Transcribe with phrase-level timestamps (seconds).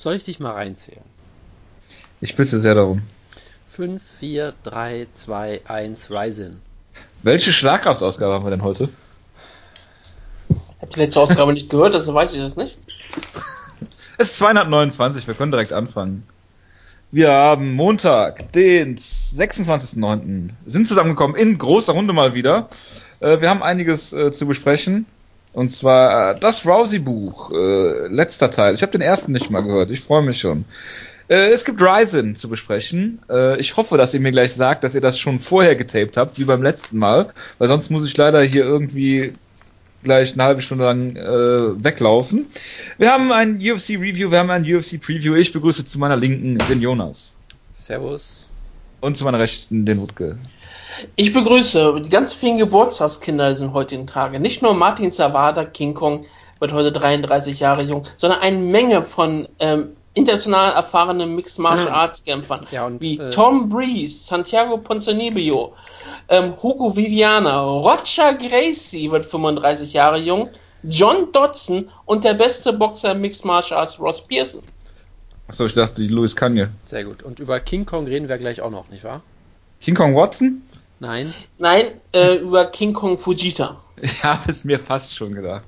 [0.00, 1.04] Soll ich dich mal reinzählen?
[2.22, 3.02] Ich bitte sehr darum.
[3.68, 6.62] 5, 4, 3, 2, 1, Ryzen.
[7.22, 8.88] Welche Schlagkraftausgabe haben wir denn heute?
[10.48, 12.78] Ich habe die letzte Ausgabe nicht gehört, also weiß ich das nicht.
[14.16, 16.26] Es ist 229, wir können direkt anfangen.
[17.10, 20.50] Wir haben Montag, den 26.09.
[20.64, 22.70] sind zusammengekommen in großer Runde mal wieder.
[23.20, 25.04] Äh, wir haben einiges äh, zu besprechen.
[25.52, 28.74] Und zwar äh, das Rousey-Buch, äh, letzter Teil.
[28.74, 30.64] Ich habe den ersten nicht mal gehört, ich freue mich schon.
[31.28, 33.20] Äh, es gibt Ryzen zu besprechen.
[33.28, 36.38] Äh, ich hoffe, dass ihr mir gleich sagt, dass ihr das schon vorher getaped habt,
[36.38, 37.32] wie beim letzten Mal.
[37.58, 39.34] Weil sonst muss ich leider hier irgendwie
[40.02, 42.46] gleich eine halbe Stunde lang äh, weglaufen.
[42.98, 45.34] Wir haben ein UFC Review, wir haben ein UFC Preview.
[45.34, 47.36] Ich begrüße zu meiner Linken den Jonas.
[47.72, 48.48] Servus.
[49.00, 50.38] Und zu meiner Rechten den Wutke.
[51.16, 54.40] Ich begrüße die ganz vielen Geburtstagskinder sind heutigen Tage.
[54.40, 56.26] Nicht nur Martin Zawada, King Kong,
[56.58, 62.22] wird heute 33 Jahre jung, sondern eine Menge von ähm, international erfahrenen Mixed Martial Arts
[62.22, 62.66] Kämpfern.
[62.70, 65.74] Ja, und, wie äh, Tom Breeze, Santiago Ponzinibbio,
[66.28, 70.50] ähm, Hugo Viviana, Roger Gracie wird 35 Jahre jung,
[70.82, 74.62] John Dodson und der beste Boxer Mixed Martial Arts Ross Pearson.
[75.48, 76.68] Achso, ich dachte, die Louis Kanye.
[76.84, 77.22] Sehr gut.
[77.22, 79.22] Und über King Kong reden wir gleich auch noch, nicht wahr?
[79.80, 80.62] King Kong Watson?
[81.00, 81.34] Nein.
[81.58, 83.80] Nein, äh, über King Kong Fujita.
[84.02, 85.64] Ich habe es mir fast schon gedacht.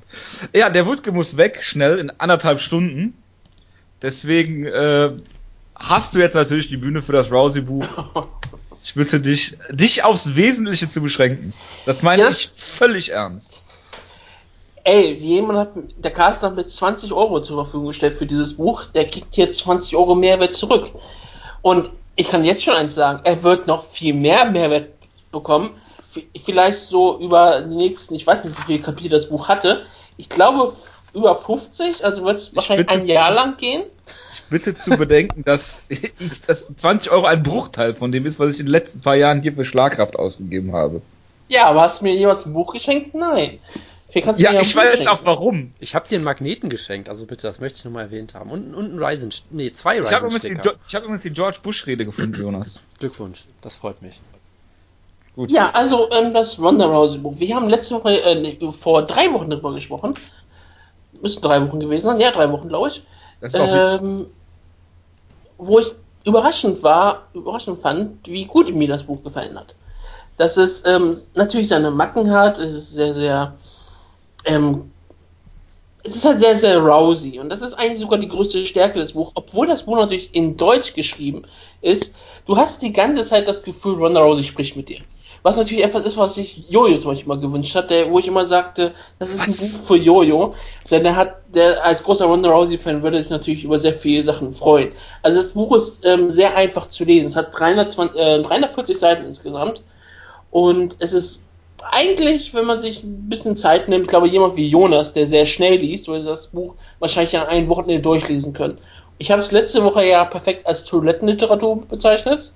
[0.54, 3.12] Ja, der Wutke muss weg, schnell, in anderthalb Stunden.
[4.00, 5.10] Deswegen äh,
[5.74, 7.84] hast du jetzt natürlich die Bühne für das Rousey-Buch.
[8.84, 11.52] Ich bitte dich, dich aufs Wesentliche zu beschränken.
[11.86, 12.30] Das meine Ja.
[12.30, 13.60] ich völlig ernst.
[14.82, 18.86] Ey, jemand hat, der Carsten hat mir 20 Euro zur Verfügung gestellt für dieses Buch.
[18.86, 20.90] Der kriegt hier 20 Euro Mehrwert zurück.
[21.60, 24.88] Und ich kann jetzt schon eins sagen, er wird noch viel mehr Mehrwert
[25.32, 25.70] bekommen.
[26.12, 29.84] V- Vielleicht so über die nächsten, ich weiß nicht, wie viele Kapitel das Buch hatte.
[30.16, 30.72] Ich glaube
[31.14, 33.82] über 50, also wird es wahrscheinlich ein Jahr zu- lang gehen.
[34.50, 36.12] Bitte zu bedenken, dass ich,
[36.46, 39.40] dass 20 Euro ein Bruchteil von dem ist, was ich in den letzten paar Jahren
[39.42, 41.00] hier für Schlagkraft ausgegeben habe.
[41.48, 43.14] Ja, aber hast du mir jemals ein Buch geschenkt?
[43.14, 43.58] Nein.
[44.36, 45.08] Ja, ein ich weiß schenken.
[45.08, 45.70] auch warum.
[45.80, 48.50] Ich habe dir einen Magneten geschenkt, also bitte, das möchte ich nochmal erwähnt haben.
[48.50, 52.04] Und, und einen Ryzen, nee, zwei Ich habe übrigens, ich hab übrigens die George Bush-Rede
[52.04, 52.78] gefunden, Jonas.
[52.98, 54.20] Glückwunsch, das freut mich.
[55.34, 55.50] Gut.
[55.50, 57.34] Ja, also ähm, das Ronda Rousey Buch.
[57.36, 60.14] Wir haben letzte Woche, äh, vor drei Wochen darüber gesprochen.
[61.22, 62.20] Müssten drei Wochen gewesen sein.
[62.20, 63.02] Ja, drei Wochen, glaube ich.
[63.40, 63.60] Das ist.
[63.62, 64.26] Ähm,
[65.58, 65.92] wo ich
[66.24, 69.74] überraschend war, überraschend fand, wie gut mir das Buch gefallen hat.
[70.36, 73.54] Dass es ähm, natürlich seine Macken hat, es ist sehr, sehr,
[74.44, 74.90] ähm,
[76.02, 79.12] es ist halt sehr, sehr rousy und das ist eigentlich sogar die größte Stärke des
[79.12, 81.44] Buchs, obwohl das Buch natürlich in Deutsch geschrieben
[81.80, 82.14] ist.
[82.46, 84.98] Du hast die ganze Zeit das Gefühl, Ronda Rousey spricht mit dir.
[85.42, 88.28] Was natürlich etwas ist, was sich Jojo zum Beispiel mal gewünscht hat, der, wo ich
[88.28, 89.60] immer sagte, das ist Was?
[89.60, 90.54] ein Buch für Jojo.
[90.90, 94.54] Denn er hat, der als großer Ronda Rousey-Fan würde sich natürlich über sehr viele Sachen
[94.54, 94.92] freuen.
[95.22, 97.26] Also das Buch ist ähm, sehr einfach zu lesen.
[97.26, 99.82] Es hat 320, äh, 340 Seiten insgesamt.
[100.50, 101.42] Und es ist
[101.90, 105.46] eigentlich, wenn man sich ein bisschen Zeit nimmt, ich glaube jemand wie Jonas, der sehr
[105.46, 108.78] schnell liest, würde das Buch wahrscheinlich an einem Wochenende durchlesen können.
[109.18, 112.52] Ich habe es letzte Woche ja perfekt als Toilettenliteratur bezeichnet.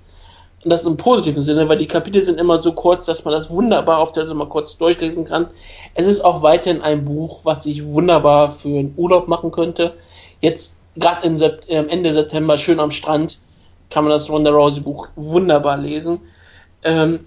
[0.63, 3.49] Und das im positiven Sinne, weil die Kapitel sind immer so kurz, dass man das
[3.49, 5.47] wunderbar auf der Seite mal kurz durchlesen kann.
[5.93, 9.93] Es ist auch weiterhin ein Buch, was ich wunderbar für einen Urlaub machen könnte.
[10.41, 13.39] Jetzt, gerade Sept äh, Ende September, schön am Strand,
[13.89, 16.19] kann man das Ronda Rousey Buch wunderbar lesen.
[16.83, 17.19] Ähm,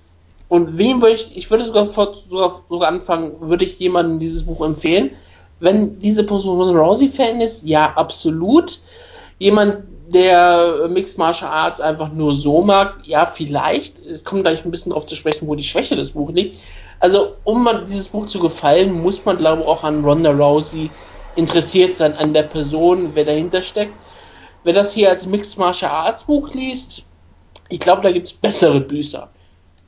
[0.48, 4.42] und wem würde ich, ich würde sogar, vor, sogar, sogar anfangen, würde ich jemandem dieses
[4.42, 5.12] Buch empfehlen.
[5.60, 8.80] Wenn diese Person Ronda Rousey-Fan ist, ja, absolut.
[9.38, 14.04] Jemand, der Mixed Martial Arts einfach nur so mag, ja, vielleicht.
[14.04, 16.60] Es kommt gleich ein bisschen darauf zu sprechen, wo die Schwäche des Buches liegt.
[16.98, 20.91] Also, um man dieses Buch zu gefallen, muss man, glaube ich, auch an Ronda Rousey
[21.37, 23.94] interessiert sein, an der Person, wer dahinter steckt.
[24.65, 27.04] Wer das hier als Mixed Martial Arts Buch liest,
[27.69, 29.31] ich glaube, da gibt es bessere Bücher.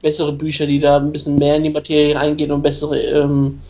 [0.00, 3.60] Bessere Bücher, die da ein bisschen mehr in die Materie eingehen und bessere ähm,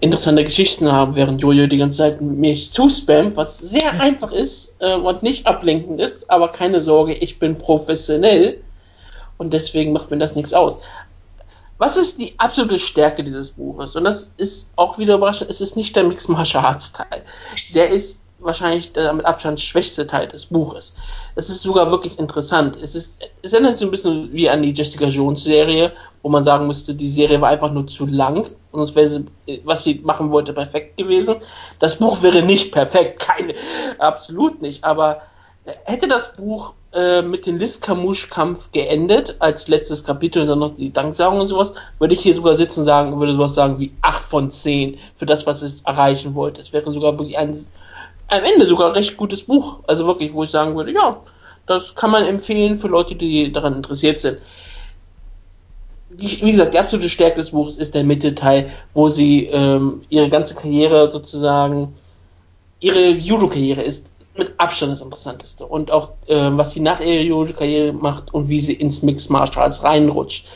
[0.00, 4.94] interessante Geschichten haben, während Jojo die ganze Zeit mich zuspammt, was sehr einfach ist äh,
[4.94, 8.58] und nicht ablenkend ist, aber keine Sorge, ich bin professionell
[9.38, 10.76] und deswegen macht mir das nichts aus.
[11.78, 13.96] Was ist die absolute Stärke dieses Buches?
[13.96, 17.22] Und das ist auch wieder überraschend, es ist nicht der Mixed Martial Arts Teil.
[17.74, 20.94] Der ist wahrscheinlich der mit Abstand schwächste Teil des Buches.
[21.34, 22.76] Es ist sogar wirklich interessant.
[22.76, 25.92] Es ist, es erinnert sich ein bisschen wie an die Jessica Jones Serie,
[26.22, 28.46] wo man sagen müsste, die Serie war einfach nur zu lang,
[28.76, 31.36] sonst wäre sie, was sie machen wollte, perfekt gewesen.
[31.78, 33.54] Das Buch wäre nicht perfekt, keine,
[33.98, 35.22] absolut nicht, aber
[35.84, 40.76] hätte das Buch äh, mit dem Liz Camus-Kampf geendet, als letztes Kapitel und dann noch
[40.76, 43.92] die Danksagung und sowas, würde ich hier sogar sitzen und sagen, würde sowas sagen wie
[44.02, 46.60] 8 von 10 für das, was es erreichen wollte.
[46.60, 47.56] Es wäre sogar wirklich ein
[48.28, 49.80] am Ende sogar recht gutes Buch.
[49.86, 51.20] Also wirklich, wo ich sagen würde, ja,
[51.66, 54.38] das kann man empfehlen für Leute, die daran interessiert sind.
[56.18, 60.30] Die, wie gesagt, die absolute Stärke des Buches ist der Mittelteil, wo sie ähm, ihre
[60.30, 61.92] ganze Karriere sozusagen,
[62.80, 65.66] ihre Judo-Karriere ist mit Abstand das Interessanteste.
[65.66, 69.64] Und auch, äh, was sie nach ihrer Judo-Karriere macht und wie sie ins Mixed Martial
[69.64, 70.46] Arts reinrutscht.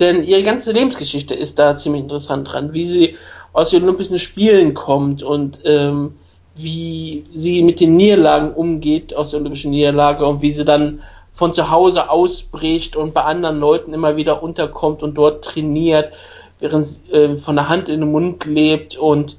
[0.00, 3.16] Denn ihre ganze Lebensgeschichte ist da ziemlich interessant dran, wie sie
[3.52, 6.16] aus den Olympischen Spielen kommt und ähm,
[6.56, 11.00] wie sie mit den Niederlagen umgeht, aus der Olympischen Niederlage und wie sie dann
[11.34, 16.12] von zu Hause ausbricht und bei anderen Leuten immer wieder unterkommt und dort trainiert,
[16.60, 19.36] während sie äh, von der Hand in den Mund lebt und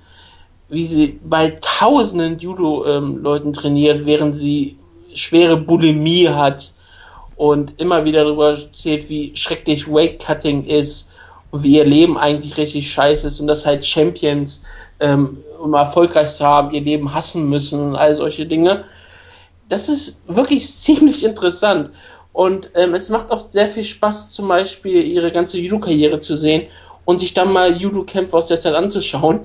[0.68, 4.78] wie sie bei tausenden Judo-Leuten ähm, trainiert, während sie
[5.14, 6.74] schwere Bulimie hat
[7.38, 11.12] und immer wieder darüber erzählt, wie schrecklich Weight-Cutting ist
[11.52, 14.66] und wie ihr Leben eigentlich richtig scheiße ist und dass halt Champions,
[15.00, 18.84] ähm, um erfolgreich zu haben, ihr Leben hassen müssen und all solche Dinge.
[19.70, 21.92] Das ist wirklich ziemlich interessant.
[22.34, 26.68] Und ähm, es macht auch sehr viel Spaß, zum Beispiel ihre ganze Judo-Karriere zu sehen
[27.06, 29.42] und sich dann mal Judo-Kämpfe aus der Zeit anzuschauen.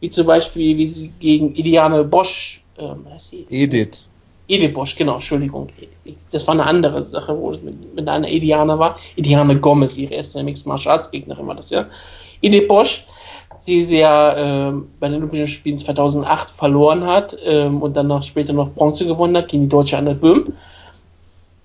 [0.00, 3.06] Wie zum Beispiel, wie sie gegen Iliane Bosch, ähm,
[3.48, 4.02] Edith.
[4.48, 5.68] Edith Bosch, genau, Entschuldigung.
[6.32, 8.98] Das war eine andere Sache, wo es mit, mit einer Iliana war.
[9.16, 11.86] Iliana Gomez, ihre erste Mixed Martial Arts Gegnerin war das ja.
[12.42, 13.06] Edith Bosch,
[13.66, 18.52] die sie ja ähm, bei den Olympischen Spielen 2008 verloren hat ähm, und danach später
[18.52, 20.52] noch Bronze gewonnen hat gegen die deutsche Annette Böhm.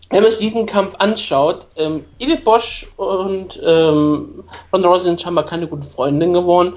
[0.09, 5.45] Wenn man sich diesen Kampf anschaut, ähm, Edith Bosch und ähm, Ronda Rousey sind scheinbar
[5.45, 6.74] keine guten Freundinnen geworden.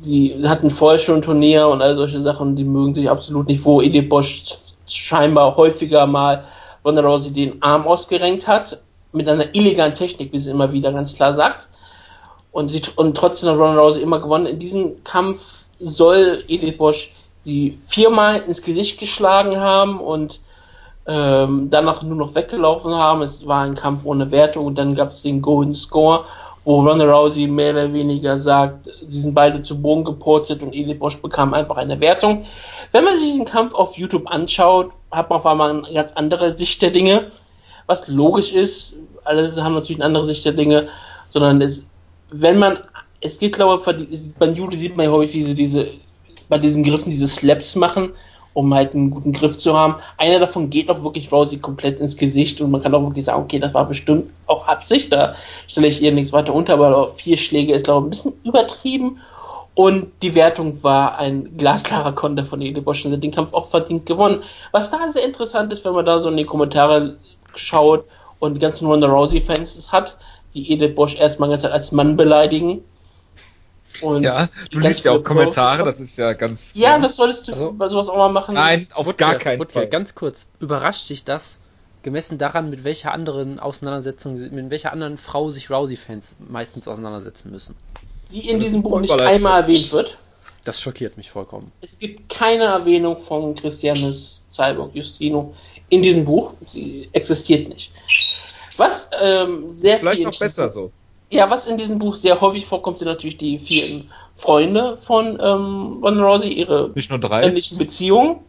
[0.00, 3.64] Sie hatten vorher schon ein Turnier und all solche Sachen, die mögen sich absolut nicht,
[3.64, 4.44] wo Edith Bosch
[4.86, 6.44] scheinbar häufiger mal
[6.84, 8.78] Ronda Rousey den Arm ausgerenkt hat,
[9.12, 11.68] mit einer illegalen Technik, wie sie immer wieder ganz klar sagt.
[12.54, 14.46] Und, sie, und trotzdem hat Ronda Rousey immer gewonnen.
[14.46, 17.12] In diesem Kampf soll Edith Bosch
[17.42, 20.38] sie viermal ins Gesicht geschlagen haben und
[21.08, 23.22] ähm, danach nur noch weggelaufen haben.
[23.22, 26.26] Es war ein Kampf ohne Wertung und dann gab es den Golden Score,
[26.64, 31.00] wo Ronda Rousey mehr oder weniger sagt, sie sind beide zu Boden gepurzelt und Edith
[31.00, 32.46] Bosch bekam einfach eine Wertung.
[32.92, 36.54] Wenn man sich den Kampf auf YouTube anschaut, hat man auf einmal eine ganz andere
[36.54, 37.32] Sicht der Dinge,
[37.86, 38.94] was logisch ist.
[39.24, 40.86] Alle haben natürlich eine andere Sicht der Dinge,
[41.30, 41.84] sondern es,
[42.40, 42.78] wenn man,
[43.20, 45.86] es geht glaube ich, bei Judo sieht man ja häufig diese, diese,
[46.48, 48.10] bei diesen Griffen diese Slaps machen,
[48.52, 49.96] um halt einen guten Griff zu haben.
[50.16, 53.42] Einer davon geht auch wirklich Rousey komplett ins Gesicht und man kann auch wirklich sagen,
[53.42, 55.34] okay, das war bestimmt auch Absicht, da
[55.66, 59.18] stelle ich ihr nichts weiter unter, aber vier Schläge ist glaube ich ein bisschen übertrieben
[59.74, 64.06] und die Wertung war ein glasklarer Konter von Ede Bosch und den Kampf auch verdient
[64.06, 64.42] gewonnen.
[64.70, 67.16] Was da sehr interessant ist, wenn man da so in die Kommentare
[67.56, 68.04] schaut
[68.38, 70.16] und die ganzen Ronda Rousey-Fans hat,
[70.54, 72.84] die Edith Bosch erstmal ganz als Mann beleidigen.
[74.00, 76.72] Und ja, du liest ja auch Kommentare, das ist ja ganz.
[76.74, 78.54] Ja, das solltest du also, bei sowas auch mal machen.
[78.54, 79.86] Nein, auf Woodward, gar keinen Woodward, Fall.
[79.88, 81.60] Ganz kurz, überrascht dich das,
[82.02, 87.76] gemessen daran, mit welcher anderen Auseinandersetzung, mit welcher anderen Frau sich Rousey-Fans meistens auseinandersetzen müssen?
[88.34, 90.18] die in diesem Buch nicht einmal erwähnt wird.
[90.64, 91.72] Das schockiert mich vollkommen.
[91.80, 95.54] Es gibt keine Erwähnung von Christianes Cyborg Justino
[95.88, 96.54] in diesem Buch.
[96.66, 97.92] Sie existiert nicht.
[98.78, 100.90] Was ähm, sehr Vielleicht viel noch besser so.
[101.30, 106.00] Ja, was in diesem Buch sehr häufig vorkommt, sind natürlich die vielen Freunde von ähm,
[106.02, 108.40] Ron Rousey, ihre nicht nur drei ähnlichen Beziehungen.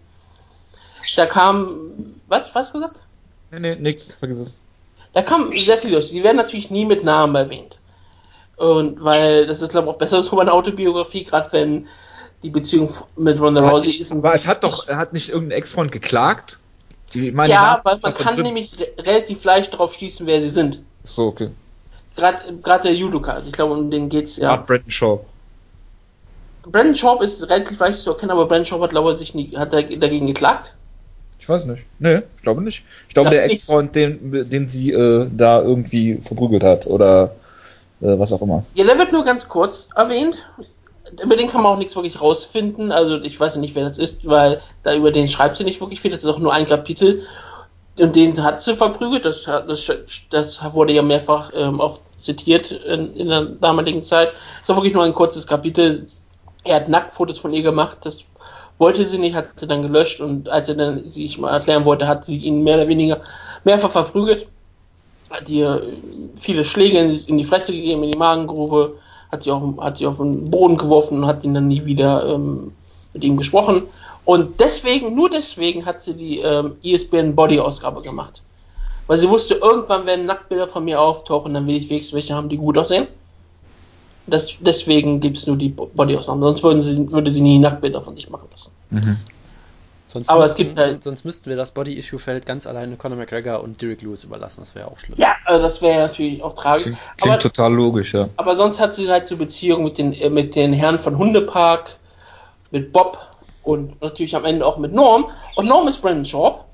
[1.16, 1.76] Da kam
[2.28, 3.02] was, was gesagt?
[3.52, 4.60] Nee, nee, nix, vergiss es.
[5.14, 6.10] Da kam sehr viel durch.
[6.10, 7.80] Sie werden natürlich nie mit Namen erwähnt.
[8.58, 11.88] Und weil das ist, glaube ich, auch besser so bei einer Autobiografie, gerade wenn
[12.44, 14.12] die Beziehung mit Ronda Rousey ist.
[14.12, 16.60] Aber es hat doch, er hat nicht irgendein Ex-Freund geklagt?
[17.14, 18.46] Die, meine ja, weil man kann drin.
[18.46, 20.82] nämlich re relativ leicht darauf schließen, wer sie sind.
[21.04, 21.50] So, okay.
[22.16, 24.54] Gerade der Judoka, ich glaube, um den geht's ja.
[24.54, 25.20] Ah, Brandon Shaw.
[26.64, 29.56] Brandon Shaw ist relativ leicht zu erkennen, aber Brandon Shaw hat, glaube ich, sich nie,
[29.56, 30.74] hat dagegen geklagt.
[31.40, 31.86] Ich weiß nicht.
[32.00, 32.86] Nee, ich glaube nicht.
[33.08, 37.36] Ich glaube, der Ex-Freund, den, den sie äh, da irgendwie verprügelt hat oder
[38.02, 38.66] äh, was auch immer.
[38.74, 40.50] Ja, der wird nur ganz kurz erwähnt.
[41.22, 42.92] Über den kann man auch nichts wirklich rausfinden.
[42.92, 46.02] Also ich weiß nicht, wer das ist, weil da über den schreibt sie nicht wirklich
[46.02, 46.12] viel.
[46.12, 47.22] Das ist auch nur ein Kapitel.
[48.00, 49.26] Und den hat sie verprügelt.
[49.26, 49.92] Das, das,
[50.30, 54.34] das wurde ja mehrfach ähm, auch zitiert in, in, der damaligen Zeit.
[54.34, 56.06] Das ist auch wirklich nur ein kurzes Kapitel.
[56.64, 58.00] Er hat Nacktfotos von ihr gemacht.
[58.02, 58.20] Das
[58.78, 60.22] wollte sie nicht, hat sie dann gelöscht.
[60.22, 63.22] Und als er dann sich mal erklären wollte, hat sie ihn mehr oder weniger
[63.64, 64.48] mehrfach verprügelt
[65.30, 65.82] hat ihr
[66.40, 68.98] viele Schläge in die Fresse gegeben, in die Magengrube,
[69.32, 72.34] hat sie, auch, hat sie auf den Boden geworfen und hat ihn dann nie wieder
[72.34, 72.72] ähm,
[73.14, 73.84] mit ihm gesprochen.
[74.24, 78.42] Und deswegen, nur deswegen hat sie die ähm, ESPN Body Ausgabe gemacht.
[79.08, 82.50] Weil sie wusste, irgendwann werden Nacktbilder von mir auftauchen, dann will ich wenigstens welche haben,
[82.50, 83.08] die gut aussehen.
[84.26, 86.40] Das, deswegen gibt es nur die Body Ausgabe.
[86.40, 88.72] Sonst würden sie, würde sie nie Nacktbilder von sich machen lassen.
[88.90, 89.18] Mhm.
[90.08, 93.18] Sonst Aber müssten, es gibt halt- son- sonst müssten wir das Body-Issue-Feld ganz alleine Conor
[93.18, 94.62] McGregor und Derek Lewis überlassen.
[94.62, 95.18] Das wäre auch schlimm.
[95.20, 96.84] Ja, also das wäre natürlich auch tragisch.
[96.84, 98.30] Klingt, Aber, klingt total logisch, ja.
[98.38, 101.90] aber sonst hat sie halt so Beziehungen mit den, äh, mit den Herren von Hundepark,
[102.72, 103.18] mit Bob
[103.64, 105.26] und natürlich am Ende auch mit Norm.
[105.56, 106.66] Und Norm ist Brandon Sharp.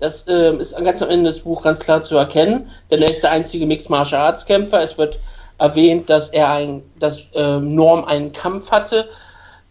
[0.00, 3.22] Das ähm, ist ganz am Ende des Buches ganz klar zu erkennen, denn er ist
[3.22, 4.80] der einzige Mixed Martial Arts Kämpfer.
[4.80, 5.18] Es wird
[5.58, 9.08] erwähnt, dass er ein, dass ähm, Norm einen Kampf hatte,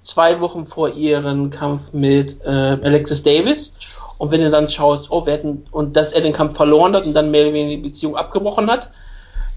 [0.08, 3.74] zwei Wochen vor ihren Kampf mit äh, Alexis Davis.
[4.18, 7.06] Und wenn du dann schaust, oh, wir hätten, und dass er den Kampf verloren hat
[7.06, 8.90] und dann mehr oder weniger die Beziehung abgebrochen hat,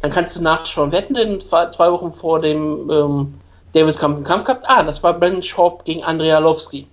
[0.02, 3.34] dann kannst du nachschauen, wer hätten denn zwei Wochen vor dem ähm,
[3.72, 4.64] Davis-Kampf einen Kampf gehabt?
[4.66, 6.86] Ah, das war Brandon Sharp gegen Andrei Arlovski.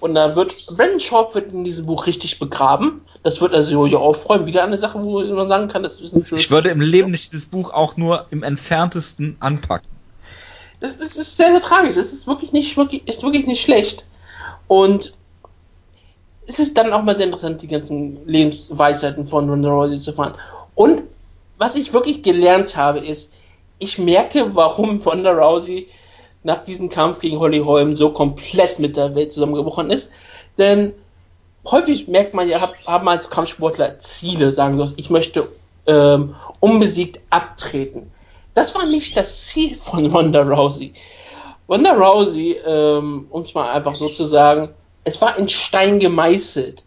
[0.00, 3.02] Und da wird, Brandon Sharp wird in diesem Buch richtig begraben.
[3.22, 4.44] Das wird also ja aufräumen.
[4.46, 7.32] Wieder eine Sache, wo man sagen kann, das ist ein Ich würde im Leben nicht
[7.32, 9.93] dieses Buch auch nur im entferntesten anpacken.
[10.84, 11.96] Das, das ist sehr, sehr tragisch.
[11.96, 14.04] Das ist wirklich nicht, wirklich, ist wirklich nicht schlecht.
[14.68, 15.14] Und
[16.46, 20.34] es ist dann auch mal sehr interessant, die ganzen Lebensweisheiten von Ronda Rousey zu fahren.
[20.74, 21.02] Und
[21.56, 23.32] was ich wirklich gelernt habe, ist,
[23.78, 25.88] ich merke, warum Ronda Rousey
[26.42, 30.10] nach diesem Kampf gegen Holly Holm so komplett mit der Welt zusammengebrochen ist.
[30.58, 30.92] Denn
[31.64, 35.48] häufig merkt man ja, hab, haben als Kampfsportler Ziele, sagen so, ich möchte
[35.86, 38.10] ähm, unbesiegt abtreten.
[38.54, 40.94] Das war nicht das Ziel von Ronda Rousey.
[41.68, 44.68] Ronda Rousey, ähm, um es mal einfach so zu sagen,
[45.04, 46.82] es war in Stein gemeißelt,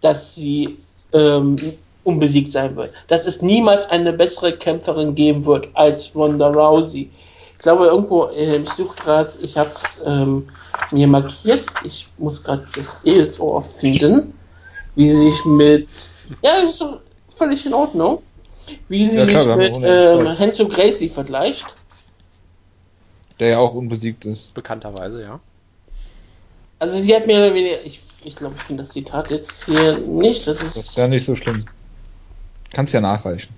[0.00, 0.78] dass sie
[1.12, 1.56] ähm,
[2.04, 2.92] unbesiegt sein wird.
[3.08, 7.10] Dass es niemals eine bessere Kämpferin geben wird als Ronda Rousey.
[7.52, 10.48] Ich glaube, irgendwo, äh, ich suche gerade, ich habe es ähm,
[10.90, 14.32] mir markiert, ich muss gerade das Ehetor finden,
[14.94, 15.88] wie sie sich mit,
[16.42, 16.82] ja, ist
[17.36, 18.22] völlig in Ordnung,
[18.88, 21.76] wie sie Ja, klar, sich haben mit ähm, Henzo Gracie vergleicht.
[23.38, 24.52] Der ja auch unbesiegt ist.
[24.54, 25.40] Bekannterweise, ja.
[26.78, 29.98] Also sie hat mehr oder weniger, ich, ich glaube, ich finde das Zitat jetzt hier
[29.98, 31.66] nicht, das ist, Das ist ja nicht so schlimm.
[32.72, 33.54] Kannst ja nachreichen.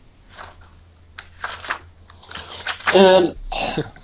[2.94, 3.28] ähm,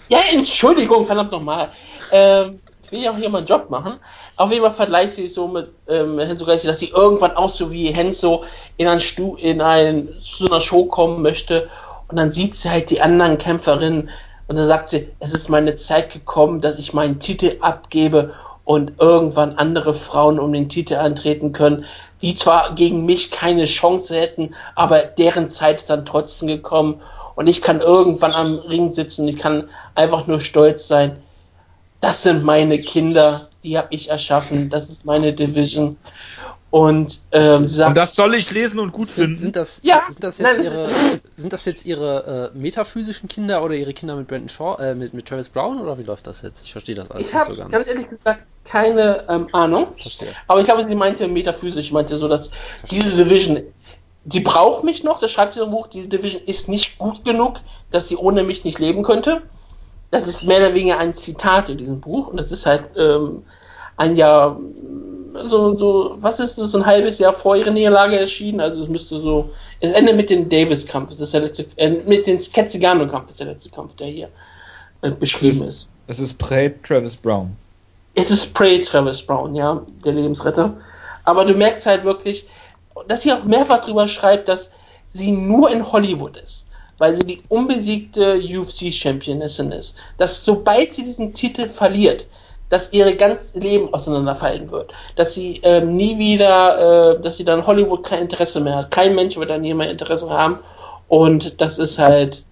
[0.09, 1.71] ja, Entschuldigung, verdammt nochmal.
[2.13, 3.99] Ähm, ich will ja auch hier meinen Job machen.
[4.39, 7.73] Auf jeden Fall vergleicht sie so mit ähm, Henzo Gracie, dass sie irgendwann auch so
[7.73, 8.45] wie Henzo
[8.77, 11.69] in ein Stu in ein zu einer Show kommen möchte
[12.07, 14.11] und dann sieht sie halt die anderen Kämpferinnen
[14.47, 18.93] und dann sagt sie, es ist meine Zeit gekommen, dass ich meinen Titel abgebe und
[19.01, 21.85] irgendwann andere Frauen um den Titel antreten können,
[22.23, 27.01] die zwar gegen mich keine Chance hätten, aber deren Zeit ist dann trotzdem gekommen
[27.35, 31.17] und ich kann irgendwann am Ring sitzen und ich kann einfach nur stolz sein.
[32.01, 35.97] Das sind meine Kinder, die habe ich erschaffen, das ist meine Division.
[36.71, 39.37] Und ähm, sie sagt, Und das soll ich lesen und gut Sind, finden.
[39.41, 40.89] sind, das, Ja, sind, das jetzt ihre,
[41.37, 45.15] sind das jetzt ihre äh, metaphysischen Kinder oder ihre Kinder mit Brandon Shaw, äh, mit,
[45.15, 46.63] mit Travis Brown oder wie läuft das jetzt?
[46.65, 47.73] Ich verstehe das alles ich nicht habe so ganz.
[47.73, 49.89] ganz ehrlich gesagt keine ähm, Ahnung.
[49.97, 50.29] Verstehe.
[50.47, 52.51] Aber ich glaube, sie meinte metaphysisch, meinte so, dass
[52.91, 53.63] diese Division,
[54.31, 57.61] sie braucht mich noch, das schreibt sie im Buch, die Division ist nicht gut genug,
[57.91, 59.41] dass sie ohne mich nicht leben könnte.
[60.11, 63.43] Das ist mehr oder weniger ein Zitat in diesem Buch und das ist halt ähm,
[63.97, 64.59] ein Jahr,
[65.47, 68.89] so, so, was ist das, so ein halbes Jahr vor ihrer Niederlage erschienen, also es
[68.89, 69.51] müsste so,
[69.81, 73.49] es endet mit dem Davis-Kampf, das ist der letzte, äh, mit dem Ketzigano-Kampf ist der
[73.49, 74.29] letzte Kampf, der hier
[75.03, 75.89] äh, beschrieben ist.
[76.07, 77.57] Es ist Prey Travis Brown.
[78.15, 80.77] Es ist Prey Travis Brown, ja, der Lebensretter.
[81.25, 82.47] Aber du merkst halt wirklich,
[83.07, 84.71] dass sie auch mehrfach drüber schreibt, dass
[85.09, 86.65] sie nur in Hollywood ist,
[86.99, 89.97] weil sie die unbesiegte UFC-Championissin ist.
[90.19, 92.27] Dass sobald sie diesen Titel verliert,
[92.69, 94.93] dass ihre ganze Leben auseinanderfallen wird.
[95.17, 98.91] Dass sie ähm, nie wieder, äh, dass sie dann Hollywood kein Interesse mehr hat.
[98.91, 100.59] Kein Mensch wird an ihr mehr Interesse haben.
[101.09, 102.45] Und das ist halt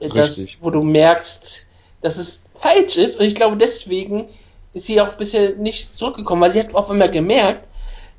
[0.00, 0.58] äh, das, Richtig.
[0.60, 1.66] wo du merkst,
[2.02, 3.18] dass es falsch ist.
[3.18, 4.28] Und ich glaube, deswegen
[4.74, 7.66] ist sie auch bisher nicht zurückgekommen, weil sie hat auf einmal gemerkt,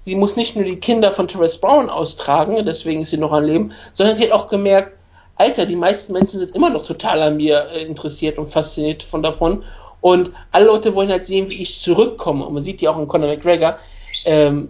[0.02, 3.44] sie muss nicht nur die Kinder von Travis Brown austragen, deswegen ist sie noch am
[3.44, 4.98] Leben, sondern sie hat auch gemerkt,
[5.36, 9.24] Alter, die meisten Menschen sind immer noch total an mir äh, interessiert und fasziniert von
[9.24, 9.64] davon.
[10.02, 12.46] Und alle Leute wollen halt sehen, wie ich zurückkomme.
[12.46, 13.78] Und man sieht ja auch in Conor McGregor,
[14.26, 14.70] ähm,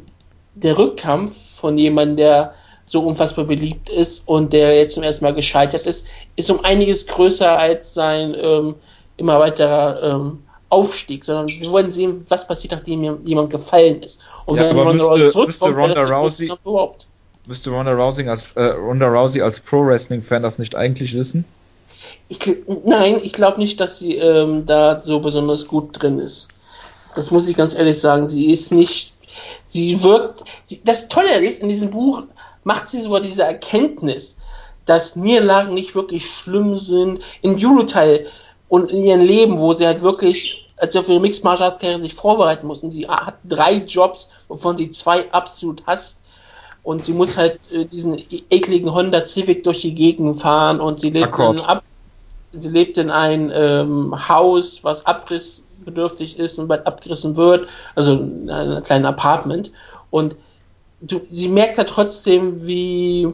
[0.55, 2.53] der Rückkampf von jemandem, der
[2.86, 6.05] so unfassbar beliebt ist und der jetzt zum ersten Mal gescheitert ist,
[6.36, 8.75] ist um einiges größer als sein ähm,
[9.17, 14.20] immer weiterer ähm, Aufstieg, sondern wir wollen sehen, was passiert, nachdem jemand gefallen ist.
[14.46, 17.08] Und Ja, aber müsste- zurückkommt, müsste wäre Ronda Rousey- überhaupt.
[17.46, 21.46] Müsste Ronda Rousey als, äh, Ronda Rousey als Pro-Wrestling-Fan das nicht eigentlich wissen?
[22.30, 22.40] Ich,
[22.86, 26.48] nein, ich glaube nicht, dass sie ähm, da so besonders gut drin ist.
[27.16, 28.28] Das muss ich ganz ehrlich sagen.
[28.28, 29.14] Sie ist nicht.
[29.66, 30.44] Sie wirkt.
[30.66, 32.24] Sie, das Tolle ist, in diesem Buch
[32.64, 34.38] macht sie sogar diese Erkenntnis,
[34.86, 37.22] dass Niederlagen nicht wirklich schlimm sind.
[37.42, 38.28] Im Judo-Teil
[38.70, 42.02] und in ihrem Leben, wo sie halt wirklich als sie auf ihre Mixed Martial Arts
[42.02, 42.92] sich vorbereiten mussten.
[42.92, 46.20] Sie hat drei Jobs, wovon sie zwei absolut hasst.
[46.84, 51.10] Und sie muss halt äh, diesen ekligen Honda Civic durch die Gegend fahren und sie
[51.10, 51.60] lebt Akkord.
[51.60, 51.84] in, Ab
[52.54, 58.50] sie lebt in ein ähm, Haus, was abrissbedürftig ist und bald abgerissen wird, also in
[58.50, 59.72] einem kleinen Apartment.
[60.12, 60.36] Und
[61.02, 63.34] du, sie merkt ja trotzdem, wie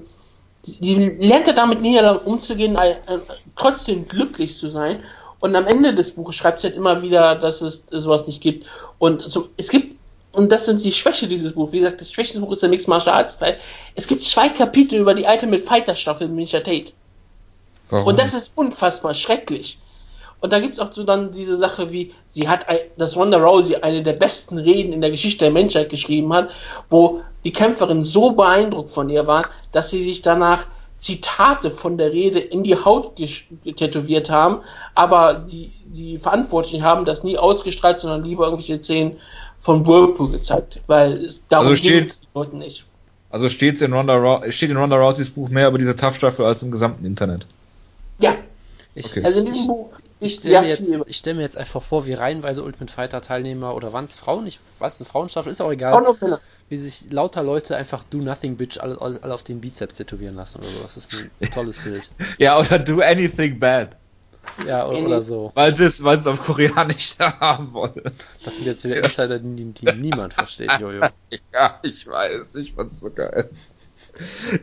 [0.63, 3.19] sie lernt ja damit Niederlagen umzugehen, äh, äh,
[3.55, 4.99] trotzdem glücklich zu sein.
[5.39, 8.65] Und am Ende des Buches schreibt sie halt immer wieder, dass es sowas nicht gibt.
[8.97, 9.97] Und so, es gibt,
[10.39, 11.73] und das sind die Schwäche dieses Buches.
[11.73, 13.57] Wie gesagt, das Schwäche des Buches ist der Mixed Martial Arts Teil.
[13.95, 16.93] Es gibt zwei Kapitel über die Ultimate Fighter Staffel mit Misha Tate.
[17.89, 18.07] Warum?
[18.07, 19.79] Und das ist unfassbar schrecklich.
[20.39, 22.65] Und da gibt's auch so dann diese Sache wie, sie hat,
[22.95, 26.51] dass Ronda Rousey eine der besten Reden in der Geschichte der Menschheit geschrieben hat,
[26.89, 29.43] wo die Kämpferin so beeindruckt von ihr war,
[29.73, 30.67] dass sie sich danach
[30.99, 34.61] Zitate von der Rede in die Haut tätowiert haben,
[34.95, 39.17] aber die, die Verantwortlichen haben das nie ausgestrahlt, sondern lieber irgendwelche Szenen
[39.59, 42.85] von Whirlpool gezeigt, weil es darum Also steht- ging's den Leuten nicht.
[43.31, 46.71] Also steht's in Ronda steht in Ronda Rouseys Buch mehr über diese Tough-Staffel als im
[46.71, 47.45] gesamten Internet.
[48.19, 48.35] Ja,
[48.95, 49.23] Ich, Okay.
[49.23, 49.89] also in ich, diesem Buch
[50.21, 53.73] ich stelle mir, jetzt, ich stell mir jetzt einfach vor, wie reihenweise Ultimate Fighter Teilnehmer
[53.75, 54.45] oder waren es Frauen?
[54.47, 56.03] Ich weiß, eine Frauenstaffel ist auch egal.
[56.67, 60.35] Wie sich lauter Leute einfach Do Nothing Bitch alle, alle alle auf den Bizeps tätowieren
[60.35, 60.79] lassen oder so.
[60.83, 62.09] Das ist ein tolles Bild.
[62.37, 63.95] Ja, oder do anything bad.
[64.67, 65.51] Ja, oder, oder so.
[65.55, 68.01] Weil sie es, weil es auf Koreanisch haben wollen.
[68.43, 71.01] Das sind jetzt wieder Insider, die, die niemand versteht, Jojo.
[71.53, 73.49] Ja, ich weiß, ich fand's so geil.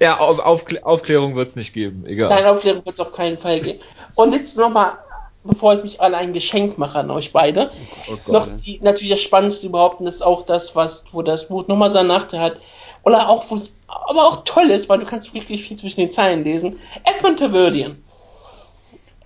[0.01, 2.29] Ja, auf, Aufklä- Aufklärung wird's nicht geben, egal.
[2.29, 3.79] Nein, Aufklärung wird es auf keinen Fall geben.
[4.15, 4.99] Und jetzt nochmal,
[5.45, 7.71] bevor ich mich alle ein Geschenk mache an euch beide,
[8.09, 11.49] Oh noch die, natürlich das Spannendste überhaupt und das ist auch das, was, wo das
[11.49, 12.59] Buch nochmal danach hat.
[13.03, 16.11] Oder auch, wo es aber auch toll ist, weil du kannst wirklich viel zwischen den
[16.11, 16.79] Zeilen lesen.
[17.05, 18.03] Edmund Taverdian.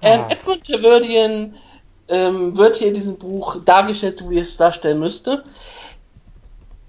[0.03, 0.29] Ähm, Ah.
[0.31, 1.55] Edmund Taverdian
[2.09, 5.45] ähm, wird hier in diesem Buch dargestellt, so wie es darstellen müsste.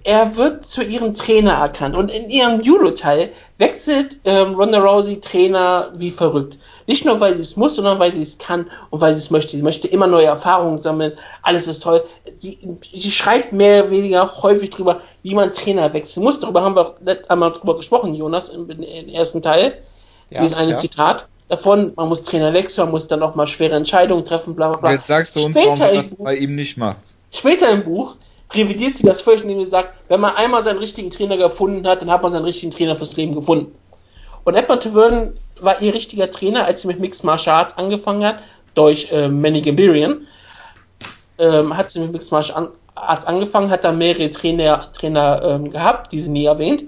[0.04, 5.92] Er wird zu ihrem Trainer erkannt und in ihrem Judo-Teil wechselt ähm, Ronda Rousey Trainer
[5.94, 6.58] wie verrückt.
[6.88, 9.30] Nicht nur, weil sie es muss, sondern weil sie es kann und weil sie es
[9.30, 9.56] möchte.
[9.56, 11.12] Sie möchte immer neue Erfahrungen sammeln.
[11.42, 12.02] Alles ist toll.
[12.36, 12.58] Sie,
[12.92, 16.40] sie schreibt mehr oder weniger häufig drüber, wie man Trainer wechseln muss.
[16.40, 16.94] Darüber haben wir auch
[17.28, 19.84] einmal drüber gesprochen, Jonas, im, im ersten Teil.
[20.30, 20.76] Ja, Dieses eine ja.
[20.78, 21.92] Zitat davon.
[21.96, 24.92] Man muss Trainer wechseln, man muss dann auch mal schwere Entscheidungen treffen, bla bla bla.
[24.92, 27.00] Jetzt sagst du uns, Später warum man im das Buch- bei ihm nicht macht.
[27.30, 28.16] Später im Buch
[28.52, 32.02] revidiert sie das völlig, indem sie sagt, wenn man einmal seinen richtigen Trainer gefunden hat,
[32.02, 33.74] dann hat man seinen richtigen Trainer fürs Leben gefunden.
[34.44, 38.38] Und Edward Taverden war ihr richtiger Trainer, als sie mit Mixed Martial Arts angefangen hat,
[38.74, 40.26] durch äh, Manny Gambirian.
[41.38, 46.12] Ähm, hat sie mit Mixed Martial Arts angefangen, hat dann mehrere Trainer, Trainer ähm, gehabt,
[46.12, 46.84] die sie nie erwähnt.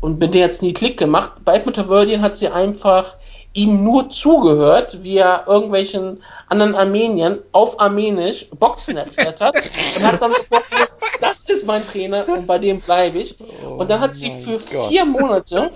[0.00, 1.32] Und mit denen hat es nie Klick gemacht.
[1.44, 3.16] Bei Edmund Taverdian hat sie einfach
[3.62, 10.20] ihm nur zugehört, wie er irgendwelchen anderen Armeniern auf Armenisch Boxen erklärt hat und hat
[10.22, 13.36] dann sofort gesagt, das ist mein Trainer und bei dem bleibe ich.
[13.40, 14.88] und dann hat sie mein für Gott.
[14.88, 15.70] vier Monate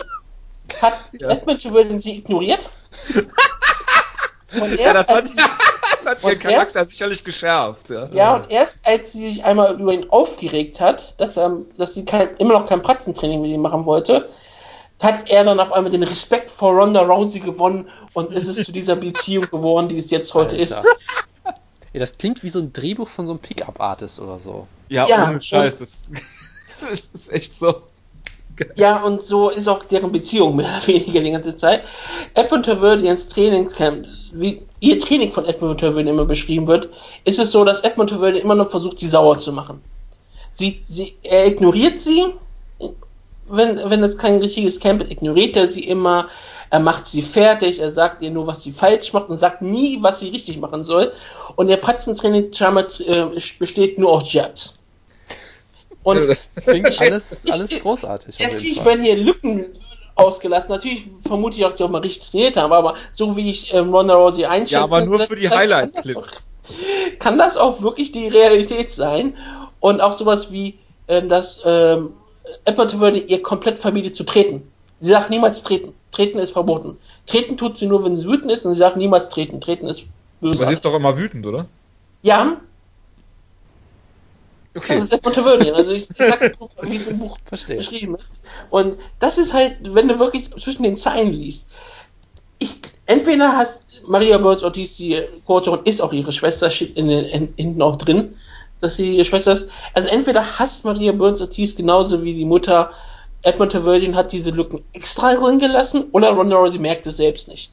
[0.80, 1.30] hat Ja.
[1.30, 2.68] Edmund Taverdian sie ignoriert.
[4.54, 7.88] Und Ja, erst, das hat, das hat ihren Charakter erst- sicherlich geschärft.
[7.88, 8.08] Ja.
[8.12, 12.04] ja, und erst als sie sich einmal über ihn aufgeregt hat, dass, er, dass sie
[12.04, 14.28] kein, immer noch kein Pratzentraining mit ihm machen wollte,
[15.02, 18.72] hat er dann auf einmal den Respekt vor Ronda Rousey gewonnen und ist es zu
[18.72, 20.74] dieser Beziehung geworden, die es jetzt heute ist.
[20.74, 20.88] Alter.
[21.92, 24.66] Ja, das klingt wie so ein Drehbuch von so einem Pickup-Artist oder so.
[24.88, 25.80] ja, Ja, ohne Scheiß.
[25.80, 26.00] Das,
[26.90, 27.82] das ist echt so.
[28.76, 31.84] Ja, und so ist auch deren Beziehung mehr oder weniger die ganze Zeit.
[32.34, 36.90] Edmund Taverdians Trainingscamp, wie ihr Training von Edmund Taverdian immer beschrieben wird,
[37.24, 39.82] ist es so, dass Edmund Taverdian immer noch versucht, sie sauer zu machen.
[40.52, 42.26] Sie, sie, er ignoriert sie,
[43.48, 46.28] wenn, wenn es kein richtiges Camp ist, ignoriert er sie immer,
[46.70, 49.98] er macht sie fertig, er sagt ihr nur, was sie falsch macht und sagt nie,
[50.00, 51.12] was sie richtig machen soll.
[51.56, 53.26] Und ihr Pratzentraining scheinbar äh,
[53.58, 54.78] besteht nur aus Jabs.
[56.02, 58.34] Und Das klingt alles, Ich- alles großartig.
[58.36, 59.66] auf jeden Natürlich werden hier Lücken
[60.14, 60.70] ausgelassen.
[60.70, 63.72] Natürlich vermute ich auch, dass sie auch mal richtig trainiert haben, aber so wie ich
[63.74, 64.74] ähm, Ronda Rousey einschätze...
[64.74, 66.14] Ja, aber nur für die Highlight-Clips.
[66.14, 66.36] Kann, das
[67.16, 69.36] auch- kann das auch wirklich die Realität sein?
[69.80, 70.78] Und auch sowas wie,
[71.08, 72.14] ähm, dass ähm,
[72.64, 74.62] Edward würde ihr komplett Familie zu treten.
[75.00, 75.92] Sie sagt niemals treten.
[76.12, 76.96] Treten ist verboten.
[77.26, 79.60] Treten tut sie nur, wenn sie wütend ist und sie sagt niemals treten.
[79.60, 80.06] Treten ist
[80.40, 80.72] Aber sie böse.
[80.72, 81.66] ist doch immer wütend, oder?
[82.22, 82.60] Ja,
[84.74, 84.94] Okay.
[84.94, 85.74] das ist Edward Tavernian.
[85.74, 87.76] Also ich sag, wie es im Buch Verstehe.
[87.76, 88.24] beschrieben ist.
[88.70, 91.66] Und das ist halt, wenn du wirklich zwischen den Zeilen liest.
[92.58, 97.24] Ich, entweder hast Maria Burns Ortiz, die Co-Autorin, ist auch ihre Schwester, steht in den,
[97.26, 98.34] in, hinten auch drin,
[98.82, 99.68] dass sie ihre Schwester ist.
[99.94, 102.90] Also entweder hasst Maria Burns Ortiz genauso wie die Mutter
[103.42, 107.72] Edmund Taverdian hat diese Lücken extra drin gelassen oder Ronda Rousey merkt es selbst nicht.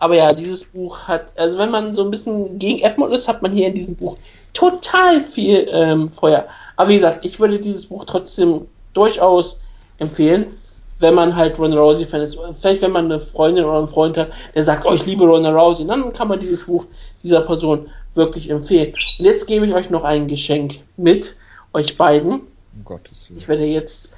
[0.00, 3.42] Aber ja, dieses Buch hat, also wenn man so ein bisschen gegen Edmund ist, hat
[3.42, 4.16] man hier in diesem Buch
[4.52, 6.46] total viel ähm, Feuer.
[6.76, 9.60] Aber wie gesagt, ich würde dieses Buch trotzdem durchaus
[9.98, 10.56] empfehlen,
[11.00, 12.38] wenn man halt Ronda Rousey Fan ist.
[12.60, 15.50] Vielleicht wenn man eine Freundin oder einen Freund hat, der sagt, oh, ich liebe Ronda
[15.50, 16.86] Rousey, dann kann man dieses Buch
[17.22, 18.92] dieser Person wirklich empfehlen.
[18.92, 21.36] Und jetzt gebe ich euch noch ein Geschenk mit,
[21.72, 22.32] euch beiden.
[22.32, 23.40] Um Gottes Willen.
[23.40, 24.10] Ich werde jetzt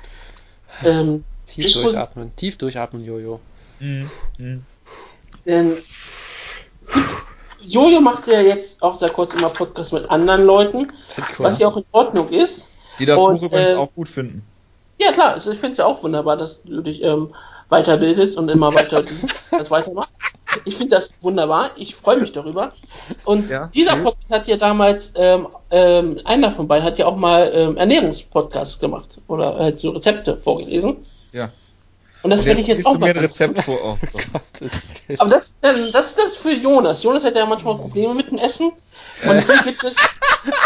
[0.84, 3.40] ähm, Tief durchatmen, tief durchatmen, Jojo.
[3.80, 4.10] Mhm.
[4.38, 4.64] Mhm.
[5.44, 5.72] Denn
[7.60, 10.92] Jojo macht ja jetzt auch sehr kurz immer Podcast mit anderen Leuten,
[11.38, 12.68] was ja auch in Ordnung ist.
[12.98, 14.44] Die das Und, Buch übrigens äh, auch gut finden.
[15.00, 17.32] Ja klar, also ich finde es ja auch wunderbar, dass du dich ähm,
[17.68, 19.02] weiterbildest und immer weiter
[19.50, 20.12] das weitermachst.
[20.64, 22.72] Ich finde das wunderbar, ich freue mich darüber.
[23.24, 24.04] Und Ja, dieser schön.
[24.04, 28.78] Podcast hat ja damals, ähm, ähm, einer von beiden hat ja auch mal ähm, Ernährungspodcasts
[28.80, 31.06] gemacht oder halt so Rezepte vorgelesen.
[31.32, 31.50] Ja.
[32.22, 33.78] Und das werde ich jetzt auch mal ein Rezept vor.
[33.82, 33.96] Oh,
[34.60, 35.20] Willen.
[35.20, 37.02] Aber das, ähm, das ist das für Jonas.
[37.02, 38.72] Jonas hat ja manchmal Probleme mit dem Essen.
[39.26, 39.94] Und hier gibt es,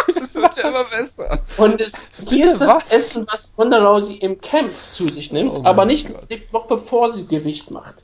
[0.15, 1.39] das wird ja immer besser.
[1.59, 1.93] und es,
[2.29, 2.93] hier ist das Was?
[2.93, 6.27] Essen, was Ronda Rousey im Camp zu sich nimmt, Oh aber nicht Gott.
[6.53, 7.95] noch bevor sie Gewicht macht.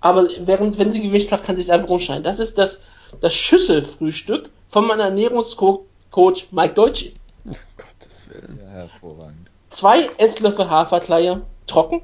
[0.00, 2.24] Aber während, wenn sie Gewicht macht, kann sie es einfach umschneiden.
[2.24, 2.78] Das ist das,
[3.20, 7.12] das Schüsselfrühstück von meinem Ernährungscoach Mike Deutsche.
[7.44, 8.60] Gottes Willen.
[8.62, 9.48] Ja, hervorragend.
[9.70, 12.02] Zwei Esslöffel Haferkleie trocken,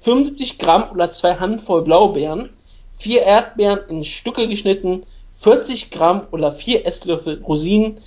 [0.00, 2.50] 75 Gramm oder zwei Handvoll Blaubeeren,
[2.96, 5.04] vier Erdbeeren in Stücke geschnitten,
[5.36, 8.00] 40 Gramm oder vier Esslöffel Rosinen,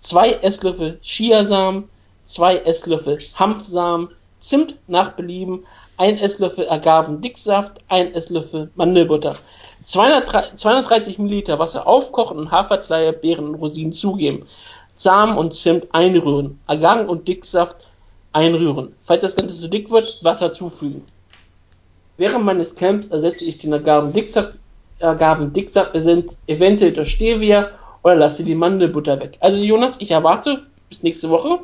[0.00, 1.88] zwei Esslöffel Chiasamen,
[2.24, 4.08] zwei Esslöffel Hanfsamen,
[4.40, 5.66] Zimt nach Belieben,
[6.00, 9.36] ein Esslöffel Agavendicksaft, ein Esslöffel Mandelbutter.
[9.84, 14.46] 200 230 Milliliter Wasser aufkochen und Haferkleie, Beeren und Rosinen zugeben.
[14.94, 16.58] Samen und Zimt einrühren.
[16.66, 17.86] Agaven und Dicksaft
[18.32, 18.94] einrühren.
[19.02, 21.04] Falls das Ganze zu dick wird, Wasser zufügen.
[22.16, 24.58] Während meines Camps ersetze ich den Agavendicksaft,
[25.00, 25.94] Agavendicksaft
[26.46, 29.36] eventuell durch Stevia oder lasse die Mandelbutter weg.
[29.40, 31.60] Also Jonas, ich erwarte bis nächste Woche,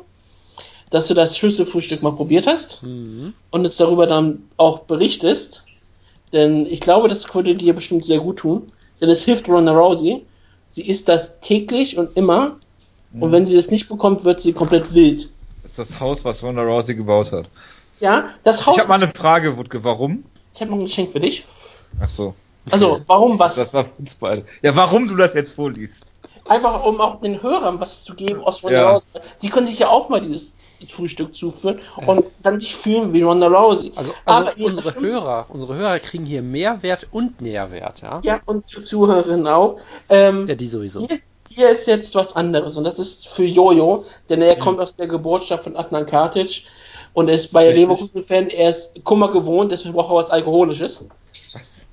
[0.89, 3.33] dass du das Schüsselfrühstück mal probiert hast Mhm.
[3.51, 5.63] und es darüber dann auch berichtest.
[6.33, 8.67] Denn ich glaube, das würde dir bestimmt sehr gut tun.
[8.99, 10.25] Denn es hilft Ronda Rousey.
[10.69, 12.57] Sie isst das täglich und immer.
[13.19, 15.29] Und wenn sie das nicht bekommt, wird sie komplett wild.
[15.63, 17.45] Das ist das Haus, was Ronda Rousey gebaut hat.
[17.99, 18.75] Ja, das Haus.
[18.75, 20.23] Ich habe mal eine Frage, Wutke, warum?
[20.53, 21.45] ich habe noch ein Geschenk für dich.
[22.01, 22.33] Ach so.
[22.69, 23.55] Also, warum was?
[23.55, 24.43] Das war uns beide.
[24.61, 26.05] Ja, warum du das jetzt vorliest.
[26.45, 28.91] Einfach um auch den Hörern was zu geben aus Ronda Ja.
[28.91, 29.03] Rousey.
[29.41, 30.51] Die können sich ja auch mal dieses
[30.85, 33.91] Frühstück zuführen und dann sich fühlen wie Ronda Rousey.
[33.95, 38.21] Also, also unsere Hörer, unsere Hörer kriegen hier Mehrwert und Nährwert, ja?
[38.23, 39.79] Ja, und die Zuhörerinnen auch.
[40.09, 40.99] Ähm, Ja, die sowieso.
[40.99, 44.45] Hier ist, hier ist jetzt was anderes und das ist für Jojo, denn Mhm.
[44.45, 46.65] er kommt aus der Geburtsstadt von Adnan Kartic
[47.13, 47.83] und er ist bei richtig.
[47.87, 51.03] Leverkusen-Fan, er ist Kummer gewohnt, deswegen braucht er was Alkoholisches.
[51.53, 51.86] Was?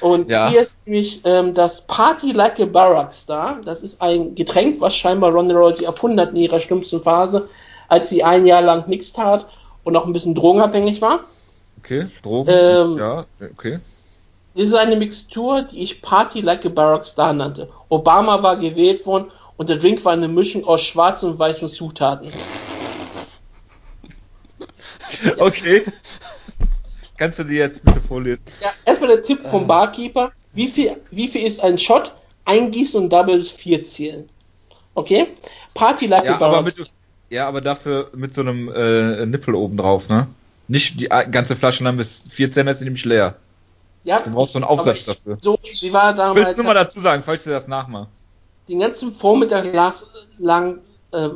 [0.00, 0.48] Und Ja.
[0.48, 3.60] hier ist nämlich ähm, das Party Like a Barrack Star.
[3.64, 7.48] Das ist ein Getränk, was scheinbar Ronda Rousey erfunden hat in ihrer schlimmsten Phase,
[7.88, 9.46] als sie ein Jahr lang nichts tat
[9.84, 11.20] und auch ein bisschen drogenabhängig war.
[11.78, 12.50] Okay, Drogen.
[12.52, 13.80] Ähm, ja, okay.
[14.54, 17.68] Das ist eine Mixtur, die ich Party Like a Barack Star nannte.
[17.88, 22.28] Obama war gewählt worden und der Drink war eine Mischung aus schwarzen und weißen Zutaten.
[25.38, 25.84] Okay.
[27.22, 28.42] Kannst du die jetzt bitte vorlesen?
[28.60, 30.32] Ja, erstmal der Tipp vom Barkeeper.
[30.54, 32.12] Wie viel, wie viel ist ein Shot?
[32.46, 34.28] Eingießen und Double 4 zählen.
[34.94, 35.28] Okay?
[35.72, 36.74] Party Like Ja, aber mit,
[37.30, 40.26] ja, aber dafür mit so einem äh, Nippel oben drauf, ne?
[40.66, 43.36] Nicht die äh, ganze Flasche, dann bis 14 ist nämlich leer.
[44.02, 45.38] Ja, Du brauchst so einen Aufsatz dafür.
[45.40, 48.24] So, sie war Ich will damals es nur mal dazu sagen, falls du das nachmachst.
[48.68, 50.08] den ganzen Vormittag las,
[50.38, 50.78] lang
[51.12, 51.28] äh,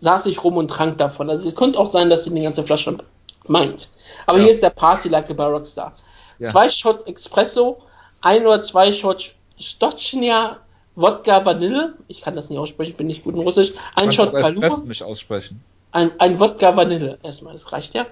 [0.00, 1.30] saß ich rum und trank davon.
[1.30, 2.98] Also es könnte auch sein, dass sie die ganze Flasche
[3.46, 3.88] meint.
[4.28, 4.44] Aber Ja.
[4.44, 5.92] hier ist der Party Like a Barack Star.
[6.38, 6.50] Ja.
[6.50, 7.78] Zwei Shot Espresso,
[8.20, 10.58] ein oder zwei Shot Stocznia
[10.96, 11.94] Wodka Vanille.
[12.08, 13.72] Ich kann das nicht aussprechen, finde ich gut in Russisch.
[13.94, 14.80] Ein Kannst Shot Kalua.
[14.86, 15.62] Nicht aussprechen.
[15.92, 17.18] Ein, ein Wodka Vanille.
[17.22, 18.06] Erstmal, das reicht ja.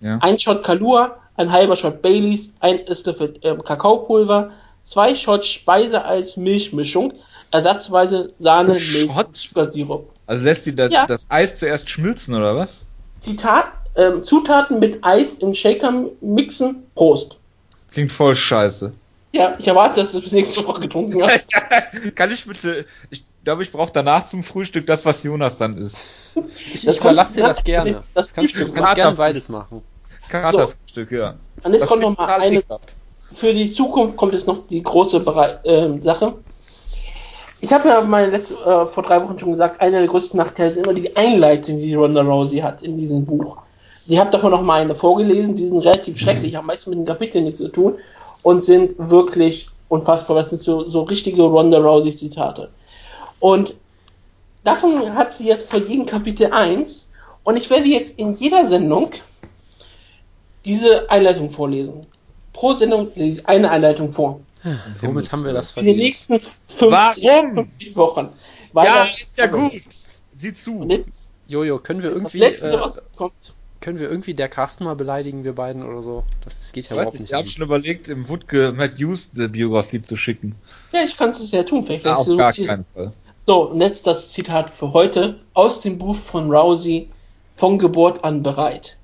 [0.00, 0.18] Ja.
[0.22, 4.52] Ein Shot Kalua, ein halber Shot Baileys, ein Esslöffel ähm, Kakaopulver,
[4.84, 7.12] zwei Shot Speise als Milchmischung,
[7.50, 10.10] ersatzweise Sahne, Milch, Zuckersirup.
[10.26, 11.06] Also lässt die da, Ja.
[11.06, 12.86] das Eis zuerst schmilzen, oder was?
[13.20, 17.36] Zitat, ähm, Zutaten mit Eis im Shaker mixen, Prost.
[17.90, 18.92] Klingt voll scheiße.
[19.32, 21.48] Ja, ich erwarte, dass du bis nächste Woche getrunken hast.
[22.14, 25.98] Kann ich bitte, ich glaube, ich brauche danach zum Frühstück das, was Jonas dann isst.
[26.56, 28.02] Ich, ich überlasse dir das gerne.
[28.14, 29.82] das kannst du kannst gerne beides machen.
[30.28, 31.34] Katerfrühstück, ja.
[31.62, 32.62] Und jetzt Das kommt noch mal eine,
[33.32, 36.34] für die Zukunft kommt jetzt noch die große Berei ähm, Sache.
[37.60, 40.70] Ich habe ja meine letzte, äh, vor drei Wochen schon gesagt, einer der größten Nachteile
[40.70, 43.58] ist immer die Einleitung, die Ronda Rousey hat in diesem Buch.
[44.10, 47.04] Ich habe davon noch mal eine vorgelesen, die sind relativ schrecklich, haben meistens mit den
[47.06, 47.98] Kapiteln nichts zu tun
[48.42, 50.36] und sind wirklich unfassbar.
[50.38, 52.70] Das sind so, so richtige Ronda Rousey Zitate.
[53.38, 53.74] Und
[54.64, 57.10] davon hat sie jetzt vor jedem Kapitel 1
[57.44, 59.10] und ich werde jetzt in jeder Sendung
[60.64, 62.06] diese Einleitung vorlesen.
[62.54, 64.40] Pro Sendung lese ich eine Einleitung vor.
[65.02, 65.98] Womit haben wir das In den verdient?
[65.98, 67.54] nächsten fünf, Warum?
[67.54, 68.28] 50 Wochen.
[68.74, 69.72] Ja, das- ist ja gut.
[70.34, 70.88] Sieh zu.
[71.46, 73.32] Jojo, können wir das irgendwie, letzte, äh, was kommt.
[73.80, 76.24] Können wir irgendwie der Carsten mal beleidigen, wir beiden oder so?
[76.44, 79.30] Das, das geht ja Ich, überhaupt nicht, ich habe schon überlegt, im Wutke Matt Hughes
[79.34, 80.54] eine Biografie zu schicken.
[80.92, 81.84] Ja, ich kann es ja tun.
[81.84, 83.12] Vielleicht Ja, auf so gar keinen Fall.
[83.46, 87.08] So, und jetzt das Zitat für heute aus dem Buch von Rousey,
[87.56, 88.96] von Geburt an bereit.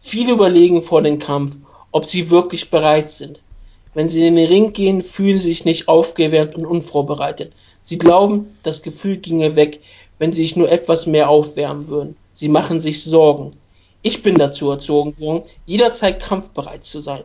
[0.00, 1.56] Viele überlegen vor dem Kampf,
[1.90, 3.40] ob sie wirklich bereit sind.
[3.94, 7.52] Wenn sie in den Ring gehen, fühlen sie sich nicht aufgewärmt und unvorbereitet.
[7.82, 9.80] Sie glauben, das Gefühl ginge weg,
[10.18, 12.16] wenn sie sich nur etwas mehr aufwärmen würden.
[12.34, 13.52] Sie machen sich Sorgen.
[14.02, 17.24] Ich bin dazu erzogen worden, jederzeit kampfbereit zu sein.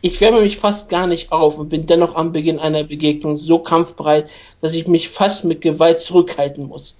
[0.00, 3.58] Ich wärme mich fast gar nicht auf und bin dennoch am Beginn einer Begegnung so
[3.58, 6.96] kampfbereit, dass ich mich fast mit Gewalt zurückhalten muss.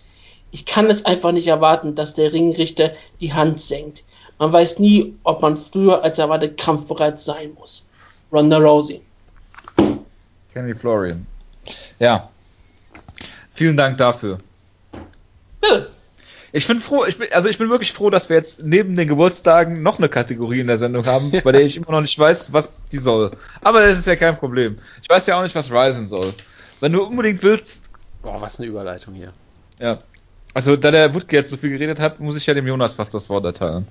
[0.50, 4.02] Ich kann es einfach nicht erwarten, dass der Ringrichter die Hand senkt.
[4.38, 7.86] Man weiß nie, ob man früher als erwartet kampfbereit sein muss.
[8.32, 9.00] Ronda Rousey.
[10.52, 11.26] Kenny Florian.
[11.98, 12.28] Ja.
[13.52, 14.38] Vielen Dank dafür.
[15.60, 15.90] Bitte.
[16.52, 19.06] Ich bin froh, ich bin, also ich bin wirklich froh, dass wir jetzt neben den
[19.08, 22.52] Geburtstagen noch eine Kategorie in der Sendung haben, bei der ich immer noch nicht weiß,
[22.52, 23.32] was die soll.
[23.62, 24.78] Aber das ist ja kein Problem.
[25.02, 26.32] Ich weiß ja auch nicht, was Ryzen soll.
[26.80, 27.82] Wenn du unbedingt willst,
[28.22, 29.32] Boah, was eine Überleitung hier.
[29.78, 29.98] ja.
[30.54, 33.12] Also, da der Wutke jetzt so viel geredet hat, muss ich ja dem Jonas fast
[33.14, 33.86] das Wort erteilen.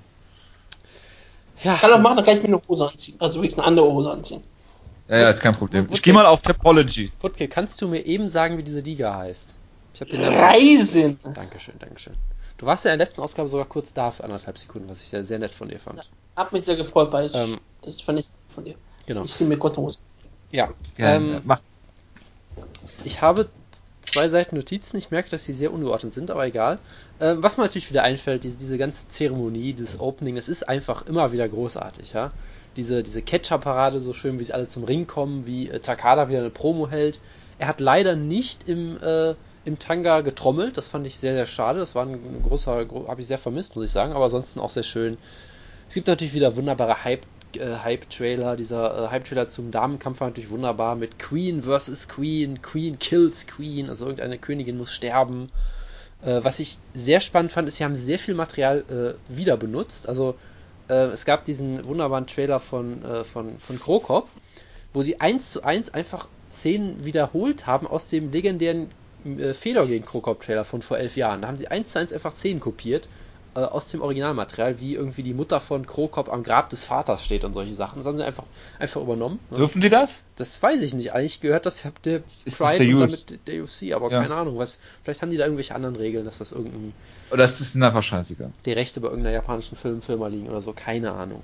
[1.62, 3.16] Ja, Kann er machen, dann kann ich mir eine Hose anziehen.
[3.20, 4.42] Also wenigstens eine andere Hose anziehen.
[5.08, 5.84] Ja, ja, ist kein Problem.
[5.86, 7.10] Ich Wutke- gehe mal auf Topology.
[7.20, 9.54] Putke, kannst du mir eben sagen, wie diese Liga heißt?
[9.94, 10.36] Ich habe den Namen.
[10.36, 11.18] Reisen.
[11.32, 12.14] Dankeschön, Dankeschön.
[12.58, 15.08] Du warst ja in der letzten Ausgabe sogar kurz da für anderthalb Sekunden, was ich
[15.08, 16.08] sehr, sehr nett von dir fand.
[16.36, 18.74] Hab mich sehr gefreut, weil ich, Ähm, das fand ich von dir.
[19.06, 19.24] Genau.
[19.24, 19.98] Ich ziehe mir kurz Hose.
[20.52, 20.68] Ja.
[20.96, 21.60] Ja, ähm, mach.
[23.04, 23.48] Ich habe
[24.02, 24.96] zwei Seiten Notizen.
[24.96, 26.80] Ich merke, dass sie sehr ungeordnet sind, aber egal.
[27.20, 31.06] Ähm, was mir natürlich wieder einfällt, diese, diese ganze Zeremonie, dieses Opening, das ist einfach
[31.06, 32.32] immer wieder großartig, ja.
[32.76, 36.40] Diese, diese Catcher-Parade, so schön, wie sie alle zum Ring kommen, wie äh, Takada wieder
[36.40, 37.20] eine Promo hält.
[37.58, 39.34] Er hat leider nicht im, äh,
[39.68, 41.78] im Tanga getrommelt, das fand ich sehr, sehr schade.
[41.78, 44.70] Das war ein, großer, gro habe ich sehr vermisst, muss ich sagen, aber ansonsten auch
[44.70, 45.18] sehr schön.
[45.86, 48.56] Es gibt natürlich wieder wunderbare Hype, äh, Hype-Trailer.
[48.56, 53.90] Dieser äh, Hype-Trailer zum Damenkampf war natürlich wunderbar mit Queen versus Queen, Queen kills Queen,
[53.90, 55.50] also irgendeine Königin muss sterben.
[56.22, 60.08] Äh, was ich sehr spannend fand, ist, sie haben sehr viel Material äh, wieder benutzt.
[60.08, 60.34] Also
[60.88, 64.28] äh, es gab diesen wunderbaren Trailer von, äh, von, von Krokop,
[64.94, 68.90] wo sie eins zu eins einfach Szenen wiederholt haben aus dem legendären
[69.24, 71.42] äh, Fedor gegen Krokop-Trailer von vor elf Jahren.
[71.42, 73.08] Da haben sie eins zu eins einfach Szenen kopiert
[73.54, 77.44] äh, aus dem Originalmaterial, wie irgendwie die Mutter von Krokop am Grab des Vaters steht
[77.44, 77.98] und solche Sachen.
[77.98, 78.44] Das haben sie einfach,
[78.78, 79.40] einfach übernommen.
[79.50, 79.56] ne?
[79.58, 80.22] Dürfen die das?
[80.36, 81.12] Das weiß ich nicht.
[81.12, 84.20] Eigentlich gehört das ja der Ist das Pride der und damit der UFC, aber Ja.
[84.20, 84.78] keine Ahnung, was.
[85.02, 86.92] Vielleicht haben die da irgendwelche anderen Regeln, dass das irgendein
[87.30, 88.52] Oder ist es ihnen einfach scheißegal?
[88.64, 91.42] die Rechte bei irgendeiner japanischen Filmfirma liegen oder so, keine Ahnung.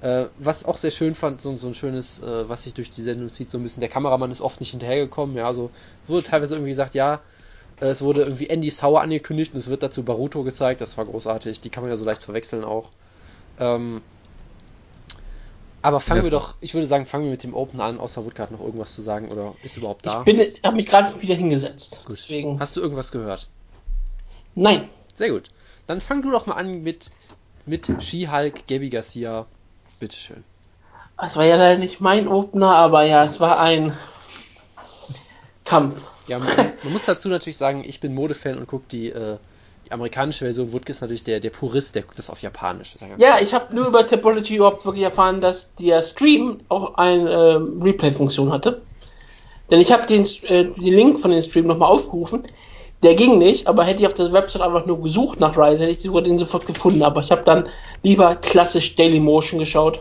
[0.00, 3.02] Äh, was auch sehr schön fand, so, so ein schönes, äh, was sich durch die
[3.02, 5.70] Sendung zieht, so ein bisschen, der Kameramann ist oft nicht hinterhergekommen, ja, so
[6.06, 7.20] wurde teilweise irgendwie gesagt, ja,
[7.80, 11.04] äh, es wurde irgendwie Andy Sauer angekündigt und es wird dazu Baruto gezeigt, das war
[11.04, 12.90] großartig, die kann man ja so leicht verwechseln auch.
[13.58, 14.02] Ähm,
[15.82, 18.44] aber fangen wir doch, ich würde sagen, fangen wir mit dem Open an, außer Woodka
[18.44, 20.20] hat noch irgendwas zu sagen oder ist überhaupt da?
[20.20, 22.02] Ich bin, habe mich gerade wieder hingesetzt.
[22.04, 22.18] Gut.
[22.18, 22.60] Deswegen.
[22.60, 23.48] Hast du irgendwas gehört?
[24.54, 24.88] Nein.
[25.14, 25.50] Sehr gut.
[25.86, 27.10] Dann fang du doch mal an mit,
[27.66, 29.46] mit She-Hulk, Gabby Garcia.
[29.98, 30.44] Bitteschön.
[31.20, 33.92] Das war ja leider nicht mein Opener, aber ja, es war ein
[35.64, 36.02] Kampf.
[36.28, 36.48] Ja, man,
[36.82, 39.38] man muss dazu natürlich sagen, ich bin Modefan und gucke die, äh,
[39.86, 40.72] die amerikanische Version.
[40.72, 42.96] Wutke ist natürlich der, der Purist, der guckt das auf Japanisch.
[43.00, 47.30] Ganz- Ja, ich habe nur über Topology überhaupt wirklich erfahren, dass der Stream auch eine
[47.56, 48.82] ähm, Replay-Funktion hatte.
[49.70, 52.44] Denn ich habe den, äh, den Link von dem Stream nochmal aufgerufen.
[53.02, 55.92] Der ging nicht, aber hätte ich auf der Website einfach nur gesucht nach Rise, hätte
[55.92, 57.02] ich sogar den sofort gefunden.
[57.02, 57.68] Aber ich habe dann
[58.02, 60.00] lieber klassisch Dailymotion geschaut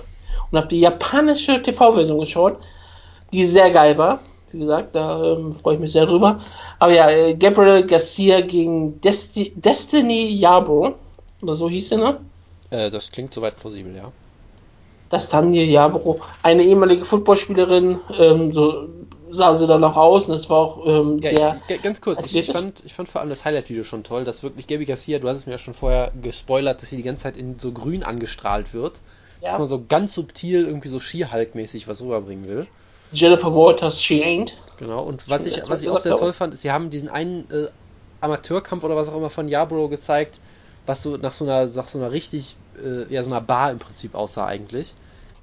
[0.51, 2.57] und habe die japanische TV-Version geschaut,
[3.31, 4.19] die sehr geil war.
[4.51, 6.39] Wie gesagt, da ähm, freue ich mich sehr drüber.
[6.79, 10.93] Aber ja, äh, Gabriel Garcia gegen Desti Destiny Yarbrough,
[11.41, 12.17] oder so hieß sie, ne?
[12.69, 14.11] Äh, das klingt soweit plausibel, ja.
[15.09, 18.87] Das Tanja Yarbrough, eine ehemalige Footballspielerin, ähm, so
[19.31, 21.61] sah sie dann auch aus und es war auch ähm, Ja, sehr.
[21.67, 24.43] ich, ganz kurz, ich, ich, fand, ich fand vor allem das Highlight-Video schon toll, dass
[24.43, 27.23] wirklich Gabby Garcia, du hast es mir ja schon vorher gespoilert, dass sie die ganze
[27.23, 28.99] Zeit in so grün angestrahlt wird.
[29.41, 29.49] Ja.
[29.49, 32.67] Dass man so ganz subtil irgendwie so She-Hulk-mäßig was rüberbringen will.
[33.11, 34.53] Jennifer Waters, she ain't.
[34.77, 37.49] Genau, und was ich, was ich auch sehr toll fand, ist, sie haben diesen einen
[37.51, 37.67] äh,
[38.21, 40.39] Amateurkampf oder was auch immer von Yarbrough gezeigt,
[40.85, 43.79] was so nach so einer, nach so einer richtig, äh, ja, so einer Bar im
[43.79, 44.93] Prinzip aussah eigentlich.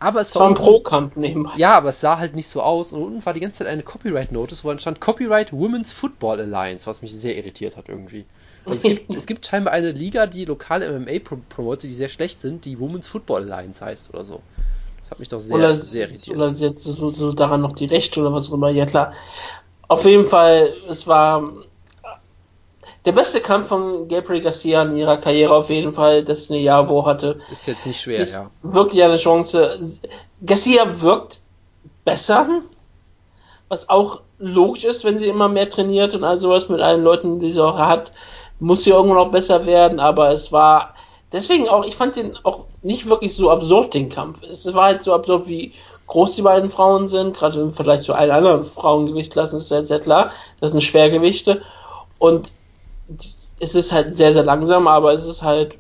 [0.05, 1.53] Aber es Es war ein Pro-Kampf nebenbei.
[1.57, 3.83] Ja, aber es sah halt nicht so aus und unten war die ganze Zeit eine
[3.83, 8.27] Copyright-Notice, wo dann stand Copyright Women's Football Alliance, was mich sehr irritiert hat irgendwie.
[8.67, 12.11] Also es, gibt, es gibt scheinbar eine Liga, die lokale MMA pro promotet, die sehr
[12.11, 14.43] schlecht sind, die Women's Football Alliance heißt oder so.
[15.01, 16.37] Das hat mich doch sehr, oder, sehr irritiert.
[16.37, 18.69] Oder jetzt so, so daran noch die Rechte oder was auch immer.
[18.69, 19.15] Ja klar.
[19.89, 21.51] Auf jeden Fall, es war
[23.05, 27.05] der beste Kampf von Gabriel Garcia in ihrer Karriere auf jeden Fall, das eine Javo
[27.05, 27.39] hatte.
[27.51, 28.51] Ist jetzt nicht schwer, ja.
[28.63, 29.79] Wirklich eine Chance.
[30.45, 31.41] Garcia wirkt
[32.05, 32.61] besser,
[33.69, 37.41] was auch logisch ist, wenn sie immer mehr trainiert und all sowas mit allen Leuten,
[37.41, 38.13] die sie auch hat,
[38.59, 40.95] muss sie irgendwann auch besser werden, aber es war
[41.33, 44.41] deswegen auch, ich fand den auch nicht wirklich so absurd, den Kampf.
[44.43, 45.73] Es war halt so absurd, wie
[46.07, 50.01] groß die beiden Frauen sind, gerade im Vergleich zu allen anderen Frauengewichtklassen ist sehr, sehr
[50.01, 50.31] klar.
[50.61, 51.63] Das sind Schwergewichte
[52.19, 52.51] und
[53.61, 55.77] es ist halt sehr, sehr langsam, aber es ist halt,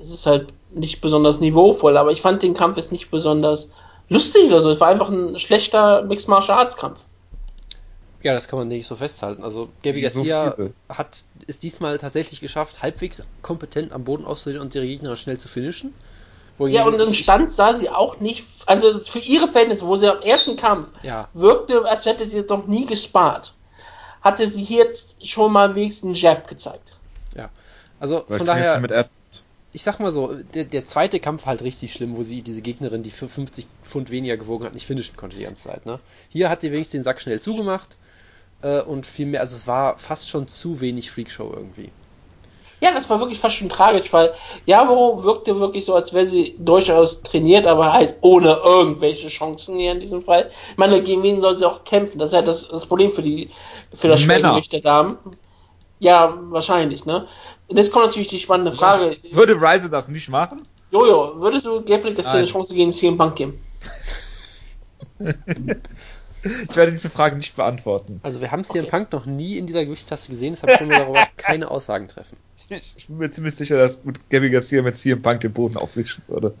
[0.00, 1.96] es ist halt nicht besonders niveauvoll.
[1.96, 3.70] Aber ich fand den Kampf jetzt nicht besonders
[4.08, 4.70] lustig oder so.
[4.70, 7.00] Es war einfach ein schlechter Mixed Martial Arts Kampf.
[8.22, 9.44] Ja, das kann man nicht so festhalten.
[9.44, 14.74] Also Gabi Garcia so hat es diesmal tatsächlich geschafft, halbwegs kompetent am Boden auszusehen und
[14.74, 15.94] ihre Gegner schnell zu finishen.
[16.58, 20.20] Ja, und im Stand sah sie auch nicht, also für ihre Verhältnisse, wo sie am
[20.22, 21.28] ersten Kampf ja.
[21.32, 23.54] wirkte, als hätte sie doch nie gespart
[24.20, 24.86] hatte sie hier
[25.22, 26.96] schon mal wenigstens einen Jab gezeigt.
[27.36, 27.50] Ja,
[28.00, 29.08] also Weil von daher,
[29.72, 33.02] ich sag mal so, der, der zweite Kampf halt richtig schlimm, wo sie diese Gegnerin,
[33.02, 35.86] die für 50 Pfund weniger gewogen hat, nicht finishen konnte die ganze Zeit.
[35.86, 36.00] Ne?
[36.28, 37.96] Hier hat sie wenigstens den Sack schnell zugemacht
[38.62, 41.90] äh, und viel mehr, also es war fast schon zu wenig Freakshow irgendwie.
[42.80, 44.32] Ja, das war wirklich fast schon tragisch, weil
[44.66, 49.92] Jabo wirkte wirklich so, als wäre sie durchaus trainiert, aber halt ohne irgendwelche Chancen hier
[49.92, 50.50] in diesem Fall.
[50.70, 52.18] Ich meine, gegen wen soll sie auch kämpfen?
[52.18, 53.50] Das ist halt das, das Problem für die
[53.94, 55.18] für das Schwergewicht der Damen.
[55.98, 57.26] Ja, wahrscheinlich, ne?
[57.66, 59.16] Und jetzt kommt natürlich die spannende Frage.
[59.22, 60.62] Ja, würde Ryzen das nicht machen?
[60.90, 63.60] Jojo, würdest du Gabriel Garcia eine Chance gegen CM Punk geben?
[66.42, 68.20] Ich werde diese Frage nicht beantworten.
[68.22, 68.90] Also wir haben CM okay.
[68.90, 72.36] Punk noch nie in dieser Gewichtstasse gesehen, deshalb können wir darüber keine Aussagen treffen.
[72.68, 76.22] Ich bin mir ziemlich sicher, dass mit Gabby Garcia mit CM Punk den Boden aufwischen
[76.28, 76.54] würde.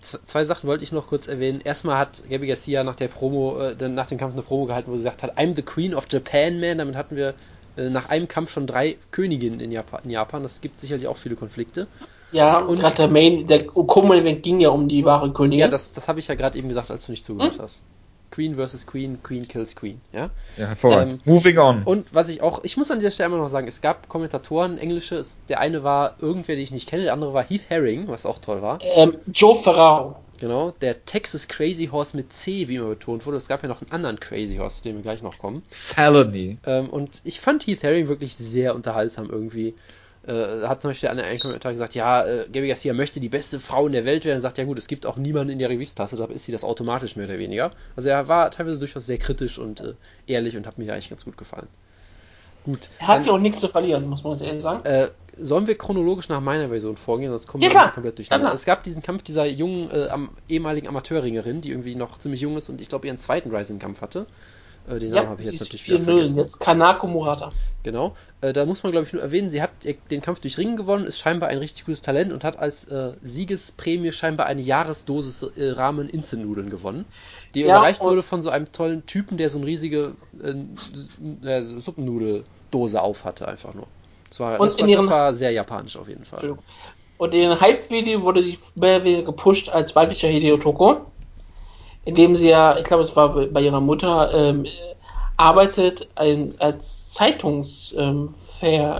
[0.00, 1.60] Zwei Sachen wollte ich noch kurz erwähnen.
[1.60, 4.96] Erstmal hat Gabby Garcia nach der Promo, äh, nach dem Kampf eine Promo gehalten, wo
[4.96, 6.78] sie gesagt hat, I'm the Queen of Japan, man.
[6.78, 7.34] Damit hatten wir
[7.76, 10.00] äh, nach einem Kampf schon drei Königinnen in Japan.
[10.04, 10.42] In Japan.
[10.42, 11.86] Das gibt sicherlich auch viele Konflikte.
[12.32, 15.60] Ja, und gerade der Main, der Okomo-Event ging ja um die wahre Königin.
[15.60, 17.62] Ja, das, das habe ich ja gerade eben gesagt, als du nicht zugehört hm?
[17.62, 17.84] hast.
[18.32, 20.30] Queen versus Queen, Queen kills Queen, ja?
[20.56, 21.22] Ja, hervorragend.
[21.24, 21.82] Ähm, Moving on.
[21.84, 24.78] Und was ich auch, ich muss an dieser Stelle immer noch sagen, es gab Kommentatoren,
[24.78, 28.26] englische, der eine war irgendwer, den ich nicht kenne, der andere war Heath Herring, was
[28.26, 28.80] auch toll war.
[28.96, 30.16] Ähm, Joe Ferraro.
[30.40, 33.36] Genau, der Texas Crazy Horse mit C, wie immer betont wurde.
[33.36, 35.62] Es gab ja noch einen anderen Crazy Horse, den wir gleich noch kommen.
[35.70, 36.58] Felony.
[36.66, 39.74] Ähm, und ich fand Heath Herring wirklich sehr unterhaltsam irgendwie
[40.26, 43.58] äh, hat zum Beispiel einer einen Kommentar gesagt, ja, äh, Gabby Garcia möchte die beste
[43.58, 44.38] Frau in der Welt werden.
[44.38, 46.64] Er sagt, ja gut, es gibt auch niemanden in der Revistasse, da ist sie das
[46.64, 47.72] automatisch mehr oder weniger.
[47.96, 49.94] Also er war teilweise durchaus sehr kritisch und äh,
[50.26, 51.68] ehrlich und hat mir eigentlich ganz gut gefallen.
[52.64, 52.90] Gut.
[53.00, 54.84] Er hat ja auch nichts zu verlieren, muss man ehrlich sagen.
[54.84, 58.52] Äh, sollen wir chronologisch nach meiner Version vorgehen, sonst kommen ja, wir komplett durcheinander.
[58.52, 62.56] Es gab diesen Kampf dieser jungen, äh, am, ehemaligen Amateurringerin, die irgendwie noch ziemlich jung
[62.56, 64.26] ist und ich glaube ihren zweiten Rising-Kampf hatte.
[64.88, 66.38] Äh, den Namen ja, habe ich jetzt natürlich wieder vergessen.
[66.38, 67.50] Jetzt Kanako Murata.
[67.82, 68.14] Genau.
[68.40, 69.70] Äh, da muss man, glaube ich, nur erwähnen, sie hat
[70.10, 73.12] den Kampf durch Ringen gewonnen, ist scheinbar ein richtig gutes Talent und hat als äh,
[73.22, 77.04] Siegesprämie scheinbar eine Jahresdosis äh, Ramen Instant-Nudeln gewonnen,
[77.54, 81.62] die ja, überreicht wurde von so einem tollen Typen, der so eine riesige äh, äh
[81.62, 83.86] Suppennudeldose auf hatte, einfach nur.
[84.28, 86.56] Das war, das war, das war sehr japanisch auf jeden Fall.
[87.18, 91.11] Und in Hype-Video wurde sie mehr wieder gepusht als weiblicher Hideo Toko
[92.04, 94.64] indem sie ja, ich glaube, es war bei ihrer Mutter, ähm,
[95.36, 98.34] arbeitet ein, als Zeitungs, ähm,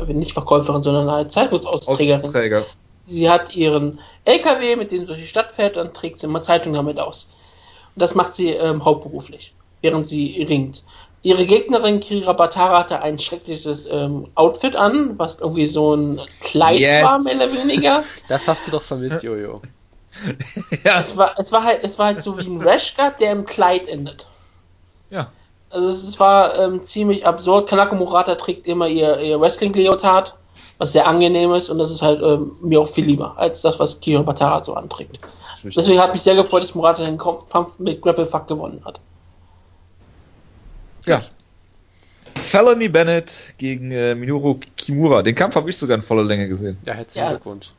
[0.09, 2.23] nicht Verkäuferin, sondern als Zeitungsausträgerin.
[2.23, 2.67] Austräger.
[3.05, 6.43] Sie hat ihren LKW, mit dem sie durch die Stadt fährt, dann trägt sie immer
[6.43, 7.29] Zeitung damit aus.
[7.95, 10.83] Und das macht sie ähm, hauptberuflich, während sie ringt.
[11.25, 16.81] Ihre Gegnerin Kira Batara hatte ein schreckliches ähm, Outfit an, was irgendwie so ein Kleid
[16.81, 17.05] yes.
[17.05, 18.05] war, mehr oder weniger.
[18.29, 19.63] Das hast du doch vermisst, Jojo.
[20.85, 21.01] ja.
[21.01, 23.89] Es war, es war halt, es war halt so wie ein Rashguard, der im Kleid
[23.89, 24.27] endet.
[25.11, 25.31] Ja.
[25.71, 27.69] Also es war ähm, ziemlich absurd.
[27.69, 30.35] Kanako Murata trägt immer ihr, ihr Wrestling-Leotard,
[30.79, 33.79] was sehr angenehm ist und das ist halt ähm, mir auch viel lieber als das,
[33.81, 35.39] was Kiro Batara so anträgt.
[35.65, 39.01] Deswegen hat mich sehr gefreut, dass Murata den Kampf mit Grapple Fuck gewonnen hat.
[41.07, 41.23] Ja.
[42.35, 45.23] Felony Bennett gegen äh, Minoru Kimura.
[45.23, 46.77] Den Kampf habe ich sogar in voller Länge gesehen.
[46.85, 47.31] Ja, herzlichen ja.
[47.31, 47.73] Glückwunsch.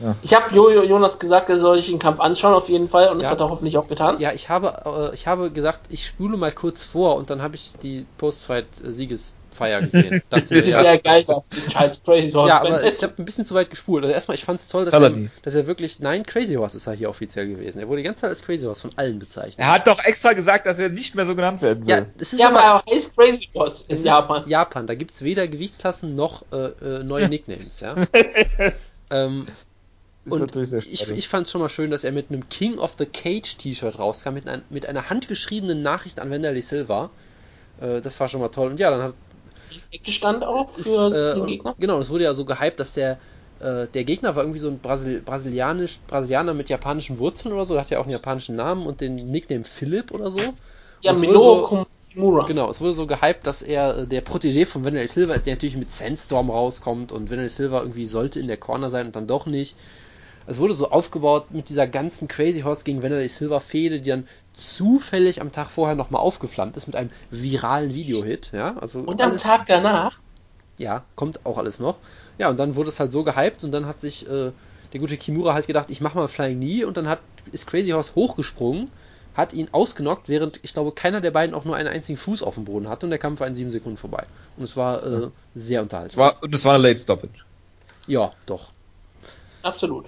[0.00, 0.16] Ja.
[0.22, 3.16] Ich habe Jojo Jonas gesagt, er soll sich den Kampf anschauen auf jeden Fall und
[3.16, 3.22] ja.
[3.22, 4.20] das hat er hoffentlich auch getan.
[4.20, 7.56] Ja, ich habe, äh, ich habe gesagt, ich spule mal kurz vor und dann habe
[7.56, 10.22] ich die Post-Fight-Sieges Fire gesehen.
[10.30, 13.24] Das ist ja, sehr geil, was die Charles Crazy Horse ja, aber ich habe ein
[13.24, 14.04] bisschen zu weit gespult.
[14.04, 16.86] Also erstmal, ich fand es toll, dass er dass er wirklich, nein, Crazy Horse ist
[16.86, 17.80] er hier offiziell gewesen.
[17.80, 19.58] Er wurde die ganze Zeit als Crazy Horse von allen bezeichnet.
[19.58, 21.90] Er hat doch extra gesagt, dass er nicht mehr so genannt werden will.
[21.90, 24.44] Ja, es ist Ja, aber, aber er heißt Crazy Horse in es Japan.
[24.46, 24.86] Japan.
[24.86, 27.94] Da gibt's weder Gewichtsklassen noch äh, äh, neue Nicknames, ja.
[29.10, 29.46] ähm,
[30.28, 32.48] ist und natürlich sehr ich, ich fand es schon mal schön, dass er mit einem
[32.48, 37.10] King of the Cage T-Shirt rauskam, mit, ein, mit einer handgeschriebenen Nachricht an Wanderlei Silva.
[37.78, 38.70] Äh, das war schon mal toll.
[38.72, 39.16] Und ja, dann hat
[39.90, 41.74] Ecke stand auch für ist, äh, den und- Gegner.
[41.78, 43.20] Genau, es wurde ja so gehypt, dass der
[43.60, 47.74] äh, der Gegner war irgendwie so ein Brasil brasilianisch Brasilianer mit japanischen Wurzeln oder so,
[47.74, 50.58] der hat ja auch einen japanischen Namen und den Nickname Philip oder so.
[51.02, 51.70] Ja, Minoru.
[52.44, 55.54] Genau, es wurde so gehypt, dass er äh, der Protégé von Vanilla Silva ist, der
[55.54, 59.26] natürlich mit Sandstorm rauskommt und Vanilla Silva irgendwie sollte in der Corner sein und dann
[59.28, 59.78] doch nicht.
[60.48, 64.26] Es wurde so aufgebaut mit dieser ganzen Crazy Horse gegen Vanilla Silva Fehde, die dann
[64.54, 69.36] zufällig am Tag vorher nochmal aufgeflammt ist mit einem viralen Videohit, ja, also Und am
[69.36, 70.18] Tag danach,
[70.78, 71.98] ja, kommt auch alles noch.
[72.38, 74.52] Ja, und dann wurde es halt so gehypt und dann hat sich äh,
[74.94, 77.20] der gute Kimura halt gedacht, ich mach mal Flying Knee und dann hat
[77.52, 78.90] ist Crazy Horse hochgesprungen,
[79.34, 82.54] hat ihn ausgenockt, während ich glaube keiner der beiden auch nur einen einzigen Fuß auf
[82.54, 84.24] dem Boden hatte und der Kampf war in sieben Sekunden vorbei.
[84.56, 86.24] Und es war äh, sehr unterhaltsam.
[86.24, 87.44] war, und es war eine Late Stoppage.
[88.06, 88.72] Ja, doch.
[89.62, 90.06] absolut.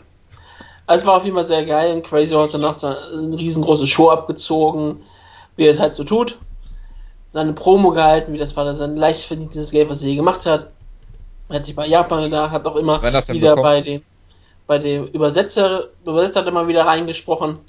[0.90, 1.94] Also war auf jeden Fall sehr geil.
[1.94, 5.04] Und Crazy Horse hat danach eine riesengroße Show abgezogen,
[5.54, 6.36] wie er es halt so tut.
[7.28, 10.66] Seine Promo gehalten, wie das war sein leicht verdientes Geld, was er je gemacht hat.
[11.48, 13.62] Er hat sich bei Japan gedacht, hat auch immer wieder bekommt.
[13.62, 14.02] bei dem,
[14.66, 17.60] bei dem Übersetzer, Übersetzer hat immer wieder reingesprochen.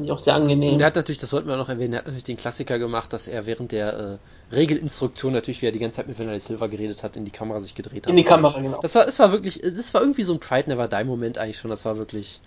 [0.00, 0.74] Das fand ich auch sehr angenehm.
[0.74, 3.12] Und er hat natürlich, das sollten wir noch erwähnen, er hat natürlich den Klassiker gemacht,
[3.12, 4.18] dass er während der
[4.52, 7.30] äh, Regelinstruktion natürlich, wie er die ganze Zeit mit Vanilla Silva geredet hat, in die
[7.30, 8.10] Kamera sich gedreht hat.
[8.10, 8.80] In die Kamera, genau.
[8.80, 11.58] Das war, es war wirklich, es war irgendwie so ein Pride Never Die Moment eigentlich
[11.58, 11.70] schon.
[11.70, 12.40] Das war wirklich,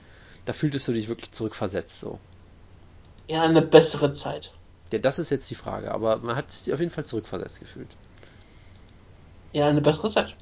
[0.46, 2.18] da fühltest du dich wirklich zurückversetzt so.
[3.28, 4.52] Ja, eine bessere Zeit.
[4.92, 7.90] Ja, das ist jetzt die Frage, aber man hat sich auf jeden Fall zurückversetzt gefühlt.
[9.52, 10.36] Ja, eine bessere Zeit.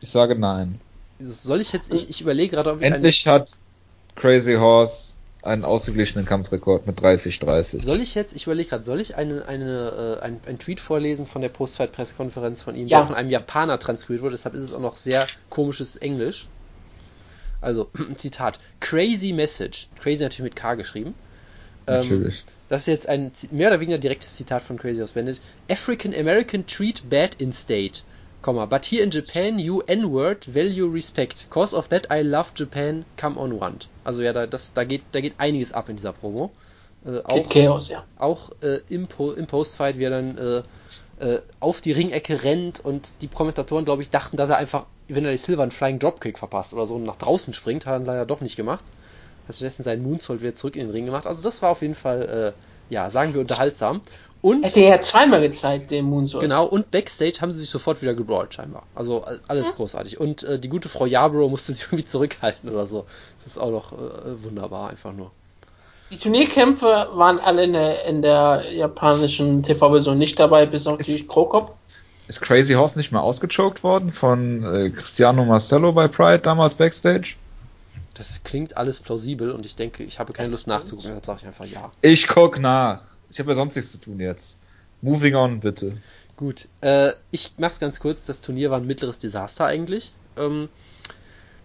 [0.00, 0.80] Ich sage nein.
[1.20, 3.50] Soll ich jetzt, ich, ich überlege gerade, ob ich Endlich hat
[4.14, 7.74] Crazy Horse einen ausgeglichenen Kampfrekord mit 30-30.
[7.74, 10.80] eine, soll ich jetzt, ich überlege gerade, soll ich eine, eine, äh, ein, ein Tweet
[10.80, 12.98] vorlesen von der Postfight-Pressekonferenz von ihm, Ja.
[12.98, 16.46] der von einem Japaner transkribiert wurde, deshalb ist es auch noch sehr komisches Englisch.
[17.60, 21.14] Also, Zitat, crazy message, crazy natürlich mit K geschrieben.
[21.86, 22.44] Ähm, Natürlich.
[22.68, 25.40] Das ist jetzt ein mehr oder weniger direktes Zitat von Crazy Horse Bandit.
[25.70, 28.02] African American treat bad in state,
[28.42, 31.46] comma, but here in Japan you N-word value respect.
[31.48, 33.88] Cause of that I love Japan, come on want.
[34.08, 36.50] Also ja, da, das, da geht, da geht einiges ab in dieser Promo.
[37.04, 38.06] Äh, auch Chaos, ja.
[38.16, 42.82] auch äh, im, po im Postfight, wie er dann äh, äh, auf die Ringecke rennt
[42.82, 45.98] und die Kommentatoren, glaube ich, dachten, dass er einfach, wenn er die Silver einen Flying
[45.98, 48.82] Dropkick verpasst oder so und nach draußen springt, hat er leider doch nicht gemacht.
[49.46, 51.26] Hat stattdessen seinen Moonsault wieder zurück in den Ring gemacht.
[51.26, 52.54] Also das war auf jeden Fall,
[52.88, 54.00] äh, ja, sagen wir unterhaltsam.
[54.40, 56.42] Und Hätte er ja zweimal gezeigt, den Moonsault.
[56.42, 58.84] Genau, und Backstage haben sie sich sofort wieder gebrawlt, scheinbar.
[58.94, 60.20] Also all- alles großartig.
[60.20, 63.04] Und äh, die gute Frau Yarbrough musste sich irgendwie zurückhalten oder so.
[63.36, 65.32] Das ist auch noch äh, wunderbar, einfach nur.
[66.10, 71.08] Die Turnierkämpfe waren alle in der, in der japanischen TV-Version nicht dabei, bis auf Ist-
[71.08, 71.74] die Krokop.
[72.28, 77.34] Ist Crazy Horse nicht mal ausgechoked worden von äh, Cristiano Marcello bei Pride damals Backstage?
[78.14, 81.46] Das klingt alles plausibel und ich denke, ich habe keine Lust nachzugucken, deshalb sage ich
[81.46, 81.90] einfach ja.
[82.02, 83.00] Ich guck nach.
[83.30, 84.60] Ich habe ja sonst nichts zu tun jetzt.
[85.00, 86.02] Moving on, bitte.
[86.36, 88.26] Gut, äh, ich mach's ganz kurz.
[88.26, 90.12] Das Turnier war ein mittleres Desaster eigentlich.
[90.36, 90.68] Ähm,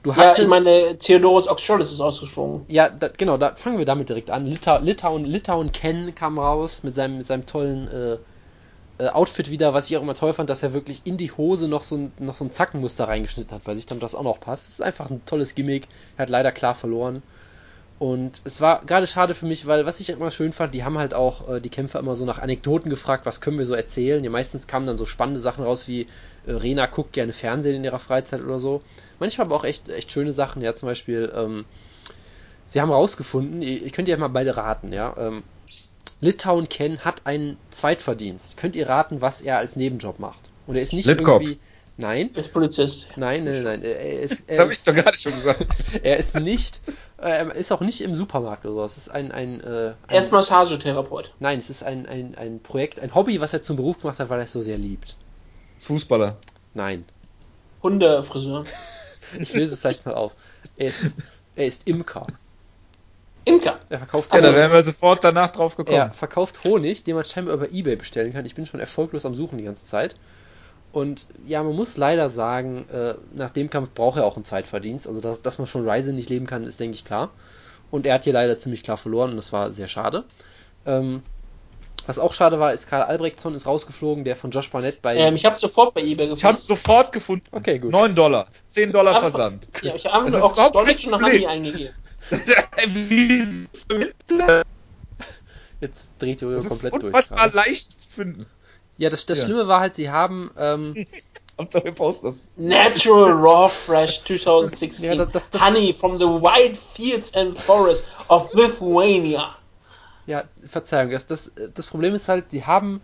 [0.03, 0.39] du Ja, hattest...
[0.39, 2.65] ich meine, Theodoros Oxcholis ist ausgesprungen.
[2.67, 4.45] Ja, da, genau, da fangen wir damit direkt an.
[4.45, 8.17] Lita Litauen, Litauen Ken kam raus mit seinem, mit seinem tollen äh,
[8.97, 11.67] äh, Outfit wieder, was ich auch immer toll fand, dass er wirklich in die Hose
[11.67, 14.39] noch so ein, noch so ein Zackenmuster reingeschnitten hat bei sich, damit das auch noch
[14.39, 14.67] passt.
[14.67, 15.87] Das ist einfach ein tolles Gimmick.
[16.17, 17.23] Er hat leider klar verloren.
[18.03, 20.97] Und es war gerade schade für mich, weil was ich immer schön fand, die haben
[20.97, 24.21] halt auch äh, die Kämpfer immer so nach Anekdoten gefragt, was können wir so erzählen.
[24.21, 26.07] Ja, meistens kamen dann so spannende Sachen raus wie
[26.45, 28.81] äh, Rena guckt gerne Fernsehen in ihrer Freizeit oder so.
[29.19, 30.61] Manchmal aber auch echt, echt schöne Sachen.
[30.61, 31.63] Ja, zum Beispiel, ähm,
[32.67, 35.15] sie haben rausgefunden, ihr, ihr könnt ja mal beide raten, ja.
[35.17, 35.43] Ähm,
[36.19, 38.57] Litauen Ken hat einen Zweitverdienst.
[38.57, 40.51] Könnt ihr raten, was er als Nebenjob macht?
[40.67, 41.41] Und er ist nicht Litkop.
[41.41, 41.57] irgendwie.
[41.95, 43.07] Nein, Ist Polizist.
[43.17, 43.83] nein, nein, nein.
[43.83, 45.67] Er ist, Das er habe ich doch gerade schon gesagt.
[46.01, 46.81] er ist nicht,
[47.23, 48.83] äh, er ist auch nicht im Supermarkt oder so.
[48.83, 51.33] Es ist ein, ein, äh, ein Er ist Massagetherapeut.
[51.39, 54.29] nein, es ist ein, ein, ein Projekt, ein Hobby, was er zum Beruf gemacht hat,
[54.29, 55.15] weil er es so sehr liebt.
[55.79, 56.37] Fußballer.
[56.73, 57.05] Nein.
[57.81, 58.63] Hundefriseur.
[59.39, 60.33] Ich löse vielleicht mal auf.
[60.77, 61.15] Er ist,
[61.55, 62.27] er ist Imker.
[63.45, 63.79] Imker.
[63.89, 64.59] Er verkauft Ja, da Honig.
[64.59, 65.97] wären wir sofort danach drauf gekommen.
[65.97, 68.45] Er verkauft Honig, den man scheinbar über Ebay bestellen kann.
[68.45, 70.15] Ich bin schon erfolglos am Suchen die ganze Zeit.
[70.93, 75.07] Und ja, man muss leider sagen, äh, nach dem Kampf braucht er auch einen Zeitverdienst.
[75.07, 77.31] Also, dass, dass man von Ryzen nicht leben kann, ist, denke ich, klar.
[77.91, 80.23] Und er hat hier leider ziemlich klar verloren und das war sehr schade.
[80.85, 81.21] Ähm,
[82.05, 85.15] Was auch schade war, ist Karl Albrechtsson ist rausgeflogen, der von Josh Barnett bei.
[85.15, 86.37] Ähm, ich habe sofort bei eBay gefunden.
[86.37, 87.45] Ich habe es sofort gefunden.
[87.51, 87.91] okay, gut.
[87.91, 88.47] 9 Dollar.
[88.67, 89.67] 10 Dollar Versand.
[89.81, 91.93] Ja, ich habe Das ist auch Storage und Honey eingegeben.
[95.81, 97.03] Jetzt dreht Das ist komplett durch.
[97.05, 97.55] unfassbar gerade.
[97.55, 98.45] leicht zu finden.
[98.97, 99.45] Ja, das, das Ja.
[99.45, 100.51] Schlimme war halt, sie haben.
[100.57, 101.05] Ähm.
[102.57, 105.05] Natural Raw Fresh 2016.
[105.09, 109.55] Ja, das- das- das- Honey from the wide fields and forests of Lithuania.
[110.25, 113.01] ja, Verzeihung, das, das, das Problem ist halt, sie haben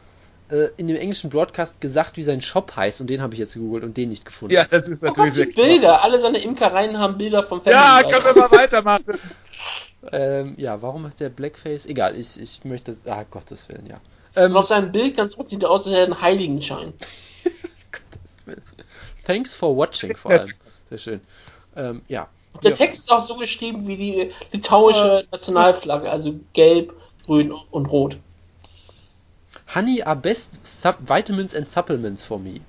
[0.49, 3.53] äh, in dem englischen Broadcast gesagt, wie sein Shop heißt, und den habe ich jetzt
[3.53, 4.55] gegoogelt und den nicht gefunden.
[4.55, 6.01] Ja, das ist natürlich mal, die sehr Bilder.
[6.01, 8.11] Alle seine Imkereien haben Bilder vom Ja, Family.
[8.13, 9.05] können wir mal weitermachen.
[10.13, 11.85] Ähm, ja, warum hat der Blackface?
[11.85, 12.95] Egal, ich, ich möchte.
[13.05, 13.99] Ah, Gottes Willen, ja.
[14.35, 16.93] Ähm, Und auf seinem Bild ganz unten sieht er aus, als hätte er einen Heiligenschein.
[19.25, 20.53] Thanks for watching vor allem.
[20.89, 21.21] Sehr schön.
[21.75, 22.27] Ähm, ja.
[22.63, 22.77] Der Ja.
[22.77, 26.93] Text ist auch so geschrieben wie die litauische Nationalflagge, also gelb,
[27.25, 28.17] grün und rot.
[29.75, 32.61] Honey are best sub vitamins and supplements for me.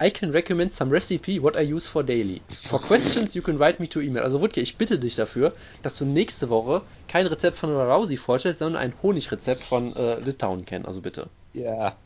[0.00, 2.42] I can recommend some recipe what I use for daily.
[2.48, 4.24] For questions you can write me to email.
[4.24, 8.58] Also Wutke, ich bitte dich dafür, dass du nächste Woche kein Rezept von Rousey vorstellst,
[8.58, 10.84] sondern ein Honigrezept von äh, Litauen kennen.
[10.84, 11.28] Also bitte.
[11.52, 11.96] Ja.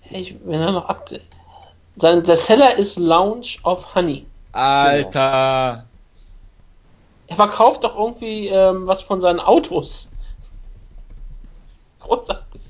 [0.00, 1.02] Hey, Ich, er noch.
[1.96, 4.26] Sein, der Seller ist Lounge of Honey.
[4.52, 5.84] Alter.
[7.26, 10.10] Er verkauft doch irgendwie ähm, was von seinen Autos.
[12.00, 12.62] Großartig.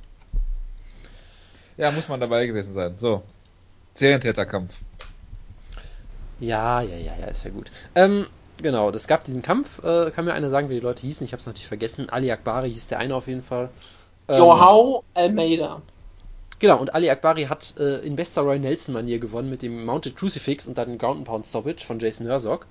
[1.76, 2.96] Ja, muss man dabei gewesen sein.
[2.96, 3.22] So.
[3.98, 4.78] Serientäterkampf.
[6.38, 7.70] Ja, ja, ja, ja, ist ja gut.
[7.94, 8.26] Ähm,
[8.62, 9.82] genau, es gab diesen Kampf.
[9.82, 11.24] Äh, kann mir einer sagen, wie die Leute hießen?
[11.24, 12.10] Ich habe es natürlich vergessen.
[12.10, 13.70] Ali Akbari hieß der eine auf jeden Fall.
[14.28, 15.80] Ähm, Joao Almeida.
[16.58, 20.66] Genau, und Ali Akbari hat äh, in bester Roy Nelson-Manier gewonnen mit dem Mounted Crucifix
[20.66, 22.66] und dann den Ground and Pound Stoppage von Jason Herzog.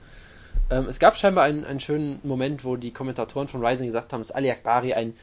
[0.72, 4.22] Ähm, es gab scheinbar einen, einen schönen Moment, wo die Kommentatoren von Rising gesagt haben,
[4.22, 5.14] dass Ali Akbari ein,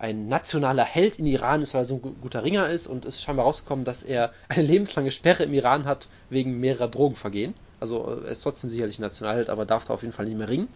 [0.00, 3.04] ein nationaler Held in Iran ist, weil er so ein gu- guter Ringer ist und
[3.04, 7.54] es ist scheinbar rausgekommen, dass er eine lebenslange Sperre im Iran hat wegen mehrerer Drogenvergehen.
[7.80, 10.38] Also äh, er ist trotzdem sicherlich ein Nationalheld, aber darf da auf jeden Fall nicht
[10.38, 10.68] mehr ringen.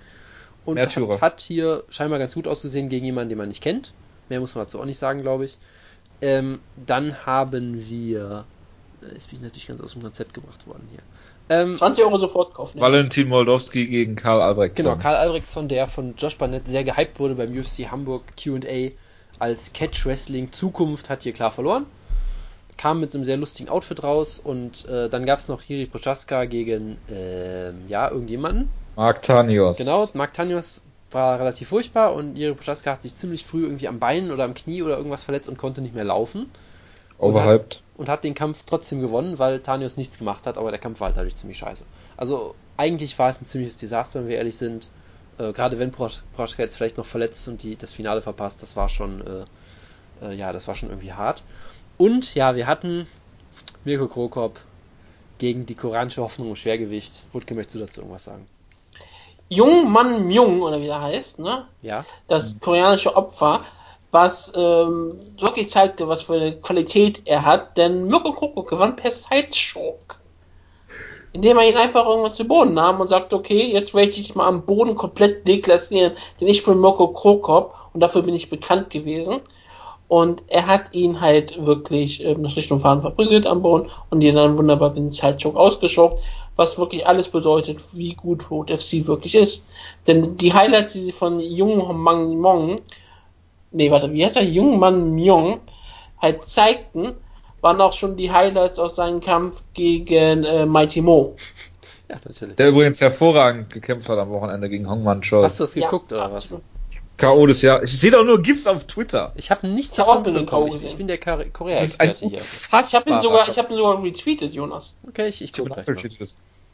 [0.65, 0.89] Und hat,
[1.23, 3.95] hat hier scheinbar ganz gut ausgesehen gegen jemanden, den man nicht kennt.
[4.29, 5.59] Mehr muss man dazu auch nicht sagen, glaube ich.
[6.21, 8.47] Ähm, dann haben wir.
[9.03, 11.01] äh, Jetzt bin ich natürlich ganz aus dem Konzept gebracht worden hier.
[11.51, 12.81] Ähm, 20 Euro sofort kaufen.
[12.81, 14.85] Valentin Moldowski gegen Karl Albrechtsson.
[14.87, 18.93] genau, Karl Albrechtsson, der von Josh Barnett sehr gehypt wurde beim UFC Hamburg QA
[19.39, 21.87] als Catch Wrestling Zukunft, hat hier klar verloren.
[22.77, 26.45] Kam mit einem sehr lustigen Outfit raus und äh, dann gab es noch Jiri Prochaska
[26.45, 28.69] gegen, ähm, ja, irgendjemanden.
[28.97, 29.77] Mark Tanios.
[29.77, 30.81] Genau, Mark Tanios
[31.13, 34.55] war relativ furchtbar und Jiri Prochaska hat sich ziemlich früh irgendwie am Bein oder am
[34.55, 36.51] Knie oder irgendwas verletzt und konnte nicht mehr laufen.
[37.19, 37.83] Overhyped.
[37.97, 41.09] und hat den Kampf trotzdem gewonnen, weil Tanios nichts gemacht hat, aber der Kampf war
[41.09, 41.85] halt dadurch ziemlich scheiße.
[42.17, 44.91] Also eigentlich war es ein ziemliches Desaster, wenn wir ehrlich sind.
[45.39, 48.77] Äh, Gerade wenn Prosch- Proschka jetzt vielleicht noch verletzt und die, das Finale verpasst, das
[48.77, 51.43] war schon, äh, äh, ja, das war schon irgendwie hart.
[51.99, 53.07] Und ja, wir hatten
[53.85, 54.61] Mirko Krokop
[55.39, 57.25] gegen die koreanische Hoffnung im Schwergewicht.
[57.33, 58.47] Wutke, möchtest du dazu irgendwas sagen?
[59.49, 61.67] Jung Man Myung, oder wie der heißt, ne?
[61.83, 62.05] Ja?
[62.29, 63.65] Das koreanische Opfer,
[64.11, 69.11] was ähm, wirklich zeigte, was für eine Qualität er hat, denn Mirko Kroko gewann per
[69.11, 70.19] Sideshock.
[71.35, 74.35] Indem er ihn einfach irgendwann zu Boden nahm und sagte, okay, jetzt werde ich dich
[74.37, 78.89] mal am Boden komplett deklassieren, denn ich bin Mirko Krokop und dafür bin ich bekannt
[78.91, 79.41] gewesen.
[80.07, 84.37] Und er hat ihn halt wirklich ähm, nach Richtung Fahren verprügelt am Boden und ihn
[84.37, 86.23] dann wunderbar mit dem Sideshock ausgeschockt,
[86.55, 89.67] was wirklich alles bedeutet, wie gut Road FC wirklich ist.
[90.07, 92.81] Denn die Highlights, die sie von Jung Mang Mong,
[93.73, 94.45] nee, warte, wie heißt er?
[94.45, 95.61] Jung Man Myung,
[96.21, 97.15] halt zeigten,
[97.65, 101.35] waren auch schon die Highlights aus seinem Kampf gegen äh, Mighty Mo.
[102.07, 102.57] Ja, natürlich.
[102.57, 105.43] Der übrigens hervorragend gekämpft hat am Wochenende gegen Hongman Choi.
[105.43, 106.55] Hast du das geguckt Ja, oder was?
[107.17, 107.47] K.O.
[107.47, 107.91] des Jahres.
[107.95, 109.33] Ich sehe doch nur GIFs auf Twitter.
[109.37, 110.45] Ich habe nichts Ich hab davon.
[110.45, 110.67] K.O.
[110.67, 111.53] Ich, ich bin der Kore- Das ist ein
[112.15, 112.35] Korea-Experte hier.
[112.39, 114.93] Ich habe ihn sogar, ich habe ihn sogar retweetet, Jonas.
[115.09, 116.27] Okay, ich, ich Ich guck hab gleich mal.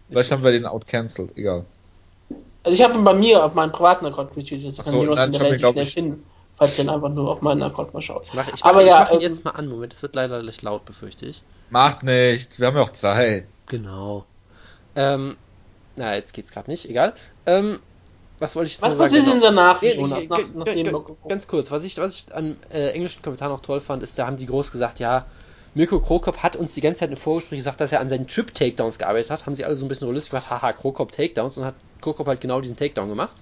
[0.09, 1.64] Vielleicht haben wir den outcancelled, egal.
[2.64, 4.66] Also ich habe ihn bei mir auf meinem privaten Account retweetet.
[4.66, 6.24] Das Ach kann so, Jonas nein, hab ihn, relativ schnell ich- finden,
[6.61, 8.27] falls ihr ihn einfach nur auf meinen Account mal schaut.
[8.27, 9.67] Ich mache ich Aber mach, ich ja, mach ihn ähm, jetzt mal an.
[9.67, 11.43] Moment, es wird leider recht laut, befürchte ich.
[11.71, 13.47] Macht nichts, wir haben ja auch Zeit.
[13.67, 14.27] Genau.
[14.95, 15.37] Ähm,
[15.97, 17.15] na, jetzt geht's gerade nicht, egal.
[17.47, 17.81] Ähm,
[18.39, 19.11] was wollte ich jetzt Was noch sagen?
[19.25, 22.57] passiert denn danach, Jonas, ich- nach, Mirko Kroko- Ganz kurz, was ich, was ich an
[22.71, 25.27] äh, englischen Kommentaren auch toll fand, ist, da haben die groß gesagt, ja,
[25.75, 28.99] Mirko Krokop hat uns die ganze Zeit im Vorgespräch gesagt, dass er an seinen Trip-Takedowns
[28.99, 29.47] gearbeitet hat.
[29.47, 32.41] Haben sie alle so ein bisschen lustig gemacht, haha, Krokop Takedowns und hat Krokop halt
[32.41, 33.37] genau diesen Takedown gemacht.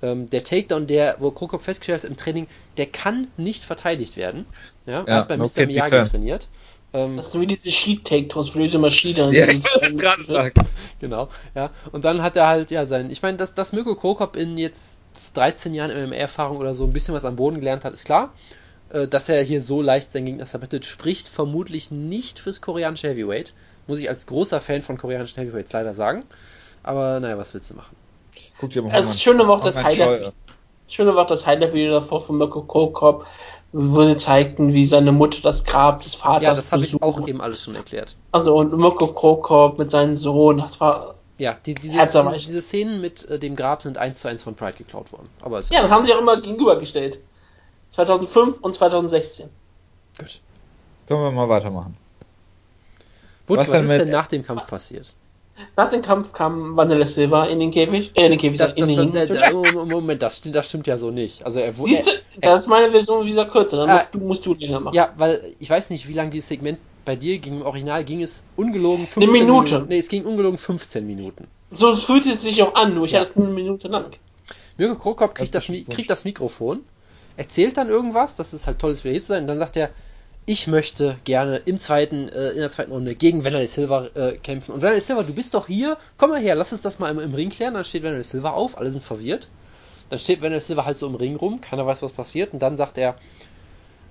[0.00, 2.46] Ähm, der Takedown, der, wo Krokop festgestellt hat im Training,
[2.76, 4.46] der kann nicht verteidigt werden.
[4.86, 5.66] Ja, Ja, hat bei no Mr.
[5.66, 6.08] Miyagi defend.
[6.10, 6.48] trainiert.
[6.92, 10.24] Ähm, Das sind wie diese Sheet-Take-Tons, wo du immer Schieder Ja, ich wollte es gerade
[10.24, 10.54] sagen.
[11.00, 11.70] Genau, ja.
[11.92, 15.00] Und dann hat er halt, ja, sein, ich meine, dass, dass Mirko Krokop in jetzt
[15.34, 18.32] 13 Jahren MMA-Erfahrung oder so ein bisschen was am Boden gelernt hat, ist klar.
[18.90, 23.52] Äh, dass er hier so leicht seinen Gegner submittet, spricht vermutlich nicht fürs koreanische Heavyweight.
[23.86, 26.24] Muss ich als großer Fan von koreanischen Heavyweights leider sagen.
[26.82, 27.96] Aber naja, was willst du machen?
[28.58, 30.32] Guck dir mal Also das Schöne auch das Highlight.
[30.88, 33.26] Schöne auch das Highlight Video davor von Mirko Krokop,
[33.72, 37.26] wo sie zeigten, wie seine Mutter das Grab des Vaters Ja, das habe ich auch
[37.28, 38.16] eben alles schon erklärt.
[38.32, 43.00] Also und Mirko Krokop mit seinem Sohn, das war Ja, die, dieses, diese, diese Szenen
[43.00, 45.28] mit äh, dem Grab sind eins zu eins von Pride geklaut worden.
[45.42, 47.20] Aber ist Ja, haben sie auch immer gegenübergestellt.
[47.90, 49.48] 2005 und 2016.
[50.18, 50.40] gut.
[51.06, 51.96] Können wir mal weitermachen.
[53.46, 55.14] Wutke, Was was, denn ist denn nach dem Kampf passiert?
[55.76, 58.86] Nach dem Kampf kam Vanilla Silva in den Käfig, äh, in den Käfig, Das, in
[58.86, 61.44] das, den das, das, oh, Moment, das, stimmt- das stimmt ja so nicht.
[61.44, 61.94] Also er wurde.
[61.94, 63.94] Siehst du, das ist meine Version wieder kürzer, dann Ah.
[63.96, 64.94] musst, du, musst du länger machen.
[64.94, 67.56] Ja, weil ich weiß nicht, wie lange dieses Segment bei dir ging.
[67.60, 69.72] Im Original ging es ungelogen 15 Minute.
[69.74, 69.88] Minuten.
[69.88, 71.48] Nee, es ging ungelogen 15 Minuten.
[71.70, 73.20] So fühlt es sich auch an, nur ich Ja.
[73.20, 74.06] hatte es nur eine Minute lang.
[74.76, 76.80] Mirko Krokop kriegt Das das, ist kriegt das Mikrofon,
[77.36, 79.42] erzählt dann irgendwas, dass es halt toll ist, wieder hier zu sein.
[79.42, 79.90] Und dann sagt er,
[80.48, 84.72] ich möchte gerne im zweiten, äh, in der zweiten Runde gegen Vanderlei Silva äh, kämpfen.
[84.72, 87.18] Und Vanderlei Silva, du bist doch hier, komm mal her, lass uns das mal im,
[87.18, 87.74] im Ring klären.
[87.74, 89.50] Dann steht Vanderlei Silva auf, alle sind verwirrt.
[90.08, 92.54] Dann steht Vanderlei Silva halt so im Ring rum, keiner weiß, was passiert.
[92.54, 93.16] Und dann sagt er,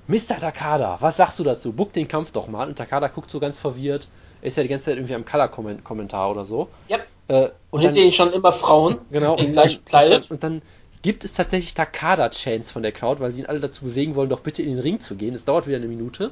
[0.07, 0.39] Mr.
[0.39, 1.73] Takada, was sagst du dazu?
[1.73, 2.67] Buck den Kampf doch mal.
[2.67, 4.07] Und Takada guckt so ganz verwirrt.
[4.41, 6.69] Er ist ja die ganze Zeit irgendwie am Color-Kommentar oder so.
[6.87, 6.97] Ja.
[7.29, 10.31] Äh, Und und hinter dann, ihnen schon immer Frauen, Genau, und gleich dann, gekleidet.
[10.31, 10.61] und dann
[11.01, 14.41] gibt es tatsächlich Takada-Chants von der Crowd, weil sie ihn alle dazu bewegen wollen, doch
[14.41, 15.35] bitte in den Ring zu gehen.
[15.35, 16.31] Es dauert wieder eine Minute.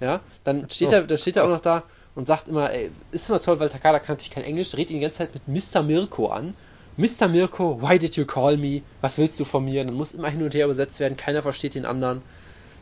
[0.00, 0.96] Ja, dann steht, so.
[0.96, 1.84] er, dann steht er auch noch da
[2.14, 4.96] und sagt immer, ey, ist immer toll, weil Takada kann natürlich kein Englisch, redet ihn
[4.96, 5.82] die ganze Zeit mit Mr.
[5.82, 6.54] Mirko an.
[6.96, 7.28] Mr.
[7.28, 8.82] Mirko, why did you call me?
[9.00, 9.84] Was willst du von mir?
[9.84, 12.22] Dann muss immer hin und her übersetzt werden, keiner versteht den anderen.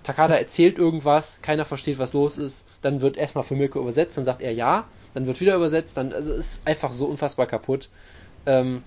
[0.03, 2.67] Takada erzählt irgendwas, keiner versteht, was los ist.
[2.83, 6.13] Dann wird erstmal für Mirko übersetzt, dann sagt er ja, dann wird wieder übersetzt, dann
[6.13, 7.89] also es ist einfach so unfassbar kaputt.
[8.47, 8.83] Ähm,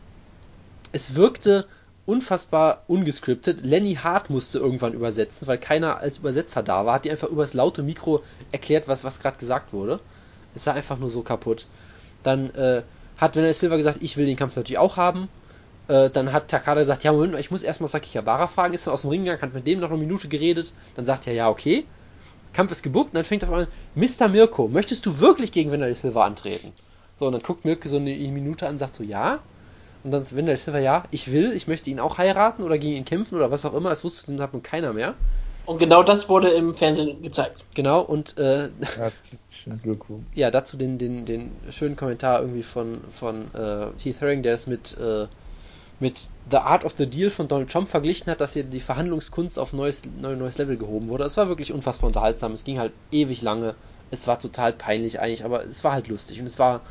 [0.91, 1.67] es wirkte
[2.05, 3.63] unfassbar ungescriptet.
[3.63, 6.95] Lenny Hart musste irgendwann übersetzen, weil keiner als Übersetzer da war.
[6.95, 9.99] Hat die einfach übers laute Mikro erklärt, was, was gerade gesagt wurde.
[10.53, 11.67] Es war einfach nur so kaputt.
[12.23, 12.83] Dann äh,
[13.17, 15.29] hat Vanilla Silva gesagt, ich will den Kampf natürlich auch haben.
[15.87, 18.73] Äh, dann hat Takada gesagt, ja Moment, ich muss erstmal Saki Kabara fragen.
[18.73, 20.73] Ist dann aus dem Ring gegangen, hat mit dem noch eine Minute geredet.
[20.95, 21.85] Dann sagt er, ja okay.
[22.53, 24.29] Kampf ist gebuckt und dann fängt er an, Mr.
[24.29, 26.71] Mirko, möchtest du wirklich gegen Vanilla Silva antreten?
[27.17, 29.39] So, und dann guckt Mirko so eine Minute an und sagt so, ja.
[30.05, 33.05] Und dann Vanilla Silva, ja, ich will, ich möchte ihn auch heiraten oder gegen ihn
[33.05, 33.89] kämpfen oder was auch immer.
[33.89, 35.15] Das wusste zu dem Zeitpunkt keiner mehr.
[35.65, 37.63] Und genau das wurde im Fernsehen gezeigt.
[37.73, 38.69] Genau, und äh,
[40.35, 44.67] ja, dazu den, den, den schönen Kommentar irgendwie von, von äh, Keith Haring, der es
[44.67, 45.25] mit, äh,
[45.99, 49.57] mit The Art of the Deal von Donald Trump verglichen hat, dass hier die Verhandlungskunst
[49.57, 51.23] auf neues, neu, neues Level gehoben wurde.
[51.23, 52.51] Es war wirklich unfassbar unterhaltsam.
[52.51, 53.73] Es ging halt ewig lange.
[54.11, 56.81] Es war total peinlich eigentlich, aber es war halt lustig und es war,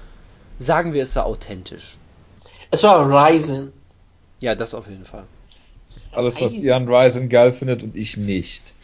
[0.59, 1.97] sagen wir, es war authentisch.
[2.75, 3.73] Es war Ryzen.
[4.41, 5.23] Ja, das auf jeden Fall.
[6.13, 8.75] Alles, was ihr an Ryzen geil findet und ich nicht.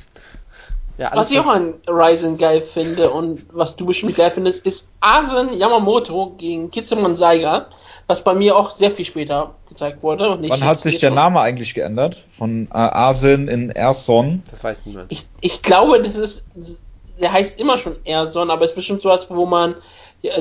[0.96, 4.64] Ja, alles, Was ich auch an Ryzen geil finde und was du bestimmt geil findest,
[4.64, 7.66] ist Asen Yamamoto gegen Kitsumon Saiga,
[8.06, 10.30] was bei mir auch sehr viel später gezeigt wurde.
[10.30, 11.16] Und nicht Wann hat sich der schon.
[11.16, 12.22] Name eigentlich geändert?
[12.30, 14.44] Von äh, Asin in Erson?
[14.52, 15.10] das weiß niemand.
[15.10, 16.44] Ich, ich glaube, das ist,
[17.20, 19.74] der heißt immer schon Erson, aber es ist bestimmt sowas, wo man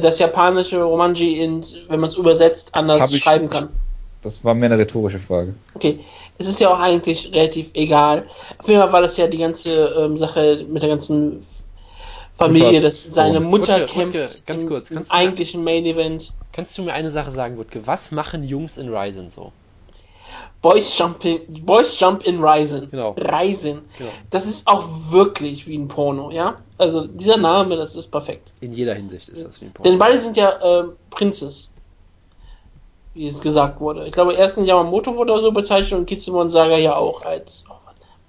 [0.02, 3.70] das japanische Romanji in, wenn man es übersetzt, anders ich- schreiben kann.
[4.22, 5.54] Das war mehr eine rhetorische Frage.
[5.76, 6.00] Okay,
[6.38, 8.26] es ist ja auch eigentlich relativ egal.
[8.58, 11.40] Auf jeden Fall war das ja die ganze ähm, Sache mit der ganzen
[12.36, 15.86] Familie, Mutter- dass seine Mutter Wutke, kämpft Wutke, ganz im, kurz, im du- eigentlichen Main
[15.86, 16.34] Event.
[16.52, 17.88] Kannst du mir eine Sache sagen, Wutke?
[17.88, 19.54] Was machen Jungs in Ryzen so?
[20.62, 22.90] Boys Jump in, Boys Jump in Ryzen.
[22.92, 23.12] Genau.
[23.12, 23.82] Ryzen.
[23.98, 24.12] Genau.
[24.30, 26.56] Das ist auch wirklich wie ein Porno, ja?
[26.78, 28.52] Also dieser Name, das ist perfekt.
[28.60, 29.90] In jeder Hinsicht ist das wie ein Porno.
[29.90, 31.70] Denn beide sind ja ähm, Prinzes.
[33.14, 34.06] Wie es gesagt wurde.
[34.06, 37.64] Ich glaube, erst ein Yamamoto wurde so bezeichnet und Kitsumon Saga ja auch als.
[37.70, 37.74] Oh,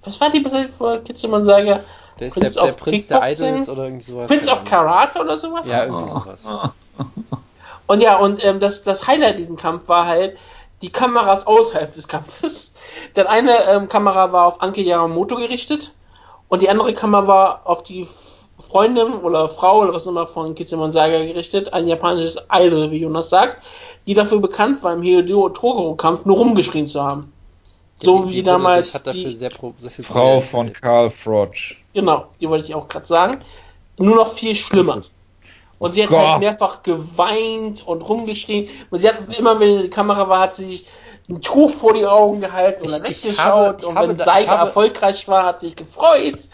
[0.03, 1.81] was war die Bezeichnung für Kitsumon Saga?
[2.19, 3.31] Der ist Prince der, der of Prinz der?
[3.31, 4.27] Idols oder irgendwie sowas.
[4.27, 4.65] Prince keine of.
[4.65, 5.67] Karate oder sowas?
[5.67, 6.49] Ja, irgendwie sowas.
[7.87, 10.37] Und ja, und ähm, das, das Highlight diesem Kampf war halt
[10.81, 12.73] die Kameras außerhalb des Kampfes.
[13.15, 15.93] Denn eine ähm, Kamera war auf Anke Yamamoto gerichtet
[16.49, 18.07] und die andere Kamera war auf die
[18.59, 23.29] Freundin oder Frau oder was immer von Kitsumon Saga gerichtet, ein japanisches Idol, wie Jonas
[23.29, 23.63] sagt,
[24.05, 27.31] die dafür bekannt war, im Hideo Togoro-Kampf nur rumgeschrien zu haben.
[28.01, 30.71] So Die- wie die damals Hat dafür die- sehr, pro, sehr viel Frau von.
[30.73, 31.83] Karl Frosch.
[31.93, 33.41] Genau, die wollte ich auch gerade sagen.
[33.97, 35.01] Nur noch viel schlimmer.
[35.81, 36.19] Und sie hat Gott.
[36.19, 38.69] halt mehrfach geweint und rumgeschrien.
[38.91, 40.85] Und sie hat immer, wenn die Kamera war, hat sie sich
[41.29, 43.45] ein Tuch vor die Augen gehalten oder Ich- ich weggeschaut.
[43.45, 46.49] habe- ich und habe wenn Seiger ich erfolgreich war, hat sie sich gefreut.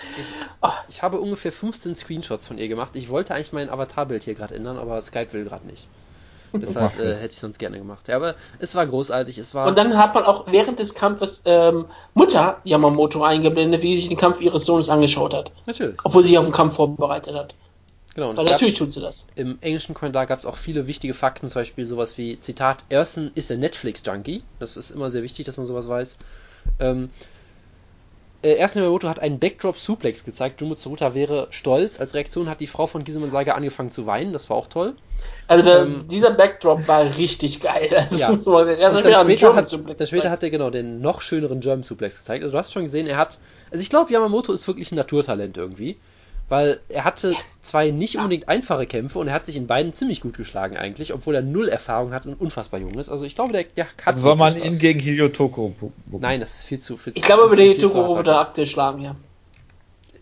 [0.62, 2.96] Ach, Ich habe ungefähr 15 Screenshots von ihr gemacht.
[2.96, 5.88] Ich wollte eigentlich mein Avatarbild hier gerade ändern, aber Skype will gerade nicht.
[6.54, 8.08] Deshalb äh, hätte ich sonst gerne gemacht.
[8.08, 9.38] Ja, aber es war großartig.
[9.38, 13.96] Es war Und dann hat man auch während des Kampfes ähm, Mutter Yamamoto eingeblendet, wie
[13.96, 15.52] sie sich den Kampf ihres Sohnes angeschaut hat.
[15.66, 15.98] natürlich.
[16.06, 17.54] Obwohl sie sich auf den Kampf vorbereitet hat.
[18.18, 18.34] Genau.
[18.34, 19.26] Gab, natürlich tut sie das.
[19.36, 23.30] im englischen Kommentar gab es auch viele wichtige Fakten, zum Beispiel sowas wie, Zitat, Erson
[23.36, 24.42] ist ein Netflix-Junkie.
[24.58, 26.18] Das ist immer sehr wichtig, dass man sowas weiß.
[26.80, 27.12] Ähm,
[28.42, 30.62] äh, Ersten Yamamoto hat einen Backdrop-Suplex gezeigt.
[30.62, 32.00] Jumo Tsuruta wäre stolz.
[32.00, 34.34] Als Reaktion hat die Frau von Gisuman Saiga angefangen zu weinen.
[34.34, 34.96] Das war auch toll.
[35.48, 37.90] Also der, Ähm, dieser Backdrop war richtig geil.
[37.94, 38.32] Also Ja.
[38.46, 42.44] wieder dann später, hat, dann später hat er genau den noch schöneren German Suplex gezeigt.
[42.44, 43.38] Also du hast schon gesehen, er hat.
[43.70, 45.98] Also ich glaube, Yamamoto ist wirklich ein Naturtalent irgendwie.
[46.50, 50.22] Weil er hatte zwei nicht unbedingt einfache Kämpfe und er hat sich in beiden ziemlich
[50.22, 53.10] gut geschlagen eigentlich, obwohl er null Erfahrung hat und unfassbar jung ist.
[53.10, 54.08] Also ich glaube, der, der hat.
[54.08, 54.80] Also soll man ihn was.
[54.80, 56.22] gegen Hideo Toko bu- bucken?
[56.22, 58.16] Nein, das ist viel zu viel zu Ich glaube, über viel die zu Toko harter
[58.18, 59.16] wird er aktuell schlagen, ja.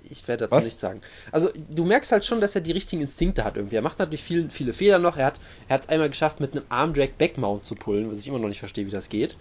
[0.09, 1.01] ich werde dazu nichts sagen.
[1.31, 3.75] Also du merkst halt schon, dass er die richtigen Instinkte hat irgendwie.
[3.75, 5.17] Er macht natürlich viele, viele Fehler noch.
[5.17, 8.39] Er hat er hat einmal geschafft, mit einem Armdrag Backmount zu pullen, was ich immer
[8.39, 9.35] noch nicht verstehe, wie das geht.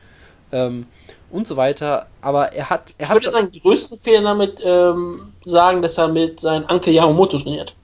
[0.55, 0.87] Ähm,
[1.31, 2.07] und so weiter.
[2.23, 6.09] Aber er hat er Ich hat würde seinen größten Fehler damit ähm, sagen, dass er
[6.09, 7.75] mit seinem Onkel Yamamoto trainiert.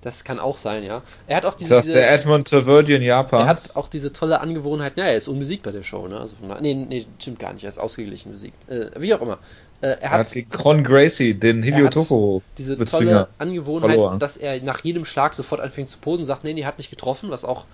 [0.00, 1.02] das kann auch sein, ja.
[1.26, 3.46] Er hat auch Ist diese, das diese der Edmund Taverdian er Japans?
[3.46, 6.18] hat auch diese tolle Angewohnheit, ja, er ist unbesiegt bei der Show, ne?
[6.20, 8.68] Also von nee, nee, stimmt gar nicht, er ist ausgeglichen besiegt.
[8.70, 9.38] Äh, wie auch immer.
[9.82, 13.10] Äh, er Er hat hat gegen Con Gracie, den Hideo Toko diese Bezwinger.
[13.12, 14.18] tolle Angewohnheit, verloren.
[14.18, 16.90] dass er nach jedem Schlag sofort anfängt zu posen und sagt, nee, nee, hat nicht
[16.90, 17.64] getroffen, was auch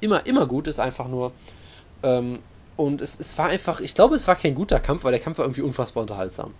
[0.00, 1.32] immer, immer gut ist, einfach nur.
[2.02, 2.40] Ähm,
[2.82, 5.38] und es, es war einfach, ich glaube, es war kein guter Kampf, weil der Kampf
[5.38, 6.54] war irgendwie unfassbar unterhaltsam.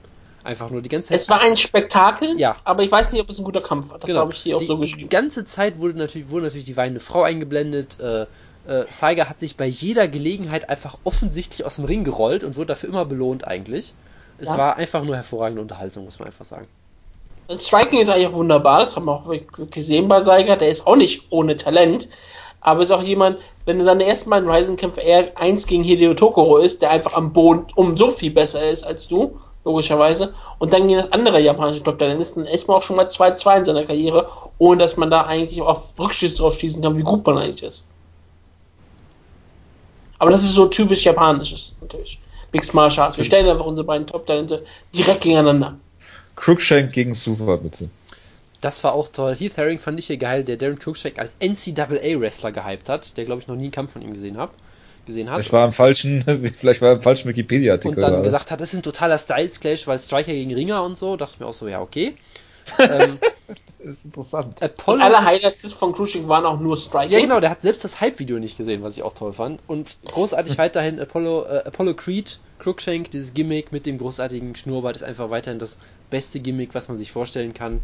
[0.45, 1.21] Einfach nur die ganze Zeit.
[1.21, 2.57] Es war ein Spektakel, Ja.
[2.65, 3.99] aber ich weiß nicht, ob es ein guter Kampf war.
[3.99, 4.21] Das Genau.
[4.21, 5.09] habe ich hier auch die, so die geschrieben.
[5.09, 8.01] ganze Zeit wurde natürlich, wurde natürlich die weinende Frau eingeblendet.
[8.01, 8.23] Äh,
[8.65, 12.69] äh, Saiga hat sich bei jeder Gelegenheit einfach offensichtlich aus dem Ring gerollt und wurde
[12.69, 13.95] dafür immer belohnt eigentlich.
[14.39, 14.59] Es Ja.
[14.59, 16.67] war einfach nur hervorragende Unterhaltung, muss man einfach sagen.
[17.49, 20.57] Das Striking ist eigentlich auch wunderbar, das haben wir auch wirklich gesehen bei Seiger.
[20.57, 22.09] Der ist auch nicht ohne Talent,
[22.63, 26.59] aber ist auch jemand, wenn du seine ersten beiden Ryzen-Kämpfe eher eins gegen Hideo Tokoro
[26.59, 30.89] ist, der einfach am Boden um so viel besser ist als du, logischerweise, und dann
[30.89, 33.85] gegen das andere japanische Top-Talent ist, dann ist man auch schon mal 2-2 in seiner
[33.85, 37.63] Karriere, ohne dass man da eigentlich auf Rückschlüsse drauf schießen kann, wie gut man eigentlich
[37.63, 37.85] ist.
[40.19, 42.21] Aber das ist so typisch japanisches, natürlich.
[42.53, 43.19] Mixed Martial Arts.
[43.19, 45.77] Wir stellen einfach unsere beiden Top-Talente direkt gegeneinander.
[46.37, 47.89] Crookshank gegen Suva, bitte.
[48.63, 49.37] Das war auch toll.
[49.37, 53.43] Heath Herring fand ich hier geil, der Darren Cruikshank als NCAA-Wrestler gehypt hat, der glaube
[53.43, 54.55] ich noch nie einen Kampf von ihm gesehen, hab,
[55.05, 55.41] gesehen hat.
[55.41, 56.23] Ich war im falschen,
[56.55, 57.97] vielleicht war im falschen Wikipedia-Artikel.
[57.97, 58.23] und dann gerade.
[58.25, 61.17] gesagt hat, das ist ein totaler Styles Clash, weil Striker gegen Ringer und so.
[61.17, 62.15] Dachte ich mir auch so, ja, okay.
[62.79, 63.19] ähm,
[63.83, 64.63] Das ist interessant.
[64.63, 65.03] Apollo.
[65.03, 67.11] Alle Highlights von Cruising waren auch nur Striking.
[67.11, 69.61] Ja, genau, der hat selbst das Hype-Video nicht gesehen, was ich auch toll fand.
[69.67, 75.03] Und großartig weiterhin Apollo, äh, Apollo Creed, Crookshank, dieses Gimmick mit dem großartigen Schnurrbart ist
[75.03, 75.79] einfach weiterhin das
[76.11, 77.81] beste Gimmick, was man sich vorstellen kann.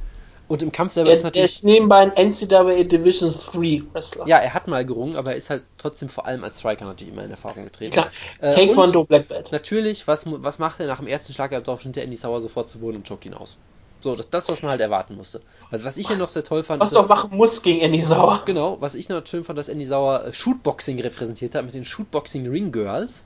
[0.48, 1.56] Und im Kampf selber ist Der, der natürlich.
[1.58, 4.26] ist nebenbei ein NCAA Division 3 Wrestler.
[4.26, 7.12] Ja, er hat mal gerungen, aber er ist halt trotzdem vor allem als Striker natürlich
[7.12, 7.92] immer in Erfahrung getreten.
[7.92, 8.10] Klar.
[8.40, 9.52] Äh, Taekwondo Black Belt.
[9.52, 11.52] Natürlich, was, was macht er nach dem ersten Schlag?
[11.52, 13.58] Er drauf der Andy Sauer sofort zu Boden und chockt ihn aus.
[14.00, 15.42] So, das, das, was man halt erwarten musste.
[15.70, 18.00] Also, was ich hier noch sehr toll fand, Was ist, dass- machen musst gegen Andy
[18.02, 18.42] Sauer.
[18.46, 21.84] Genau, was ich noch schön fand, dass Andy Sauer äh, Shootboxing repräsentiert hat mit den
[21.84, 23.24] Shootboxing Ring Girls.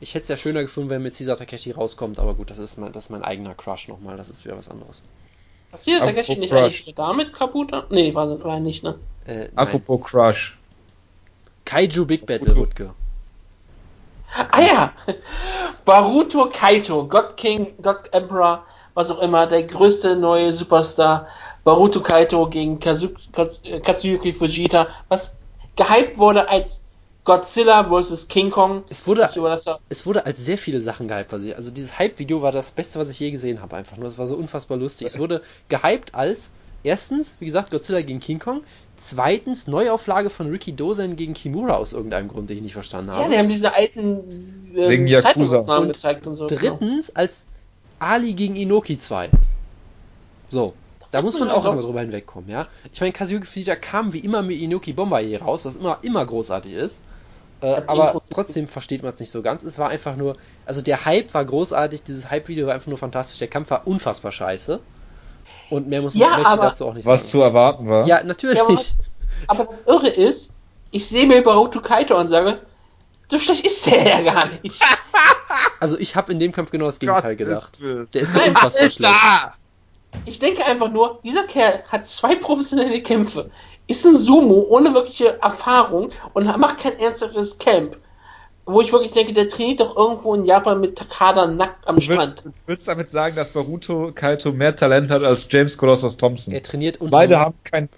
[0.00, 2.76] Ich hätte es ja schöner gefunden, wenn mit Caesar Takeshi rauskommt, aber gut, das ist
[2.76, 5.02] mein, das ist mein eigener Crush nochmal, das ist wieder was anderes.
[5.72, 6.60] Apropos Takeshi nicht Crush.
[6.62, 7.72] eigentlich damit kaputt?
[7.90, 8.98] Nee, war, war er nicht, ne?
[9.26, 9.48] Äh.
[9.56, 10.56] Apropos Crush.
[11.64, 12.94] Kaiju Big Battle Wutke.
[14.50, 14.92] Ah ja!
[15.84, 18.64] Baruto Kaito, God King, God Emperor,
[18.94, 21.28] was auch immer, der größte neue Superstar.
[21.64, 25.34] Baruto Kaito gegen Kazu Kaz- Katsuyuki Fujita, was
[25.76, 26.80] gehypt wurde als
[27.26, 28.28] Godzilla vs.
[28.28, 28.84] King Kong.
[28.88, 29.28] Es wurde,
[29.88, 31.32] es wurde als sehr viele Sachen gehypt.
[31.32, 34.06] Also also dieses Hype-Video war das Beste, was ich je gesehen habe, einfach nur.
[34.06, 35.08] Es war so unfassbar lustig.
[35.08, 36.52] Es wurde gehypt als
[36.84, 38.62] erstens, wie gesagt, Godzilla gegen King Kong.
[38.96, 43.24] Zweitens, Neuauflage von Ricky Dozen gegen Kimura aus irgendeinem Grund, den ich nicht verstanden habe.
[43.24, 45.58] Ja, die haben diese alten äh, Wegen Yakuza.
[45.78, 46.46] Und gezeigt und so.
[46.46, 47.48] Drittens als
[47.98, 49.30] Ali gegen Inoki 2.
[50.48, 50.74] So.
[51.10, 52.66] Da muss man auch erstmal drüber hinwegkommen, ja.
[52.92, 56.72] Ich meine, Kazuki Fujita kam wie immer mit Inoki Bombardier raus, was immer, immer großartig
[56.72, 57.00] ist.
[57.62, 59.62] Äh, aber Infos- trotzdem versteht man es nicht so ganz.
[59.62, 60.36] Es war einfach nur,
[60.66, 64.30] also der Hype war großartig, dieses Hype-Video war einfach nur fantastisch, der Kampf war unfassbar
[64.32, 64.80] scheiße.
[65.70, 67.42] Und mehr muss man Ja, aber- dazu auch nicht Was zu sagen.
[67.54, 68.06] erwarten war.
[68.06, 68.58] Ja, natürlich.
[68.58, 68.78] Ja, aber,
[69.48, 70.52] aber das Irre ist,
[70.90, 72.60] ich sehe mir Baruto Kaito und sage,
[73.30, 74.80] so schlecht ist der ja gar nicht.
[75.80, 77.78] also ich habe in dem Kampf genau das Gegenteil gedacht.
[77.80, 79.04] Der ist so Nein, unfassbar schlecht.
[79.04, 79.54] Alter!
[80.24, 83.50] Ich denke einfach nur, dieser Kerl hat zwei professionelle Kämpfe,
[83.88, 87.96] ist ein Sumo ohne wirkliche Erfahrung und macht kein ernsthaftes Camp.
[88.68, 92.42] Wo ich wirklich denke, der trainiert doch irgendwo in Japan mit Takada nackt am Strand.
[92.44, 96.52] willst, du willst damit sagen, dass Baruto Kaito mehr Talent hat als James Colossus Thompson?
[96.52, 97.88] Er trainiert unter Beide haben kein.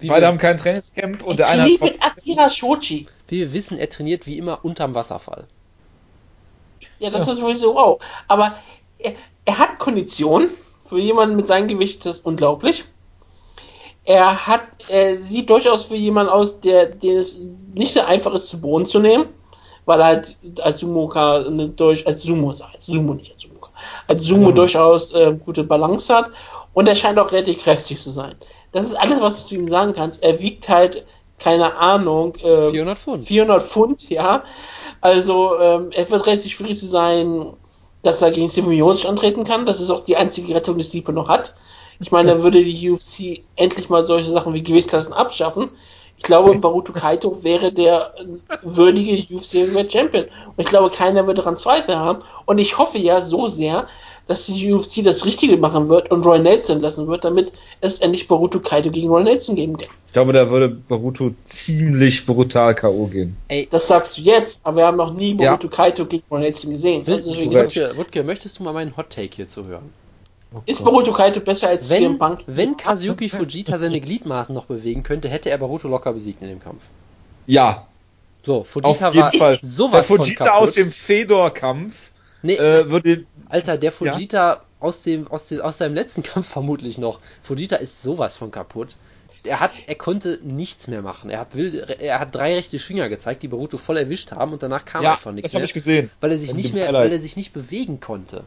[0.00, 3.06] Wie Beide wir, haben kein Trainingscamp und der Er eine trainiert hat mit Akira Shoji.
[3.28, 5.44] wie wir wissen, er trainiert wie immer unterm Wasserfall.
[6.98, 7.34] Ja, das Ja.
[7.34, 8.00] ist sowieso wow.
[8.26, 8.56] Aber
[8.98, 9.12] er,
[9.44, 10.48] er hat Kondition.
[10.88, 12.84] Für jemanden mit seinem Gewicht ist das unglaublich.
[14.04, 17.38] Er hat, er sieht durchaus für jemanden aus, der, den es
[17.74, 19.26] nicht so einfach ist, zu Boden zu nehmen,
[19.84, 23.70] weil er halt als Sumoka eine durch, als Sumo, als Sumo nicht als Sumoka,
[24.06, 24.54] als Sumo Ja.
[24.54, 26.30] durchaus äh, gute Balance hat
[26.72, 28.34] und er scheint auch relativ kräftig zu sein.
[28.72, 30.22] Das ist alles, was du ihm sagen kannst.
[30.22, 31.04] Er wiegt halt,
[31.38, 33.26] keine Ahnung, äh, 400 Pfund.
[33.26, 34.44] 400 Pfund, ja.
[35.00, 37.46] Also ähm, er wird relativ schwierig zu sein,
[38.02, 39.66] dass er gegen Simon Miocic antreten kann.
[39.66, 41.54] Das ist auch die einzige Rettung, die Stipe noch hat.
[42.00, 45.70] Ich meine, da würde die UFC endlich mal solche Sachen wie Gewichtsklassen abschaffen.
[46.16, 48.14] Ich glaube, Baruto Kaito wäre der
[48.62, 50.24] würdige UFC Heavyweight Champion.
[50.24, 52.18] Und ich glaube, keiner wird daran Zweifel haben.
[52.46, 53.86] Und ich hoffe ja so sehr,
[54.26, 58.28] dass die UFC das Richtige machen wird und Roy Nelson lassen wird, damit es endlich
[58.28, 59.88] Baruto Kaito gegen Roy Nelson geben kann.
[60.06, 63.06] Ich glaube, da würde Baruto ziemlich brutal K.O.
[63.06, 63.36] gehen.
[63.48, 65.50] Ey, Das sagst du jetzt, aber wir haben noch nie Ja.
[65.50, 67.02] Baruto Kaito gegen Roy Nelson gesehen.
[67.06, 67.30] Also.
[67.30, 69.90] Wutke, Wutke, möchtest du mal meinen Hot Take hierzu hören?
[70.66, 72.40] Ist Baruto Kaito besser als CM Wenn, Punk?
[72.46, 76.60] wenn Kazuki Fujita seine Gliedmaßen noch bewegen könnte, hätte er Baruto locker besiegt in dem
[76.60, 76.82] Kampf.
[77.46, 77.86] Ja,
[78.42, 79.58] So, auf Fujita jeden war Fall.
[79.58, 80.68] Der sowas von Fujita kaputt.
[80.68, 85.94] aus dem Fedor-Kampf nee, äh, würde Alter, der Fujita aus dem aus dem aus seinem
[85.94, 87.20] letzten Kampf vermutlich noch.
[87.42, 88.96] Fujita ist sowas von kaputt.
[89.44, 91.30] Er hat, er konnte nichts mehr machen.
[91.30, 94.62] Er hat wild, er hat drei rechte Schwinger gezeigt, die Baruto voll erwischt haben und
[94.62, 96.10] danach kam ja, einfach nichts das habe mehr, ich gesehen.
[96.20, 97.04] weil er sich In nicht mehr, Highlight.
[97.04, 98.44] weil er sich nicht bewegen konnte.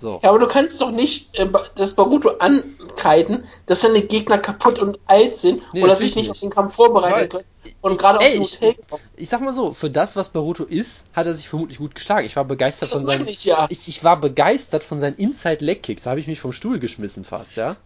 [0.00, 0.18] So.
[0.22, 4.98] Ja, aber du kannst doch nicht äh, das Baruto ankreiden, dass seine Gegner kaputt und
[5.06, 6.30] alt sind Nee, oder sich nicht nicht.
[6.30, 7.44] auf den Kampf vorbereiten Weil- können.
[7.82, 8.58] Und gerade auf Ey, dem ich,
[9.16, 12.24] ich sag mal so, für das, was Baruto ist, hat er sich vermutlich gut geschlagen.
[12.26, 13.66] Ich war begeistert Das von seinen, ich ja.
[13.70, 16.04] ich, ich war begeistert von seinen Inside Leg Kicks.
[16.04, 17.76] Da habe ich mich vom Stuhl geschmissen fast, ja.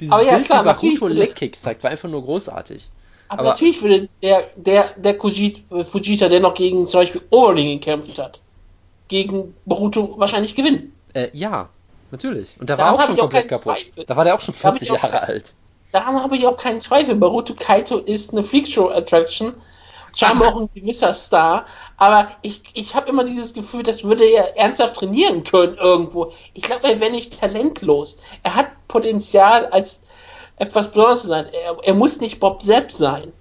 [0.00, 2.90] Dieses Aber ja, Bild, klar, Baruto natürlich würde- Leg Kicks zeigt, war einfach nur großartig.
[3.28, 7.78] Aber, aber- natürlich würde der, der, der äh, Fujita, der noch gegen zum Beispiel Overling
[7.80, 8.40] gekämpft hat,
[9.06, 10.92] gegen Baruto wahrscheinlich gewinnen.
[11.14, 11.68] Äh, ja,
[12.10, 12.60] natürlich.
[12.60, 13.62] Und da Daran war auch schon ich auch komplett kaputt.
[13.78, 14.04] Zweifel.
[14.04, 15.54] Da war der auch schon Da hab ich 40 auch- Jahre alt.
[15.92, 17.14] Daran habe ich auch keinen Zweifel.
[17.14, 19.54] Baruto Kaito ist eine Freakshow-Attraction.
[20.14, 21.64] Scheinbar auch ein gewisser Star.
[21.96, 26.32] Aber ich, ich habe immer dieses Gefühl, das würde er ernsthaft trainieren können irgendwo.
[26.52, 28.16] Ich glaube, er wäre nicht talentlos.
[28.42, 30.00] Er hat Potenzial, als
[30.56, 31.46] etwas Besonderes zu sein.
[31.52, 33.32] Er, er muss nicht Bob Sepp sein.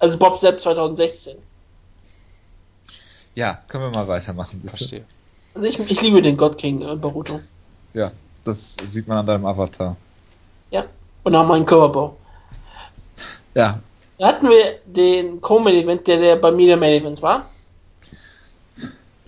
[0.00, 1.36] Also Bob Sepp 2016.
[3.36, 4.76] Ja, können wir mal weitermachen, bitte.
[4.76, 5.04] Verstehe.
[5.54, 7.40] Also ich, ich liebe den God King äh, Baruto.
[7.92, 8.10] Ja,
[8.44, 9.96] das sieht man an deinem Avatar.
[10.70, 10.84] Ja.
[11.22, 12.16] Und auch meinen Körperbau.
[13.54, 13.78] Ja,
[14.18, 17.48] Da hatten wir den Co-Main-Event, der, der bei mir der Main-Event war.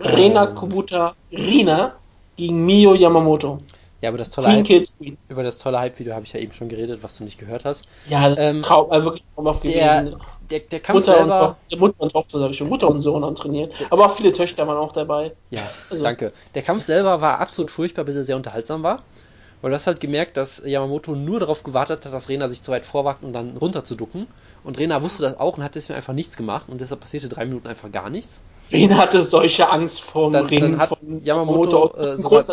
[0.00, 0.54] Rena Ähm.
[0.54, 1.94] Kubuta Rina
[2.36, 3.58] gegen Mio Yamamoto.
[4.02, 5.16] Ja, aber das tolle Queen Hype, Queen.
[5.28, 7.86] über das tolle Hype-Video habe ich ja eben schon geredet, was du nicht gehört hast.
[8.08, 10.16] Ja, das Ähm, ist traum, äh, wirklich traumhaft Der.
[10.50, 11.56] Der, der Kampf Mutter und, selber.
[11.68, 13.74] Tochter, Mutter und Tochter, sag ich schon, Mutter und Sohn haben trainiert.
[13.90, 15.32] Aber auch viele Töchter waren auch dabei.
[15.50, 16.32] Ja, Also- danke.
[16.54, 19.02] Der Kampf selber war absolut furchtbar, bis er sehr unterhaltsam war.
[19.62, 22.70] Weil du hast halt gemerkt, dass Yamamoto nur darauf gewartet hat, dass Rena sich zu
[22.70, 24.26] weit vorwagt, um dann runter zu ducken.
[24.64, 27.46] Und Rena wusste das auch und hat deswegen einfach nichts gemacht und deshalb passierte drei
[27.46, 28.42] Minuten einfach gar nichts.
[28.70, 32.44] Rena hatte solche Angst vor dem Ring dann hat von Yamamoto, äh, sogar-.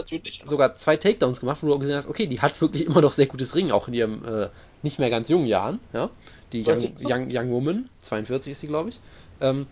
[0.46, 3.12] Sogar zwei Takedowns gemacht, wo du auch gesehen hast, okay, die hat wirklich immer noch
[3.12, 4.48] sehr gutes Ring, auch in ihrem äh,
[4.82, 5.80] nicht mehr ganz jungen Jahren.
[5.92, 6.10] Ja?
[6.54, 7.10] Die Young, 40?
[7.10, 9.00] Young, Young Woman, 42 ist sie, glaube ich.
[9.42, 9.68] Ähm,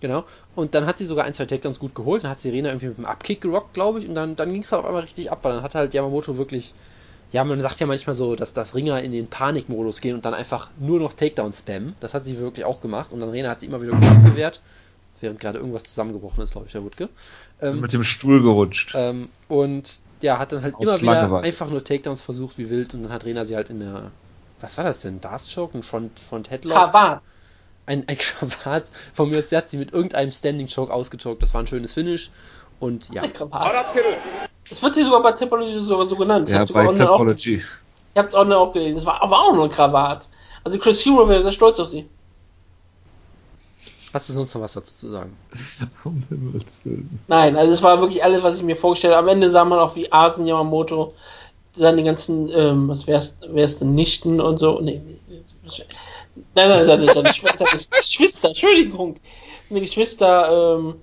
[0.00, 0.24] Genau.
[0.54, 2.24] Und dann hat sie sogar ein, zwei Takedowns gut geholt.
[2.24, 4.08] Dann hat sie Rena irgendwie mit einem Upkick gerockt, glaube ich.
[4.08, 6.74] Und dann, dann ging es auf einmal richtig ab, weil dann hat halt Yamamoto wirklich.
[7.32, 10.34] Ja, man sagt ja manchmal so, dass das Ringer in den Panikmodus gehen und dann
[10.34, 11.94] einfach nur noch Takedown spammen.
[12.00, 13.12] Das hat sie wirklich auch gemacht.
[13.12, 14.62] Und dann Rena hat sie immer wieder gut abgewehrt.
[15.20, 17.08] Während gerade irgendwas zusammengebrochen ist, glaube ich, der Wutke.
[17.60, 18.94] Ähm, mit dem Stuhl gerutscht.
[18.96, 22.94] ähm, und ja, hat dann halt Aus immer wieder einfach nur Takedowns versucht wie wild.
[22.94, 24.10] Und dann hat Rena sie halt in der.
[24.60, 25.20] Was war das denn?
[25.20, 25.76] Darts Choke?
[25.78, 26.76] Ein Front, Front Headlock?
[26.76, 27.22] Kavat.
[27.86, 28.90] ein, ein Kravat.
[29.14, 31.42] Von mir aus, sie hat sie mit irgendeinem Standing Choke ausgechoked.
[31.42, 32.30] Das war ein schönes Finish.
[32.78, 34.00] Und ja, Eine Krawatte.
[34.68, 36.48] Das wird hier sogar bei Topology sogar so genannt.
[36.48, 37.62] Ich Ja, bei online auch- Topology.
[38.14, 38.96] Ihr habt auch auch gelesen.
[38.96, 40.28] Das war, war auch nur ein Krawatt.
[40.64, 42.08] Also Chris Hero wäre sehr stolz auf sie.
[44.12, 45.36] hast du sonst noch was dazu zu sagen?
[46.04, 47.20] Um Himmels Willen.
[47.28, 49.28] Nein, also es war wirklich alles, was ich mir vorgestellt habe.
[49.30, 51.14] Am Ende sah man auch, wie Asen Yamamoto
[51.74, 54.80] seine ganzen, ähm, was wär's, wär's denn, Nichten und so.
[54.80, 55.00] Nee,
[56.54, 57.64] nein, nein, seine, seine Schwester,
[57.96, 59.16] Geschwister, Entschuldigung.
[59.68, 60.94] Seine Geschwister, ähm,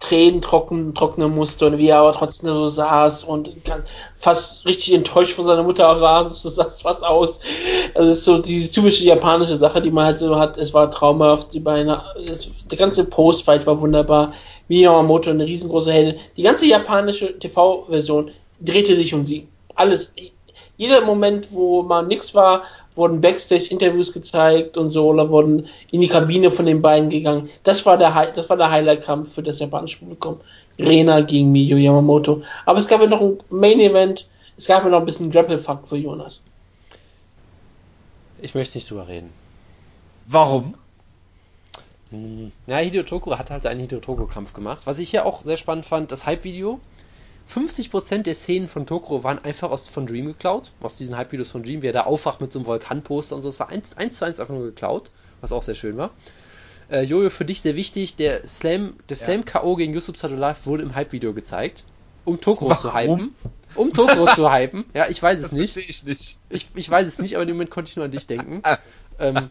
[0.00, 3.50] Tränen trocken, trocknen musste und wie er aber trotzdem so saß und
[4.16, 7.40] fast richtig enttäuscht von seiner Mutter war, so sahst fast aus.
[7.94, 10.56] Also es ist so diese typische japanische Sache, die man halt so hat.
[10.56, 14.32] Es war traumhaft, die Beine, es, der ganze Postfight war wunderbar.
[14.68, 16.20] Miyamoto, eine riesengroße Heldin.
[16.36, 18.30] Die ganze japanische TV-Version
[18.60, 19.48] drehte sich um sie.
[19.74, 20.12] Alles.
[20.76, 22.62] Jeder Moment, wo mal nix war,
[22.94, 27.48] wurden Backstage-Interviews gezeigt und so, oder wurden in die Kabine von den beiden gegangen.
[27.64, 30.40] Das war der, das war der Highlight-Kampf für das japanische Publikum.
[30.78, 32.42] Rena gegen Miyu Yamamoto.
[32.64, 35.96] Aber es gab ja noch ein Main-Event, es gab ja noch ein bisschen Grapple-Fuck für
[35.96, 36.42] Jonas.
[38.40, 39.32] Ich möchte nicht drüber reden.
[40.26, 40.74] Warum?
[42.10, 42.52] Hm.
[42.66, 44.82] Ja, Hideo Toko hat halt einen Hideo Toko-Kampf gemacht.
[44.84, 46.80] Was ich hier auch sehr spannend fand, das Hype-Video.
[47.52, 50.72] 50% der Szenen von Tokoro waren einfach aus, von Dream geklaut.
[50.80, 53.48] Aus diesen Hype-Videos von Dream, wie er da aufwacht mit so einem Vulkanposter und so.
[53.48, 56.10] Es war eins, eins zu eins einfach nur geklaut, was auch sehr schön war.
[56.90, 59.24] Äh, Jojo, für dich sehr wichtig, der Slam, der Ja.
[59.24, 59.76] Slam K.O.
[59.76, 61.84] gegen Yusuf Sadulaev wurde im Hype-Video gezeigt.
[62.24, 62.82] Um Tokoro Warum?
[62.82, 63.34] zu hypen.
[63.74, 64.84] Um Tokoro zu hypen.
[64.94, 65.72] Ja, ich weiß es nicht.
[65.72, 66.40] verstehe ich nicht.
[66.50, 68.62] Ich, ich weiß es nicht, aber im Moment konnte ich nur an dich denken.
[69.18, 69.50] ähm,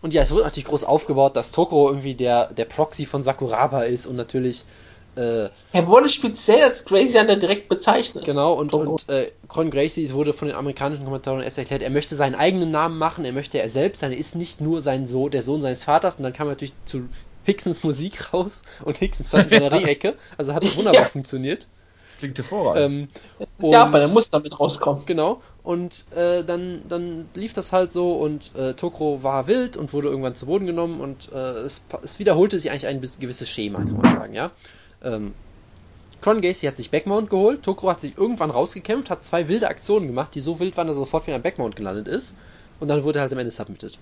[0.00, 3.82] und ja, es wurde natürlich groß aufgebaut, dass Tokoro irgendwie der, der Proxy von Sakuraba
[3.82, 4.64] ist und natürlich,
[5.16, 8.24] äh, Er wurde speziell als Crazy Hunter direkt bezeichnet.
[8.24, 8.92] genau, und, Tokoro.
[8.92, 12.70] und äh, Con Gracie wurde von den amerikanischen Kommentatoren erst erklärt, er möchte seinen eigenen
[12.70, 15.62] Namen machen, er möchte er selbst sein, er ist nicht nur sein Sohn, der Sohn
[15.62, 17.08] seines Vaters und dann kam natürlich zu
[17.42, 21.04] Hicksons Musik raus und Hickson stand in seiner Ringecke, also hat wunderbar Ja.
[21.06, 21.66] funktioniert.
[22.18, 22.92] Klingt hervorragend.
[22.92, 23.08] Ähm,
[23.38, 25.04] Das ist Japan, der muss damit rauskommen.
[25.06, 25.42] Genau.
[25.62, 30.08] Und äh, dann, dann lief das halt so und äh, Tokro war wild und wurde
[30.08, 33.96] irgendwann zu Boden genommen und äh, es, es wiederholte sich eigentlich ein gewisses Schema, kann
[33.96, 34.52] man sagen, ja.
[35.02, 35.36] Ähm,
[36.22, 40.06] Cron Gacy hat sich Backmount geholt, Tokro hat sich irgendwann rausgekämpft, hat zwei wilde Aktionen
[40.08, 42.36] gemacht, die so wild waren, dass er sofort wieder Backmount gelandet ist
[42.78, 44.00] und dann wurde er halt am Ende submitted.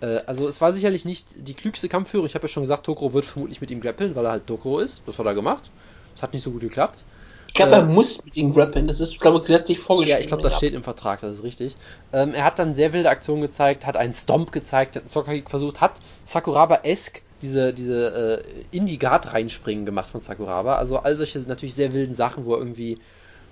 [0.00, 2.26] Äh, also es war sicherlich nicht die klügste Kampfführung.
[2.26, 4.80] Ich habe ja schon gesagt, Tokro wird vermutlich mit ihm grappeln, weil er halt Tokro
[4.80, 5.06] ist.
[5.06, 5.72] Das hat er gemacht.
[6.14, 7.06] Das hat nicht so gut geklappt.
[7.48, 8.88] Ich glaube, Äh, er muss mit ihm grappeln.
[8.88, 10.16] Das ist, glaube ich, gesetzlich vorgeschrieben.
[10.18, 11.76] Ja, ich glaube, das steht im Vertrag, das ist richtig.
[12.12, 15.42] Ähm, er hat dann sehr wilde Aktionen gezeigt, hat einen Stomp gezeigt, hat einen Soccer
[15.48, 20.76] versucht, hat Sakuraba-esk diese, diese äh, Indie-Guard reinspringen gemacht von Sakuraba.
[20.76, 23.00] Also all solche natürlich sehr wilden Sachen, wo er irgendwie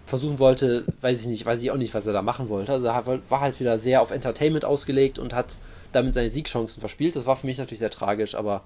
[0.06, 2.72] versuchen wollte, weiß ich nicht, weiß ich auch nicht, was er da machen wollte.
[2.72, 5.58] Also er war halt wieder sehr auf Entertainment ausgelegt und hat
[5.92, 7.16] damit seine Siegchancen verspielt.
[7.16, 8.64] Das war für mich natürlich sehr tragisch, aber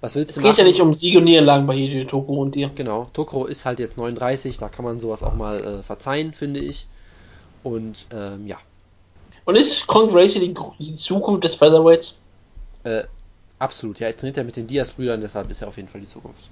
[0.00, 0.58] was willst Es du geht machen?
[0.58, 2.70] ja nicht um Sieg und Niederlagen bei Hideo Toko und dir.
[2.74, 6.60] Genau, Tokro ist halt jetzt 39, da kann man sowas auch mal äh, verzeihen, finde
[6.60, 6.88] ich.
[7.62, 8.58] Und ähm, ja,
[9.44, 12.20] Und ist Con Gracie die, die Zukunft des Featherweights?
[12.84, 13.04] Äh,
[13.62, 16.06] absolut, ja, er trainiert ja mit den Diaz-Brüdern, deshalb ist er auf jeden Fall die
[16.06, 16.50] Zukunft.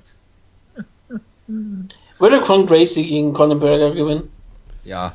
[2.18, 4.30] Würde Con Gracie gegen Conor McGregor gewinnen?
[4.84, 5.12] ja.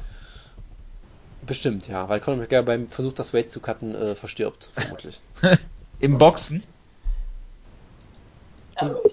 [1.47, 5.21] Bestimmt, ja, weil Conor McGregor beim Versuch, das Weight zu cutten, äh, verstirbt, vermutlich.
[5.99, 6.63] Im Boxen?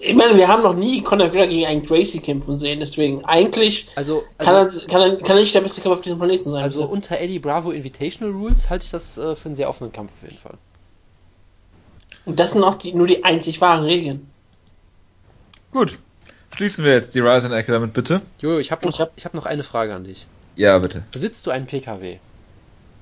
[0.01, 3.87] Ich meine, wir haben noch nie Conor McGregor gegen einen Gracie kämpfen sehen, deswegen eigentlich
[3.95, 6.49] Also, kann, also, er, kann, er, kann er nicht der beste Kampf auf diesem Planeten
[6.49, 6.63] sein.
[6.63, 10.11] also unter Eddie Bravo Invitational Rules halte ich das äh, für einen sehr offenen Kampf
[10.13, 10.57] auf jeden Fall.
[12.25, 14.29] Und das sind auch die, nur die einzig wahren Regeln.
[15.71, 15.97] Gut.
[16.55, 18.21] Schließen wir jetzt die Ryzen-Ecke damit, bitte.
[18.39, 20.27] Jojo, ich habe Ich noch, hab- ich hab noch eine Frage an dich.
[20.55, 21.03] Ja, bitte.
[21.11, 22.19] Besitzt du einen PKW?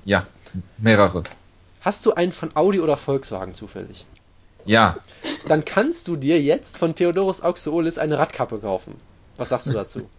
[0.06, 0.26] Ja.
[0.78, 1.22] Mehrere.
[1.82, 4.06] Hast du einen von Audi oder Volkswagen zufällig?
[4.64, 4.96] Ja.
[5.48, 8.94] Dann kannst du dir jetzt von Theodorus Auxeolis eine Radkappe kaufen.
[9.36, 10.08] Was sagst du dazu?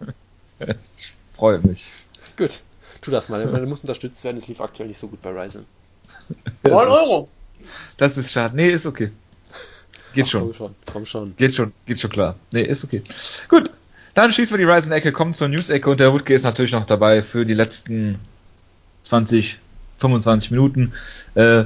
[0.96, 1.88] Ich freue mich.
[2.36, 2.60] Gut,
[3.00, 5.66] tu das mal, du musst unterstützt werden, es lief aktuell nicht so gut bei Ryzen.
[6.62, 7.28] 9 Euro.
[7.96, 8.56] Das ist schade.
[8.56, 9.10] Nee, ist okay.
[10.14, 10.42] Geht Ach, schon.
[10.42, 11.36] Komm schon, komm schon.
[11.36, 12.36] Geht schon, geht schon klar.
[12.52, 13.02] Nee, ist okay.
[13.48, 13.70] Gut,
[14.14, 17.22] dann schließen wir die Ryzen-Ecke, kommen zur News-Ecke und der Woodke ist natürlich noch dabei
[17.22, 18.18] für die letzten
[19.02, 19.58] 20,
[19.98, 20.92] 25 Minuten.
[21.34, 21.64] Äh,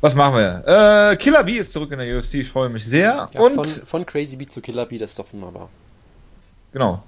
[0.00, 1.10] was machen wir?
[1.12, 3.28] Äh, Killer B ist zurück in der UFC, ich freue mich sehr.
[3.32, 5.68] Ja, und, von, von Crazy Beat zu Killer Beat, das ist doch wunderbar.
[6.72, 7.02] genau.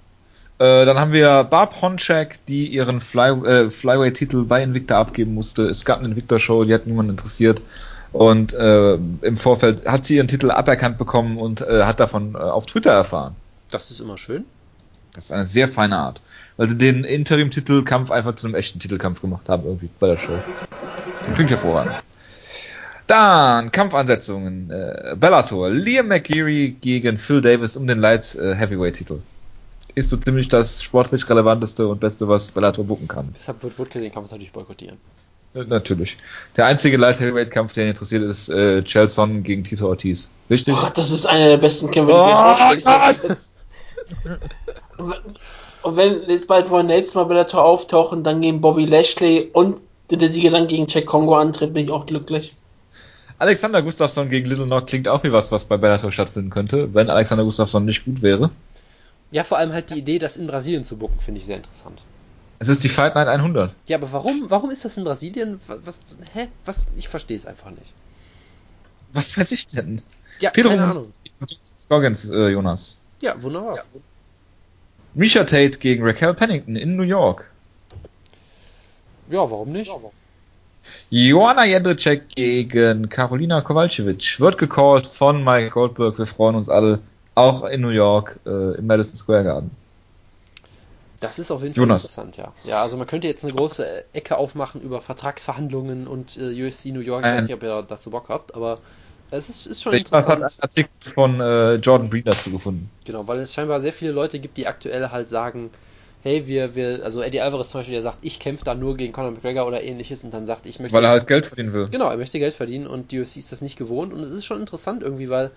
[0.59, 5.63] Äh, dann haben wir Barb Honchak, die ihren Fly, äh, Flyweight-Titel bei Invicta abgeben musste.
[5.65, 7.63] Es gab eine Invicta-Show, die hat niemand interessiert.
[8.13, 12.39] Und äh, im Vorfeld hat sie ihren Titel aberkannt bekommen und äh, hat davon äh,
[12.39, 13.37] auf Twitter erfahren.
[13.71, 14.47] Das ist immer schön.
[15.15, 16.21] Das ist eine sehr feine Art.
[16.57, 20.39] Weil sie den Interim-Titelkampf einfach zu einem echten Titelkampf gemacht haben, irgendwie bei der Show.
[21.23, 22.03] Das klingt hervorragend.
[23.07, 24.69] Dann Kampfansetzungen.
[25.17, 25.71] Bellator.
[25.71, 29.21] Liam McGeary gegen Phil Davis um den Light äh, Heavyweight-Titel.
[29.99, 33.31] Ist so ziemlich das sportlich relevanteste und beste, was Bellator bucken kann.
[33.37, 34.97] Deshalb wird Woodkill den Kampf natürlich boykottieren.
[35.55, 36.17] Äh, natürlich.
[36.57, 40.29] Der einzige Light Heavyweight-Kampf, der ihn interessiert, ist äh, Chelson gegen Tito Ortiz.
[40.49, 40.77] Richtig?
[40.77, 43.37] Oh, das ist einer der besten Kämpfe, die Oh, kann.
[45.83, 49.81] Und wenn jetzt bald wollen jetzt mal Bellator auftauchen, dann gegen Bobby Lashley und
[50.13, 52.53] der Sieger dann gegen Jack Kongo antritt, bin ich auch glücklich.
[53.41, 57.11] Alexander Gustafsson gegen Little Knock klingt auch wie was, was bei Bellator stattfinden könnte, wenn
[57.11, 58.51] Alexander Gustafsson nicht gut wäre.
[59.31, 62.03] Ja, vor allem halt die Idee, das in Brasilien zu bucken, finde ich sehr interessant.
[62.61, 63.75] Es ist die Fight Night 100.
[63.87, 65.61] Ja, aber warum, warum ist das in Brasilien?
[65.67, 66.01] Was, was
[66.35, 66.49] hä?
[66.65, 66.87] Was?
[66.97, 67.93] Ich verstehe es einfach nicht.
[69.13, 70.03] Was weiß ich denn?
[70.41, 71.13] Ja, Pedro keine Ahnung.
[71.81, 72.99] Scoggins, äh, Jonas.
[73.23, 73.85] Ja, wunderbar.
[75.15, 77.51] Misha Tate gegen Raquel Pennington in New York.
[79.31, 79.91] Ja, warum nicht?
[81.11, 86.19] Joanna Jędrzejczyk gegen Karolina Kowalkiewicz wird gecallt von Mike Goldberg.
[86.19, 87.01] Wir freuen uns alle,
[87.39, 89.71] auch in New York, äh, im Madison Square Garden.
[91.21, 92.03] Das ist auf jeden Fall Jonas.
[92.05, 92.53] interessant, ja.
[92.65, 97.01] Ja, also man könnte jetzt eine große Ecke aufmachen über Vertragsverhandlungen und äh, UFC New
[97.01, 97.25] York.
[97.25, 98.79] Ich weiß nicht, ob ihr dazu Bock habt, aber
[99.33, 100.63] es ist, ist schon Ich habe einen interessant.
[100.63, 102.89] Artikel von äh, Jordan Breen dazu gefunden.
[103.05, 105.71] Genau, weil es scheinbar sehr viele Leute gibt, die aktuell halt sagen,
[106.23, 109.13] hey, wir, wir, also Eddie Alvarez zum Beispiel, der sagt, ich kämpfe da nur gegen
[109.13, 111.73] Conor McGregor oder ähnliches und dann sagt, ich möchte Weil er jetzt- halt Geld verdienen
[111.73, 111.89] will.
[111.91, 114.45] Genau, er möchte Geld verdienen und die UFC ist das nicht gewohnt und es ist
[114.45, 115.51] schon interessant irgendwie, weil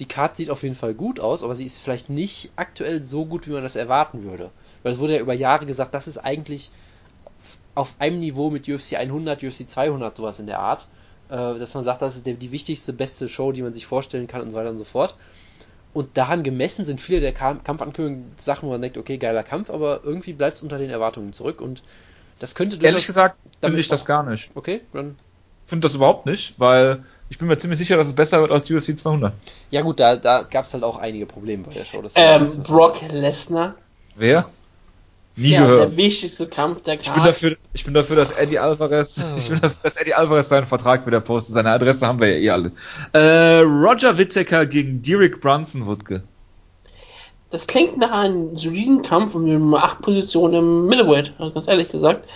[0.00, 3.26] die Card sieht auf jeden Fall gut aus, aber sie ist vielleicht nicht aktuell so
[3.26, 4.50] gut, wie man das erwarten würde.
[4.82, 6.70] Weil es wurde ja über Jahre gesagt, das ist eigentlich
[7.74, 10.86] auf einem Niveau mit UFC 100, UFC 200, sowas in der Art.
[11.28, 14.42] Äh, dass man sagt, das ist die wichtigste, beste Show, die man sich vorstellen kann
[14.42, 15.16] und so weiter und so fort.
[15.92, 19.70] Und daran gemessen sind viele der Kam- Kampfankündigungen Sachen, wo man denkt, okay, geiler Kampf,
[19.70, 21.82] aber irgendwie bleibt es unter den Erwartungen zurück und
[22.38, 24.50] das könnte Ehrlich gesagt, finde ich das gar nicht.
[24.54, 25.16] Okay, dann
[25.64, 28.52] Ich finde das überhaupt nicht, weil ich bin mir ziemlich sicher, dass es besser wird
[28.52, 29.32] als UFC 200.
[29.70, 32.00] Ja gut, da, da gab es halt auch einige Probleme bei der Show.
[32.02, 33.74] Das Ähm, Brock Lesnar.
[34.14, 34.48] Wer?
[35.38, 35.80] Nie Ja, gehört.
[35.90, 37.28] der wichtigste Kampf der Ich bin Karte.
[37.28, 39.34] dafür, ich bin dafür, dass Eddie Alvarez, Ah.
[39.36, 41.54] ich bin dafür, dass Eddie Alvarez seinen Vertrag wieder postet.
[41.54, 42.72] Seine Adresse haben wir ja eh alle.
[43.12, 46.22] Äh, Roger Whittaker gegen Derek Brunson, Wutke.
[47.50, 51.90] Das klingt nach einem soliden Kampf um die Nummer 8 Position im Middleweight, ganz ehrlich
[51.90, 52.26] gesagt.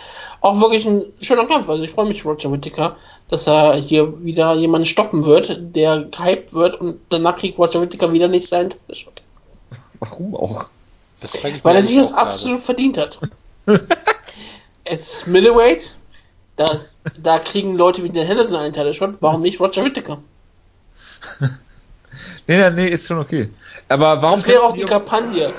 [0.40, 1.68] Auch wirklich ein schöner Kampf.
[1.68, 2.96] Also ich freue mich, Roger Whittaker,
[3.28, 8.12] dass er hier wieder jemanden stoppen wird, der gehypt wird und danach kriegt Roger Whittaker
[8.12, 9.22] wieder nicht seinen Titelshot.
[9.98, 10.70] Warum auch?
[11.20, 13.18] das frage ich Weil er sich das absolut verdient hat.
[14.84, 15.90] es ist Middleweight.
[16.56, 19.16] Das, da kriegen Leute wie den Henderson einen Titelshot.
[19.20, 20.18] Warum nicht Roger Whittaker?
[22.46, 23.48] Nee, nee, nee, ist schon okay.
[23.88, 25.54] Aber warum Das wäre auch die Kampagne.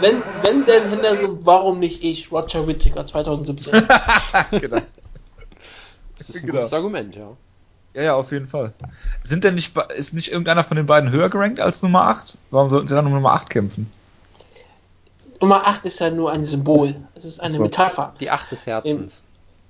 [0.00, 3.86] Wenn, wenn Dan Henderson, warum nicht ich, Roger Whittaker 2017?
[4.52, 4.80] die- genau.
[6.18, 6.58] Das ist ein Genau.
[6.58, 7.36] gutes Argument, ja.
[7.94, 8.72] Ja, ja, auf jeden Fall.
[9.24, 12.38] Sind denn nicht, ist nicht irgendeiner von den beiden höher gerankt als Nummer 8?
[12.50, 13.90] Warum sollten sie dann um Nummer 8 kämpfen?
[15.40, 16.94] Nummer 8 ist ja nur ein Symbol.
[17.14, 17.62] Es ist eine So.
[17.62, 18.14] Metapher.
[18.20, 19.24] Die Acht des Herzens.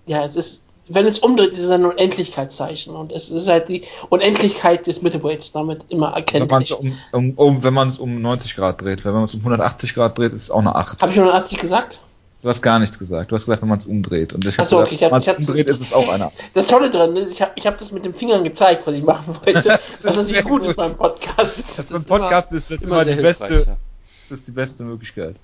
[0.07, 2.95] Ja, es ist, wenn es umdreht, ist es ein Unendlichkeitszeichen.
[2.97, 6.79] Und es ist halt die Unendlichkeit des Middleweights damit immer Wenn man es erkenntlich.
[6.79, 9.05] um, um, um, wenn man es um 90 Grad dreht.
[9.05, 11.01] Wenn man es um 180 Grad dreht, ist es auch eine 8.
[11.03, 12.01] Habe ich 180 gesagt?
[12.43, 13.31] Du hast gar nichts gesagt.
[13.31, 14.33] Du hast gesagt, wenn man es umdreht.
[14.33, 15.93] Und ich Ach habe so, gesagt, okay, ich hab- wenn man es umdreht, ist es
[15.93, 16.33] auch eine 8.
[16.55, 19.03] Das Tolle dran ist, ich habe ich hab das mit den Fingern gezeigt, was ich
[19.03, 19.79] machen wollte.
[20.03, 20.71] das sehr nicht gut gut.
[20.71, 21.79] ist beim Podcast.
[21.79, 23.77] Das Beim ist Podcast ist das immer, sehr die hilfreich, beste, ja.
[24.23, 25.37] das ist die beste Möglichkeit.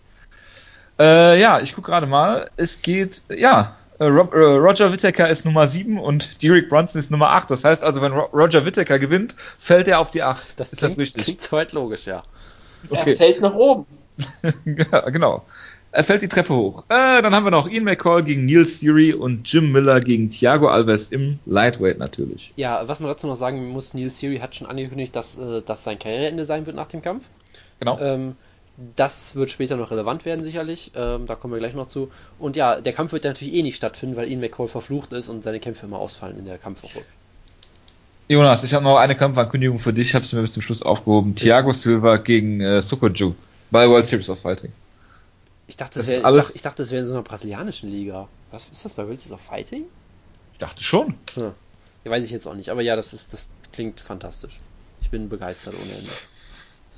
[0.99, 2.49] Äh, ja, ich gucke gerade mal.
[2.57, 7.30] Es geht, ja, Rob, äh, Roger Whittaker ist Nummer 7 und Derek Brunson ist Nummer
[7.30, 7.51] 8.
[7.51, 10.59] Das heißt also, wenn Ro Roger Whittaker gewinnt, fällt er auf die 8.
[10.61, 11.24] Das ist klingt, das richtig?
[11.24, 12.22] klingt soweit logisch, ja.
[12.90, 13.12] Okay.
[13.12, 13.86] Er fällt nach oben.
[14.64, 15.44] ja, genau.
[15.92, 16.84] Er fällt die Treppe hoch.
[16.90, 20.68] Äh, dann haben wir noch Ian McCall gegen Neil Theory und Jim Miller gegen Thiago
[20.68, 22.53] Alves im Lightweight natürlich.
[22.57, 25.84] Ja, was man dazu noch sagen muss, Neil Siri hat schon angekündigt, dass äh, das
[25.84, 27.30] sein Karriereende sein wird nach dem Kampf.
[27.80, 27.99] Genau.
[27.99, 28.36] Ähm,
[28.95, 30.93] das wird später noch relevant werden, sicherlich.
[30.95, 32.11] Ähm, da kommen wir gleich noch zu.
[32.39, 35.29] Und ja, der Kampf wird ja natürlich eh nicht stattfinden, weil Ian McCall verflucht ist
[35.29, 37.03] und seine Kämpfe immer ausfallen in der Kampfwoche.
[38.29, 41.37] Jonas, ich habe noch eine Kampfankündigung für dich, hab's mir bis zum Schluss aufgehoben.
[41.37, 43.35] Thiago Silva gegen äh, Sokoju
[43.70, 44.72] bei World Series of Fighting.
[45.68, 48.29] Ich dachte, Das das wäre ich ich dachte, das wäre in so einer brasilianischen Liga.
[48.51, 49.85] Was ist das bei World Series of Fighting?
[50.53, 51.14] Ich dachte schon.
[51.35, 51.53] Hm.
[52.05, 52.68] Ja, weiß ich jetzt auch nicht.
[52.68, 54.61] Aber ja, das ist, das klingt fantastisch.
[55.01, 56.11] Ich bin begeistert ohne Ende.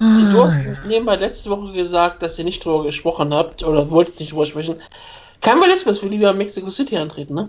[0.01, 4.33] Du hast nebenbei letzte Woche gesagt, dass ihr nicht drüber gesprochen habt oder wolltet nicht
[4.33, 4.77] drüber sprechen.
[5.41, 7.49] Kein Velasquez will lieber Mexico City antreten, ne?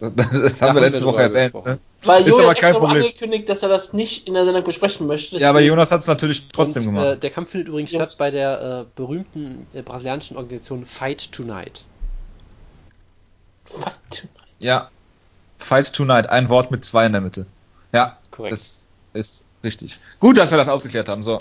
[0.00, 1.52] Das, das Da haben wir haben letzte wir Woche erwähnt.
[1.52, 1.72] gesprochen.
[1.74, 1.78] Ne?
[2.02, 3.02] Weil Ist Jonas aber hat kein Problem.
[3.04, 5.38] angekündigt, dass er das nicht in der Sendung besprechen möchte.
[5.38, 7.06] Ja, aber Jonas hat es natürlich trotzdem und, gemacht.
[7.06, 8.00] Äh, der Kampf findet übrigens Ja.
[8.00, 11.84] statt bei der äh, berühmten äh, brasilianischen Organisation Fight Tonight.
[13.64, 14.28] Fight.
[14.58, 14.90] ja.
[15.58, 17.46] Fight Tonight, ein Wort mit zwei in der Mitte.
[17.92, 18.52] Ja, Korrekt.
[18.52, 19.98] das ist richtig.
[20.20, 21.22] Gut, dass wir das aufgeklärt haben.
[21.22, 21.38] So,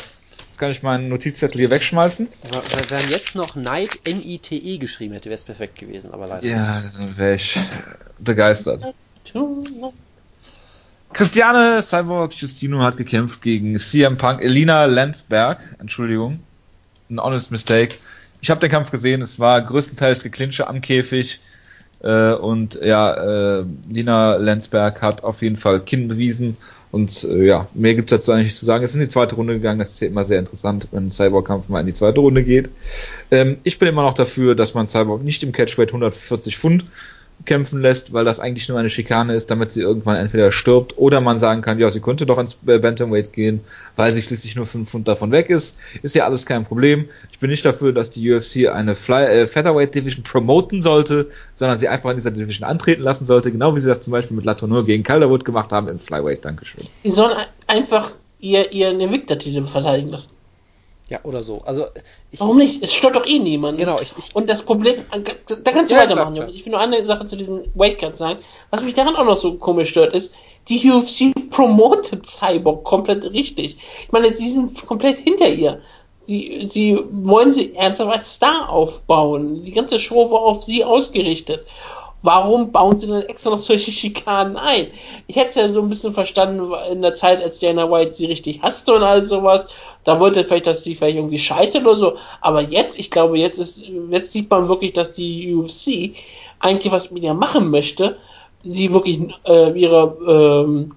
[0.47, 2.27] jetzt kann ich meinen Notizzettel hier wegschmeißen.
[2.49, 6.47] Wenn wenn jetzt noch Night N-I-T-E geschrieben hätte, wäre es perfekt gewesen, aber leider.
[6.47, 7.57] Ja, dann wäre ich
[8.17, 8.93] begeistert.
[11.13, 16.39] Christiane Cyborg Justino hat gekämpft gegen CM Punk, Elina Landsberg, Entschuldigung,
[17.09, 17.95] ein honest mistake.
[18.41, 21.39] Ich habe den Kampf gesehen, es war größtenteils Geklinsche am Käfig
[22.03, 26.57] äh, und ja, äh, Lina Landsberg hat auf jeden Fall Kinn bewiesen
[26.91, 28.83] und äh, ja, mehr gibt's dazu eigentlich zu sagen.
[28.83, 31.69] Es ist in die zweite Runde gegangen, das ist ja immer sehr interessant, wenn Cyborg-Kampf
[31.69, 32.69] mal in die zweite Runde geht.
[33.31, 36.85] Ähm, ich bin immer noch dafür, dass man Cyborg nicht im Catchweight 140 Pfund
[37.45, 41.21] kämpfen lässt, weil das eigentlich nur eine Schikane ist, damit sie irgendwann entweder stirbt oder
[41.21, 43.61] man sagen kann, ja, sie könnte doch ins Bantamweight gehen,
[43.95, 45.77] weil sie schließlich nur 5 Pfund davon weg ist.
[46.01, 47.09] Ist ja alles kein Problem.
[47.31, 51.79] Ich bin nicht dafür, dass die UFC eine Fly äh, Featherweight Division promoten sollte, sondern
[51.79, 54.45] sie einfach in dieser Division antreten lassen sollte, genau wie sie das zum Beispiel mit
[54.45, 56.45] Latourneur gegen Calderwood gemacht haben im Flyweight.
[56.45, 56.85] Dankeschön.
[57.03, 57.37] Die sollen
[57.67, 60.29] einfach ihr, ihren Invicta-Titel verteidigen lassen.
[61.09, 61.61] Ja, oder so.
[61.65, 61.85] Also,
[62.31, 62.81] ich, Warum nicht?
[62.81, 63.77] Es stört doch eh niemand.
[63.77, 66.55] Genau, ich, ich Und das Problem, da kannst du ja, weitermachen, klar, klar.
[66.55, 68.39] Ich will nur eine Sache zu diesen Weightcuts sagen.
[68.69, 70.31] Was mich daran auch noch so komisch stört, ist,
[70.69, 73.77] die UFC promotet Cyborg komplett richtig.
[74.05, 75.81] Ich meine, sie sind komplett hinter ihr.
[76.21, 79.65] Sie, sie wollen sie ernsthaft als Star aufbauen.
[79.65, 81.65] Die ganze Show war auf sie ausgerichtet
[82.23, 84.87] warum bauen sie dann extra noch solche Schikanen ein?
[85.27, 88.25] Ich hätte es ja so ein bisschen verstanden in der Zeit, als Dana White sie
[88.25, 89.67] richtig hasste und all sowas.
[90.03, 92.17] Da wollte vielleicht, dass sie vielleicht irgendwie scheitert oder so.
[92.41, 96.15] Aber jetzt, ich glaube, jetzt ist, jetzt sieht man wirklich, dass die UFC
[96.59, 98.17] eigentlich was mit ihr machen möchte.
[98.63, 100.95] Sie wirklich äh, ihre ähm,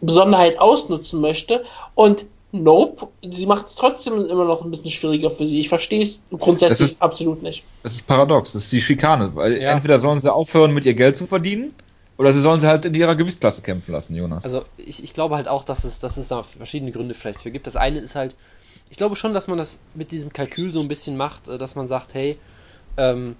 [0.00, 2.24] Besonderheit ausnutzen möchte und
[2.54, 5.58] Nope, sie macht es trotzdem immer noch ein bisschen schwieriger für sie.
[5.58, 7.64] Ich verstehe es grundsätzlich ist, absolut nicht.
[7.82, 9.70] Das ist paradox, das ist die Schikane, weil ja.
[9.70, 11.72] entweder sollen sie aufhören, mit ihr Geld zu verdienen,
[12.22, 14.44] oder sie sollen sie halt in ihrer Gewichtsklasse kämpfen lassen, Jonas.
[14.44, 17.50] Also ich, ich glaube halt auch, dass es, dass es da verschiedene Gründe vielleicht für
[17.50, 17.66] gibt.
[17.66, 18.36] Das eine ist halt,
[18.90, 21.74] ich glaube schon, dass man das mit diesem Kalkül so ein bisschen macht, äh, dass
[21.74, 22.38] man sagt, hey,
[22.96, 23.34] ähm,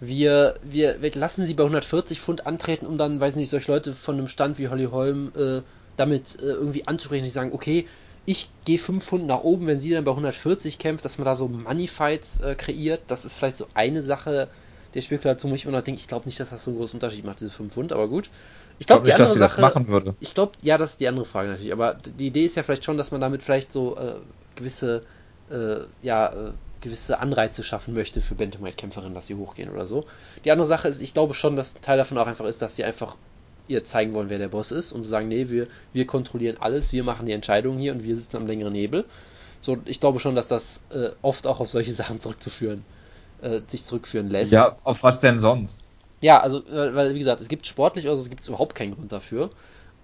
[0.00, 3.94] wir, wir, wir lassen sie bei 140 Pfund antreten, um dann, weiß nicht, solche Leute
[3.94, 5.62] von einem Stand wie Holly Holm äh,
[5.96, 7.86] damit äh, irgendwie anzusprechen, die sagen, okay,
[8.24, 11.36] ich gehe 5 Pfund nach oben, wenn sie dann bei 140 kämpft, dass man da
[11.36, 13.02] so Money-Fights äh, kreiert.
[13.06, 14.48] Das ist vielleicht so eine Sache
[14.96, 16.96] der Spekulation, wo ich immer noch denke, ich glaube nicht, dass das so einen großen
[16.96, 18.30] Unterschied macht, diese 5 Pfund, aber gut.
[18.78, 20.14] Ich glaube, glaub die andere dass Sache, das machen würde.
[20.20, 22.84] Ich glaube, ja, das ist die andere Frage natürlich, aber die Idee ist ja vielleicht
[22.84, 24.14] schon, dass man damit vielleicht so äh,
[24.54, 25.02] gewisse,
[25.50, 30.06] äh, ja, äh, gewisse Anreize schaffen möchte für Bantamweight-Kämpferinnen, dass sie hochgehen oder so.
[30.44, 32.76] Die andere Sache ist, ich glaube schon, dass ein Teil davon auch einfach ist, dass
[32.76, 33.16] sie einfach
[33.68, 36.92] ihr zeigen wollen, wer der Boss ist und zu sagen, nee, wir, wir kontrollieren alles,
[36.92, 39.04] wir machen die Entscheidungen hier und wir sitzen am längeren Hebel.
[39.60, 42.84] So, ich glaube schon, dass das äh, oft auch auf solche Sachen zurückzuführen,
[43.42, 44.52] äh, sich zurückführen lässt.
[44.52, 45.86] Ja, auf was denn sonst?
[46.20, 49.12] Ja, also, äh, weil, wie gesagt, es gibt sportlich, also es gibt überhaupt keinen Grund
[49.12, 49.50] dafür.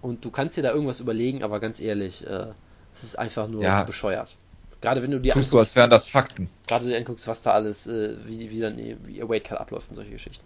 [0.00, 2.46] Und du kannst dir da irgendwas überlegen, aber ganz ehrlich, äh,
[2.92, 3.84] es ist einfach nur ja.
[3.84, 4.36] bescheuert.
[4.80, 6.50] Gerade wenn du dir Tust anguckst, du, als wären das Fakten.
[6.66, 9.58] Gerade wenn du dir anguckst, was da alles, äh, wie, wie dann wie ihr Weightcut
[9.58, 10.44] abläuft und solche Geschichten.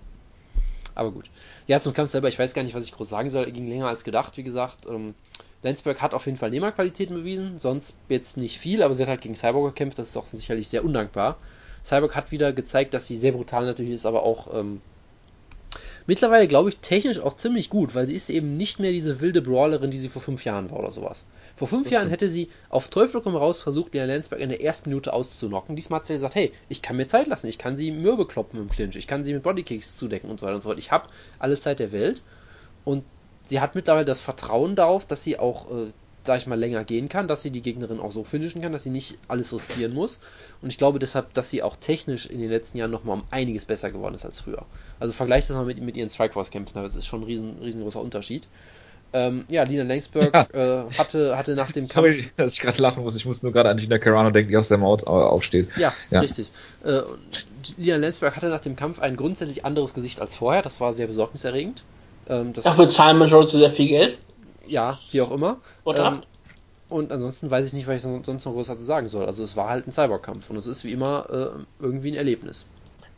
[0.95, 1.31] Aber gut.
[1.67, 3.45] Ja, zum Kampf selber, ich weiß gar nicht, was ich groß sagen soll.
[3.45, 4.87] Er ging länger als gedacht, wie gesagt.
[4.87, 5.15] Ähm,
[5.63, 9.21] Landsberg hat auf jeden Fall Nehmerqualitäten bewiesen, sonst jetzt nicht viel, aber sie hat halt
[9.21, 11.37] gegen Cyborg gekämpft, das ist auch sicherlich sehr undankbar.
[11.87, 14.81] Cyborg hat wieder gezeigt, dass sie sehr brutal natürlich ist, aber auch ähm,
[16.07, 19.41] mittlerweile, glaube ich, technisch auch ziemlich gut, weil sie ist eben nicht mehr diese wilde
[19.41, 21.27] Brawlerin, die sie vor fünf Jahren war oder sowas.
[21.55, 22.13] Vor fünf das Jahren stimmt.
[22.13, 25.77] hätte sie auf Teufel komm raus versucht, Lena Landsberg in der ersten Minute auszunocken.
[25.77, 28.61] Diesmal hat sie gesagt, hey, ich kann mir Zeit lassen, ich kann sie mürbe kloppen
[28.61, 30.79] im Clinch, ich kann sie mit Bodykicks zudecken und so weiter und so fort.
[30.79, 31.09] Ich habe
[31.39, 32.23] alle Zeit der Welt
[32.85, 33.05] und
[33.47, 35.93] sie hat mittlerweile das Vertrauen darauf, dass sie auch, äh,
[36.27, 38.83] sag ich mal, länger gehen kann, dass sie die Gegnerin auch so finishen kann, dass
[38.83, 40.19] sie nicht alles riskieren muss.
[40.61, 43.65] Und ich glaube deshalb, dass sie auch technisch in den letzten Jahren nochmal um einiges
[43.65, 44.65] besser geworden ist als früher.
[45.01, 48.49] Also vergleicht das mal mit, mit ihren Strikeforce-Kämpfen, das ist schon ein riesen, riesengroßer Unterschied.
[49.13, 50.47] Ähm, ja, Lina Langsberg ja.
[50.53, 52.33] äh, hatte, hatte nach dem Sorry, Kampf.
[52.37, 53.17] dass ich gerade lachen muss.
[53.17, 55.69] Ich muss nur gerade an Gina Carano denken, die aus der Maut aufsteht.
[55.79, 56.21] Ja, ja.
[56.21, 56.51] richtig.
[56.85, 57.03] Äh,
[57.79, 60.63] Lina Langsberg hatte nach dem Kampf ein grundsätzlich anderes Gesicht als vorher.
[60.63, 61.85] Das war sehr besorgniserregend.
[62.29, 64.19] Ähm, Dafür zahlen zu sehr viel Geld.
[64.69, 65.59] Ja, wie auch immer.
[65.87, 66.23] Ähm,
[66.89, 69.27] und ansonsten weiß ich nicht, was ich sonst noch groß dazu sagen soll.
[69.27, 72.65] Also es war halt ein Cyberkampf und es ist wie immer äh, irgendwie ein Erlebnis.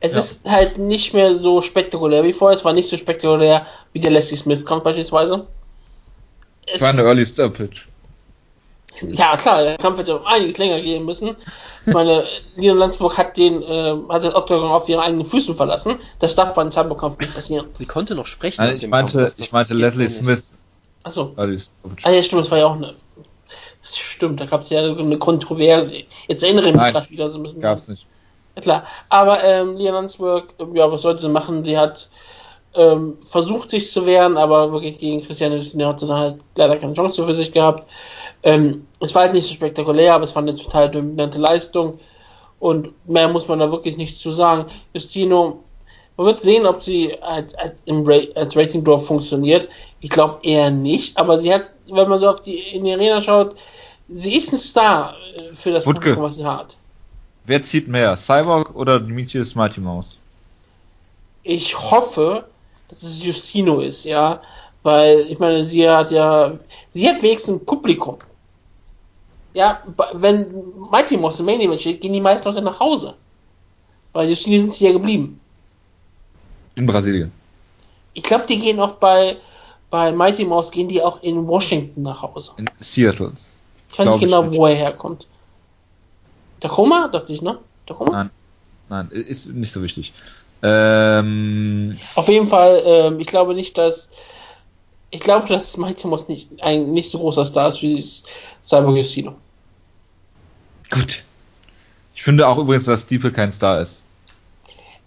[0.00, 0.18] Es ja.
[0.20, 2.56] ist halt nicht mehr so spektakulär wie vorher.
[2.56, 5.46] Es war nicht so spektakulär wie der Leslie Smith-Kampf beispielsweise.
[6.66, 7.86] Es war eine Early Stoppage.
[9.02, 11.36] Ja, klar, der Kampf hätte einiges länger gehen müssen.
[11.86, 12.24] Ich meine,
[12.56, 15.96] Lina Landsburg hat den, äh, hat das Octagon auf ihren eigenen Füßen verlassen.
[16.18, 17.66] Das darf bei einem Cyberkampf nicht passieren.
[17.74, 18.62] Sie konnte noch sprechen.
[18.62, 20.52] Nein, ich meinte, Kampf, ich meinte Leslie Smith.
[21.08, 21.32] Achso.
[22.04, 22.94] Ah, ja, stimmt, das war ja auch eine.
[23.82, 26.02] Stimmt, da gab es ja eine Kontroverse.
[26.26, 27.60] Jetzt erinnere ich mich gerade wieder so ein bisschen.
[27.60, 28.06] Gab's nicht.
[28.56, 28.84] Ja, klar.
[29.08, 31.64] Aber ähm, Lina Landsburg, ja, was sollte sie machen?
[31.64, 32.10] Sie hat
[32.74, 36.94] ähm, versucht sich zu wehren, aber wirklich gegen Christiane hat sie dann halt leider keine
[36.94, 37.88] Chance für sich gehabt.
[38.42, 41.98] Ähm, es war halt nicht so spektakulär, aber es war eine total dominante Leistung
[42.58, 44.66] und mehr muss man da wirklich nichts zu sagen.
[44.92, 45.64] Justino,
[46.18, 49.68] man wird sehen, ob sie als, als, Ra als Rating Draw funktioniert.
[50.00, 53.20] Ich glaube eher nicht, aber sie hat, wenn man so auf die in die Arena
[53.20, 53.56] schaut,
[54.08, 56.76] sie ist ein Star äh, für das Publikum, was sie hat.
[57.44, 60.18] Wer zieht mehr, Cyborg oder Demetrius Mighty Mouse?
[61.44, 62.44] Ich hoffe,
[62.88, 64.42] dass es Justino ist, ja.
[64.82, 66.58] Weil, ich meine, sie hat ja,
[66.94, 68.18] sie hat wenigstens ein Publikum.
[69.54, 69.82] Ja,
[70.14, 70.46] wenn
[70.90, 73.14] Mighty Moss im Main Event steht, gehen die meisten Leute nach Hause.
[74.12, 75.40] Weil Justino sind sie ja geblieben.
[76.78, 77.32] In Brasilien.
[78.14, 79.36] Ich glaube, die gehen auch bei,
[79.90, 82.52] bei Mighty Mouse, gehen die auch in Washington nach Hause.
[82.56, 83.32] In Seattle.
[83.92, 85.26] Ich weiß nicht genau, wo er herkommt.
[86.60, 87.58] Tacoma, dachte ich, ne?
[87.84, 88.12] Tacoma?
[88.12, 88.30] Nein.
[88.88, 90.12] Nein, ist nicht so wichtig.
[90.62, 94.08] Ähm, Auf jeden Fall, ähm, ich glaube nicht, dass.
[95.10, 98.04] Ich glaube, dass Mighty Mouse nicht, ein nicht so großer Star ist wie
[98.62, 99.34] Cyber Casino.
[100.90, 101.24] gut.
[102.14, 104.02] Ich finde auch übrigens, dass Steeple kein Star ist.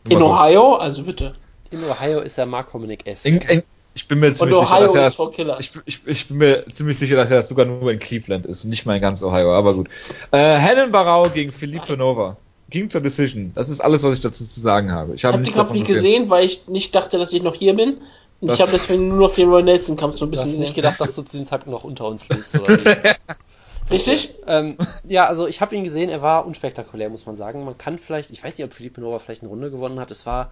[0.09, 0.21] In.
[0.21, 1.35] Ohio, also bitte.
[1.71, 3.25] In Ohio ist er Mark Hominick S.
[3.25, 6.07] In, in, ich bin mir Und ziemlich sicher, Ohio dass er ist das, ich, ich,
[6.07, 8.85] ich bin mir ziemlich sicher, dass er das sogar nur in Cleveland ist und nicht
[8.85, 9.89] mal in ganz Ohio, aber gut.
[10.31, 12.37] Äh, Hennen Barau gegen Felipe Nova.
[12.69, 13.51] Ging zur Decision.
[13.53, 15.13] Das ist alles, was ich dazu zu sagen habe.
[15.15, 16.29] Ich habe habe den Kampf nicht gesehen.
[16.29, 17.97] weil ich nicht dachte, dass ich noch hier bin.
[18.39, 20.73] Und Das- ich habe deswegen nur noch den Roy Nelson Kampf so ein bisschen nicht
[20.73, 22.59] gedacht, dass du zu dem Zeitpunkt noch unter uns liest?
[23.89, 24.33] Richtig?
[24.47, 27.65] ähm, ja, also ich habe ihn gesehen, er war unspektakulär, muss man sagen.
[27.65, 30.11] Man kann vielleicht, ich weiß nicht, ob Felipe Nova vielleicht eine Runde gewonnen hat.
[30.11, 30.51] Es war,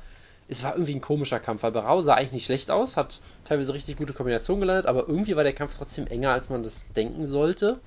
[0.50, 3.74] es war irgendwie ein komischer Kampf, weil Barau sah eigentlich nicht schlecht aus, hat teilweise
[3.74, 7.28] richtig gute Kombinationen gelandet, aber irgendwie war der Kampf trotzdem enger, als man das denken
[7.28, 7.80] sollte.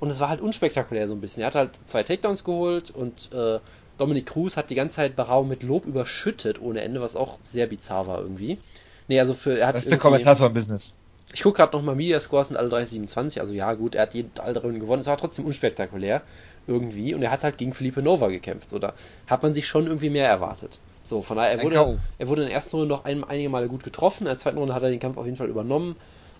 [0.00, 1.42] Und es war halt unspektakulär so ein bisschen.
[1.42, 3.60] Er hat halt zwei Takedowns geholt und äh,
[3.98, 7.68] Dominic Cruz hat die ganze Zeit Barau mit Lob überschüttet ohne Ende, was auch sehr
[7.68, 8.58] bizarr war irgendwie.
[9.06, 10.92] Nee, also für er hat Das ist der Kommentator im Business.
[11.32, 14.54] ich gucke gerade nochmal, Mediascores sind alle 30-27, also ja gut, er hat jeden, alle
[14.54, 16.22] drei Runden gewonnen, es war trotzdem unspektakulär
[16.66, 18.94] irgendwie und er hat halt gegen Felipe Nova gekämpft, oder
[19.28, 20.80] hat man sich schon irgendwie mehr erwartet.
[21.04, 21.88] So, von daher, er wurde,
[22.18, 24.58] er wurde in der ersten Runde noch ein, einige Male gut getroffen, in der zweiten
[24.58, 25.96] Runde hat er den Kampf auf jeden Fall übernommen,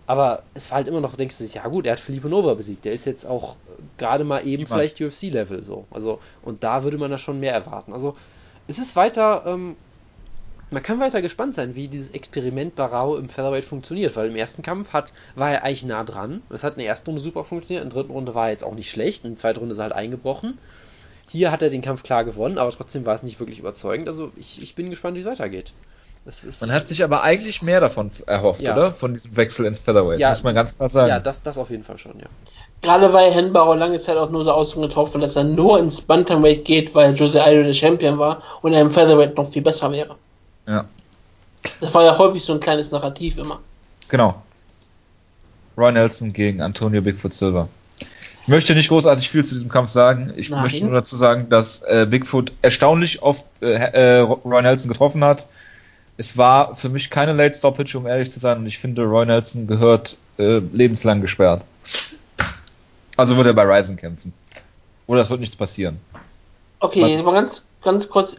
[0.06, 2.84] aber es war halt immer noch, denkst du, ja gut, er hat Felipe Nova besiegt,
[2.84, 4.68] der ist jetzt auch äh, gerade mal eben Niemand.
[4.68, 7.92] vielleicht UFC-Level so, also und da würde man da schon mehr erwarten.
[7.92, 8.16] Also
[8.68, 9.76] es ist weiter, ähm,
[10.70, 14.62] man kann weiter gespannt sein, wie dieses Experiment Barau im Featherweight funktioniert, weil im ersten
[14.62, 16.42] Kampf hat, war er eigentlich nah dran.
[16.48, 18.64] Es hat in der ersten Runde super funktioniert, in der dritten Runde war er jetzt
[18.64, 20.58] auch nicht schlecht, in der zweiten Runde ist er halt eingebrochen.
[21.32, 24.06] Hier hat er den Kampf klar gewonnen, aber trotzdem war es nicht wirklich überzeugend.
[24.08, 25.72] Also ich, ich bin gespannt, wie es weitergeht.
[26.24, 28.74] Das ist, Man hat sich aber eigentlich mehr davon erhofft, Ja.
[28.74, 28.94] oder?
[28.94, 30.28] Von diesem Wechsel ins Featherweight, Ja.
[30.28, 31.08] muss man ganz klar sagen.
[31.08, 32.26] ja, das, das auf jeden Fall schon, ja.
[32.82, 36.94] Gerade weil Henbauer lange Zeit auch nur so ausgetroffen, dass er nur ins Bantamweight geht,
[36.94, 40.16] weil Jose Aldo der Champion war und er im Featherweight noch viel besser wäre.
[40.66, 40.84] ja.
[41.80, 43.60] Das war ja häufig so ein kleines Narrativ immer.
[44.08, 44.42] Genau.
[45.78, 47.68] Roy Nelson gegen Antonio Bigfoot Silver.
[48.42, 50.32] Ich möchte nicht großartig viel zu diesem Kampf sagen.
[50.36, 50.62] Ich Nein.
[50.62, 55.46] möchte nur dazu sagen, dass äh, Bigfoot erstaunlich oft äh, äh, Roy Nelson getroffen hat.
[56.16, 59.26] Es war für mich keine Late Stoppage, um ehrlich zu sein, und ich finde, Roy
[59.26, 61.64] Nelson gehört äh, lebenslang gesperrt.
[63.16, 64.32] Also wird er bei Ryzen kämpfen.
[65.06, 66.00] Oder es wird nichts passieren.
[66.80, 68.36] Okay, aber ganz, ganz kurz.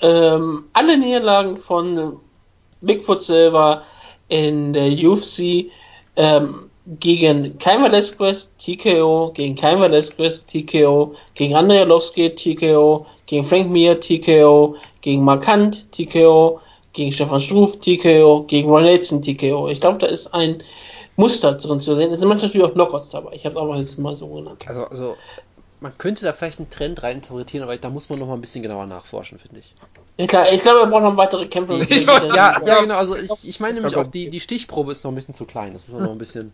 [0.00, 2.20] Ähm, alle Niederlagen von
[2.80, 3.82] Bigfoot Silver
[4.28, 5.70] in der UFC
[6.16, 13.70] ähm, gegen Cain Velasquez, TKO, gegen Cain Velasquez, TKO, gegen Andrei Arlovski, TKO, gegen Frank
[13.70, 16.60] Mir, TKO, gegen Markant, TKO,
[16.92, 19.68] gegen Stefan Struff, TKO, gegen Ron Nelson, TKO.
[19.68, 20.62] Ich glaube, da ist ein
[21.16, 22.12] Muster drin zu sehen.
[22.12, 23.32] Es sind manchmal natürlich auch Knockouts dabei.
[23.34, 24.64] Ich habe es aber jetzt mal so genannt.
[24.66, 25.16] Also, also
[25.80, 28.40] man könnte da vielleicht einen Trend rein interpretieren, aber da muss man noch mal ein
[28.40, 29.74] bisschen genauer nachforschen, finde ich.
[30.16, 31.74] Ja, klar, ich glaube, wir brauchen noch weitere Kämpfe.
[32.34, 32.96] Ja, ja, genau.
[32.96, 35.72] Also ich, ich meine nämlich auch, die, die Stichprobe ist noch ein bisschen zu klein.
[35.72, 36.52] Das muss man noch ein bisschen.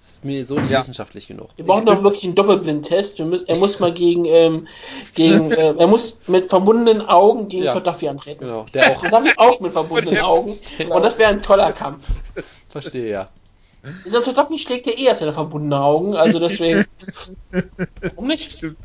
[0.00, 0.78] Das ist mir so nicht Ja.
[0.80, 1.48] wissenschaftlich genug.
[1.56, 3.18] Wir brauchen doch wirklich einen Doppelblindtest.
[3.18, 4.68] Wir müssen, er muss mal gegen, ähm,
[5.14, 7.74] gegen, äh, er muss mit verbundenen Augen gegen Ja.
[7.74, 8.40] Gaddafi antreten.
[8.44, 9.02] Genau, der auch.
[9.02, 10.54] Gaddafi auch mit verbundenen Augen.
[10.88, 12.06] Und das wäre ein toller Kampf.
[12.68, 13.28] Verstehe, ja.
[14.10, 16.84] Der Gaddafi schlägt ja eher seine verbundene Augen, also deswegen.
[18.00, 18.50] Warum nicht?
[18.52, 18.76] Stimmt.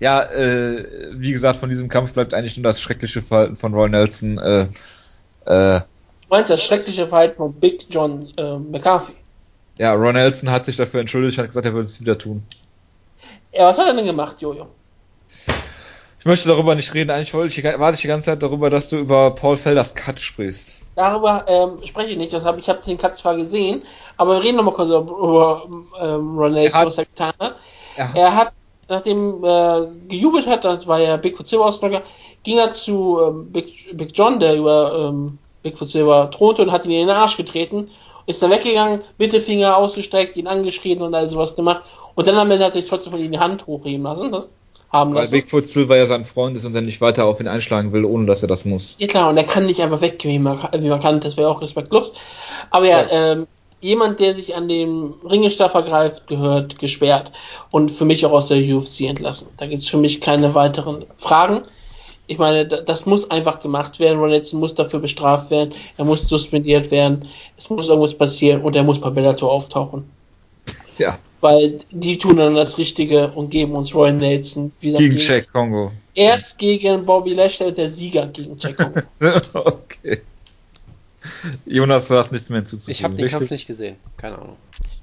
[0.00, 3.88] Ja, äh, wie gesagt, von diesem Kampf bleibt eigentlich nur das schreckliche Verhalten von Roy
[3.88, 4.38] Nelson.
[4.38, 4.62] Äh,
[5.46, 9.14] äh, Du meinst das schreckliche Verhalten von Big John äh, McCarthy.
[9.78, 12.42] Ja, Roy Nelson hat sich dafür entschuldigt, hat gesagt, er würde es wieder tun.
[13.52, 14.66] Ja, was hat er denn gemacht, Jojo?
[16.20, 17.10] Ich möchte darüber nicht reden.
[17.10, 20.18] Eigentlich wollte ich, warte ich die ganze Zeit darüber, dass du über Paul Felders Cut
[20.18, 20.82] sprichst.
[20.96, 23.82] Darüber ähm, spreche ich nicht, das hab, ich habe den Cut zwar gesehen,
[24.16, 25.64] aber wir reden nochmal kurz über,
[26.00, 27.56] ähm, Ron Nelson, Er hat- was er getan hat.
[27.96, 28.10] Ja.
[28.14, 28.52] Er hat,
[28.88, 32.02] nachdem äh, gejubelt hat, das war ja Bigfoot Silver Ausdrücker,
[32.42, 36.84] ging er zu ähm, Big, Big John, der über ähm, Bigfoot Silver thronte und hat
[36.84, 37.88] ihn in den Arsch getreten,
[38.28, 41.82] ist dann weggegangen, Mittelfinger ausgestreckt, ihn angeschrien und all sowas gemacht
[42.14, 44.48] und dann hat er sich trotzdem von ihm die Hand hochheben lassen, das
[44.90, 45.32] haben Weil lassen.
[45.32, 48.26] Bigfoot Silver ja sein Freund ist und er nicht weiter auf ihn einschlagen will, ohne
[48.26, 48.96] dass er das muss.
[48.98, 51.48] Ja klar, und er kann nicht einfach weggehen, wie man, wie man kann, das wäre
[51.48, 52.12] auch respektlos.
[52.70, 53.46] Aber ja, ähm,
[53.80, 57.32] jemand, der sich an dem Ringestar vergreift, gehört gesperrt
[57.70, 59.48] und für mich auch aus der UFC entlassen.
[59.56, 61.62] Da gibt es für mich keine weiteren Fragen.
[62.28, 64.18] Ich meine, da- das muss einfach gemacht werden.
[64.20, 65.74] Ron Nelson muss dafür bestraft werden.
[65.96, 67.26] Er muss suspendiert werden.
[67.56, 70.08] Es muss irgendwas passieren und er muss bei Bellator auftauchen.
[70.98, 75.52] Ja, Weil die tun dann das Richtige und geben uns Roy Nelson wieder gegen Jack
[75.52, 75.92] Kongo.
[76.14, 79.00] Erst gegen Bobby Lashley, der Sieger gegen Jack Congo.
[79.54, 80.20] okay.
[81.66, 82.92] Jonas, du hast nichts mehr hinzuzufügen.
[82.92, 83.38] Ich habe den richtig?
[83.38, 83.96] Kampf nicht gesehen.
[84.16, 84.56] Keine Ahnung.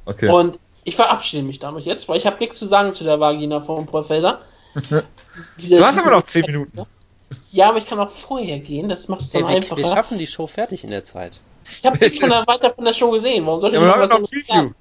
[0.05, 0.29] Okay.
[0.29, 3.61] Und ich verabschiede mich damit jetzt, weil ich habe nichts zu sagen zu der Vagina
[3.61, 4.41] von Paul Felder.
[5.57, 6.85] Du hast aber noch 10 Minuten.
[7.51, 9.77] Ja, aber ich kann auch vorher gehen, das macht es dann Ey, wir, einfacher.
[9.77, 11.39] wir schaffen die Show fertig in der Zeit.
[11.71, 13.45] ich habe nichts von der, weiter von der Show gesehen.
[13.45, 14.71] Warum soll ich Ja, wir noch haben noch Preview.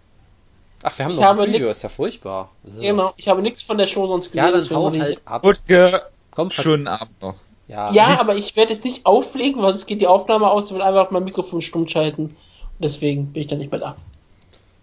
[0.83, 2.51] Ach, wir haben Ich noch ein Video, nix- ist ja furchtbar.
[2.65, 2.81] So.
[2.81, 4.45] Genau, ich habe nichts von der Show sonst gesehen.
[4.45, 5.43] Ja, dann hau halt ab.
[5.43, 5.99] Gut, ge
[6.31, 7.37] Komm, schönen Abend noch.
[7.69, 10.75] Ja, Ja, aber ich werde es nicht auflegen, weil es geht die Aufnahme aus, ich
[10.75, 12.25] will einfach mein Mikrofon stumm schalten.
[12.25, 12.37] Und
[12.81, 13.97] deswegen bin ich dann nicht mehr da.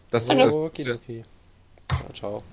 [0.10, 1.24] Das, Oh, äh, okay, okay.
[1.92, 2.44] Ja, ciao.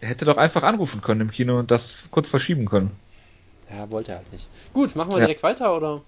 [0.00, 2.92] er hätte doch einfach anrufen können im Kino und das kurz verschieben können.
[3.70, 4.48] Ja, wollte er halt nicht.
[4.72, 5.24] Gut, machen wir Ja.
[5.26, 6.02] direkt weiter, oder?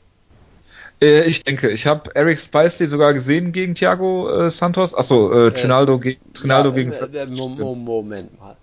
[1.02, 4.94] Äh, ich denke, ich habe Eric Spicely sogar gesehen gegen Thiago äh, Santos.
[4.94, 6.92] Achso, äh, Trinaldo, ge Trinaldo ja, gegen.
[6.92, 8.56] äh, äh, Mo- Moment mal.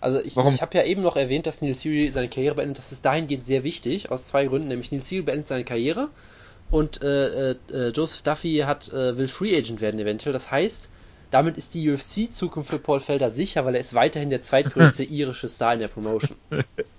[0.00, 0.54] Also ich, Warum?
[0.54, 2.78] ich habe ja eben noch erwähnt, dass Neil Seary seine Karriere beendet.
[2.78, 4.68] Das ist dahingehend sehr wichtig, aus zwei Gründen.
[4.68, 6.08] Nämlich Neil Seary beendet seine Karriere
[6.70, 10.32] und äh, äh, äh, Joseph Duffy hat, äh, will Free Agent werden eventuell.
[10.32, 10.90] Das heißt,
[11.32, 15.48] damit ist die UFC-Zukunft für Paul Felder sicher, weil er ist weiterhin der zweitgrößte irische
[15.48, 16.36] Star in der Promotion.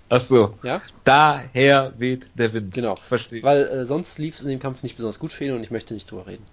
[0.08, 0.82] Achso, Ja?
[1.04, 2.74] daher weht der Wind.
[2.74, 2.96] Genau.
[2.96, 3.42] Verstehe.
[3.42, 5.70] Weil äh, sonst lief es in dem Kampf nicht besonders gut für ihn und ich
[5.70, 6.44] möchte nicht drüber reden.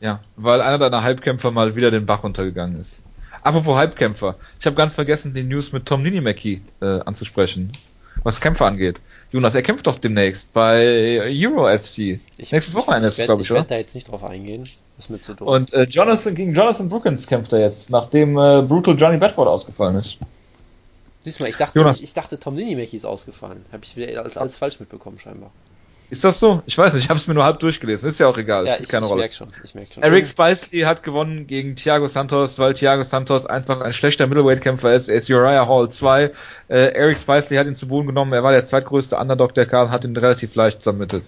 [0.00, 3.00] Ja, weil einer deiner Halbkämpfer mal wieder den Bach runtergegangen ist.
[3.42, 7.70] Apropos Halbkämpfer, ich habe ganz vergessen, die News mit Tom Ninimaki äh, anzusprechen,
[8.24, 9.00] was Kämpfer angeht.
[9.30, 12.20] Jonas, er kämpft doch demnächst bei Euro FC.
[12.36, 13.68] Ich, Nächstes Wochenende glaube ich, Ich werde oder?
[13.68, 14.68] da jetzt nicht drauf eingehen.
[14.98, 15.46] Ist mir zu doof.
[15.48, 19.96] Und äh, Jonathan gegen Jonathan Brookins kämpft er jetzt, nachdem äh, Brutal Johnny Bedford ausgefallen
[19.96, 20.18] ist.
[21.24, 22.02] Diesmal, ich dachte, Jonas.
[22.02, 23.64] ich dachte, Tom Ninimaki ist ausgefallen.
[23.72, 25.50] Habe ich wieder als, als falsch mitbekommen, scheinbar.
[26.10, 26.62] Ist das so?
[26.66, 28.08] Ich weiß nicht, ich habe es mir nur halb durchgelesen.
[28.08, 29.20] Ist ja auch egal, ja, spielt ich, keine ich Rolle.
[29.22, 29.48] merke schon.
[29.64, 30.02] Ich merk schon.
[30.02, 35.08] Eric Spicely hat gewonnen gegen Thiago Santos, weil Thiago Santos einfach ein schlechter Middleweight-Kämpfer ist.
[35.08, 36.24] Er ist Uriah Hall 2.
[36.24, 36.30] Äh,
[36.68, 38.32] Eric Spicely hat ihn zu Boden genommen.
[38.32, 41.24] Er war der zweitgrößte Underdog der Karl, hat ihn relativ leicht vermittelt.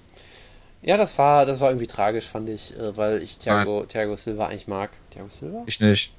[0.83, 4.47] Ja, das war, das war irgendwie tragisch, fand ich, äh, weil ich Thiago, Thiago Silva
[4.47, 4.91] eigentlich mag.
[5.11, 5.63] Thiago Silva?
[5.67, 6.13] Ich nicht.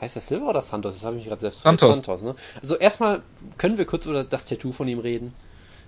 [0.00, 0.94] Heißt das Silva oder Santos?
[0.94, 1.96] Das habe ich mich gerade selbst Santos.
[1.96, 2.34] Santos, ne?
[2.62, 3.22] Also erstmal
[3.58, 5.34] können wir kurz über das Tattoo von ihm reden.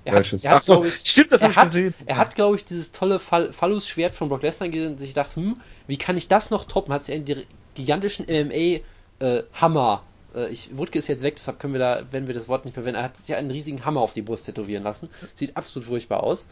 [0.07, 0.45] Er hat, Welches?
[0.45, 1.95] er hat so, ich, stimmt, das er hat, gesehen.
[2.07, 5.35] Er hat, glaube ich, dieses tolle Fall, Phallus-Schwert von Brock Lesnar gesehen und sich gedacht,
[5.35, 6.95] hm, wie kann ich das noch toppen?
[6.95, 10.05] Hat sich einen gigantischen MMA-Hammer,
[10.35, 12.77] äh, ich, Wutke ist jetzt weg, deshalb können wir da, wenn wir das Wort nicht
[12.77, 15.11] mehr verwenden, er hat sich einen riesigen Hammer auf die Brust tätowieren lassen.
[15.35, 16.47] Sieht absolut furchtbar aus.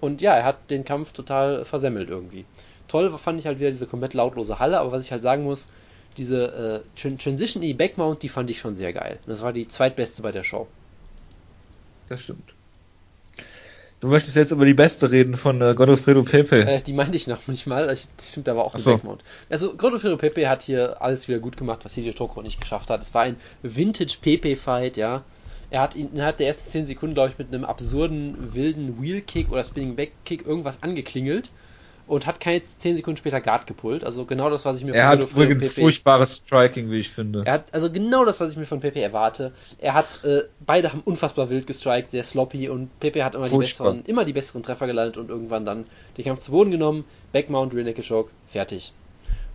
[0.00, 2.46] Und ja, er hat den Kampf total versemmelt irgendwie.
[2.88, 5.68] Toll fand ich halt wieder diese komplett lautlose Halle, aber was ich halt sagen muss,
[6.16, 9.20] diese äh, Tran- Transition in die Backmount, die fand ich schon sehr geil.
[9.26, 10.66] Das war die zweitbeste bei der Show.
[12.08, 12.54] Das stimmt.
[14.00, 16.64] Du möchtest jetzt über die Beste reden von äh, Godofredo Pepe.
[16.64, 17.92] Äh, die meinte ich noch nicht mal.
[17.92, 18.90] Ich, das stimmt aber auch Ach mit so.
[18.92, 19.24] Backmount.
[19.50, 23.02] Also, Godofredo Pepe hat hier alles wieder gut gemacht, was Hideo Toko nicht geschafft hat.
[23.02, 25.24] Es war ein Vintage Pepe-Fight, ja.
[25.70, 29.50] Er hat ihn innerhalb der ersten 10 Sekunden, glaube ich, mit einem absurden, wilden Wheel-Kick
[29.50, 31.50] oder Spinning-Back-Kick irgendwas angeklingelt
[32.08, 34.04] und hat keine 10 Sekunden später Guard gepullt.
[34.04, 37.42] Also genau das, was ich mir er hat Godofredo übrigens furchtbares Striking, wie ich finde.
[37.44, 39.52] er hat also genau das, was ich mir von Pepe erwarte.
[39.78, 43.50] Er hat, äh, beide haben unfassbar wild gestrikt, sehr sloppy und Pepe hat immer die
[43.50, 43.92] Furchtbar.
[43.92, 45.84] besseren, immer die besseren Treffer gelandet und irgendwann dann
[46.16, 48.92] den Kampf zu Boden genommen, Backmount, Rear Naked Choke, fertig.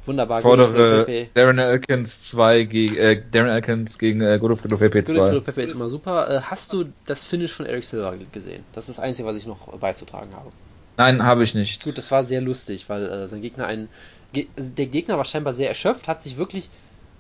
[0.06, 0.42] Wunderbar.
[0.42, 1.30] Fordere Pepe.
[1.34, 5.46] Darren Elkins 2 gegen äh, Darren Elkins gegen äh, Godofredo Pepe Godofredo 2.
[5.46, 6.30] Pepe ist immer super.
[6.30, 8.66] Äh, hast du das Finish von Eric Silva gesehen?
[8.74, 10.52] Das ist das Einzige, was ich noch beizutragen habe.
[10.98, 11.84] Nein, habe ich nicht.
[11.84, 13.90] Gut, das war sehr lustig, weil äh, sein Gegner einen.
[14.32, 16.70] Ge der Gegner war scheinbar sehr erschöpft, hat sich wirklich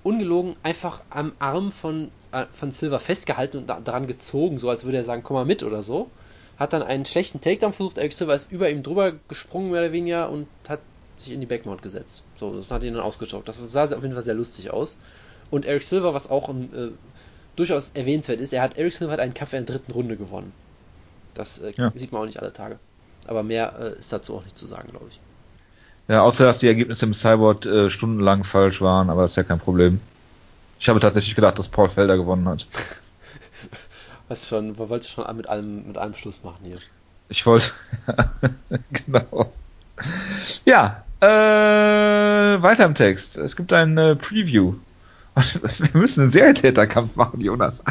[0.03, 4.83] ungelogen einfach am Arm von, äh, von Silver festgehalten und da, daran gezogen, so als
[4.83, 6.11] würde er sagen, komm mal mit oder so.
[6.57, 9.91] Hat dann einen schlechten Takedown versucht, Eric Silver ist über ihm drüber gesprungen, mehr oder
[9.91, 10.81] weniger, und hat
[11.17, 12.25] sich in die Backmount gesetzt.
[12.39, 13.47] So, das hat ihn dann ausgeschaut.
[13.47, 14.97] Das sah auf jeden Fall sehr lustig aus.
[15.49, 16.91] Und Eric Silver, was auch äh,
[17.55, 20.53] durchaus erwähnenswert ist, er hat Eric Silver hat einen Kampf in der dritten Runde gewonnen.
[21.35, 21.91] Das äh, Ja.
[21.95, 22.79] sieht man auch nicht alle Tage.
[23.27, 25.19] Aber mehr äh, ist dazu auch nicht zu sagen, glaube ich.
[26.07, 29.43] Ja, außer dass die Ergebnisse im Cyborg äh, stundenlang falsch waren, aber das ist ja
[29.43, 30.01] kein Problem.
[30.79, 32.67] Ich habe tatsächlich gedacht, dass Paul Felder gewonnen hat.
[34.27, 36.79] Weißt schon, man wollte schon mit allem, mit allem Schluss machen hier.
[37.29, 37.71] Ich wollte.
[39.05, 39.51] genau.
[40.65, 43.37] Ja, äh, weiter im Text.
[43.37, 44.75] Es gibt ein äh, Preview.
[45.35, 47.83] Wir müssen einen Serientäterkampf machen, Jonas.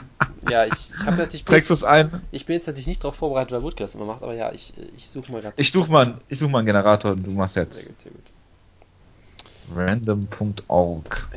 [0.49, 1.45] Ja, ich, ich habe natürlich.
[1.47, 2.21] Trägst du es ein?
[2.31, 5.09] Ich bin jetzt natürlich nicht darauf vorbereitet, weil Woodcast immer macht, aber ja, ich, ich
[5.09, 5.55] suche mal gerade.
[5.57, 8.13] Ich suche mal, ich such mal einen Generator und du machst Sehr jetzt gut, sehr
[8.13, 8.33] gut.
[9.75, 11.29] random.org.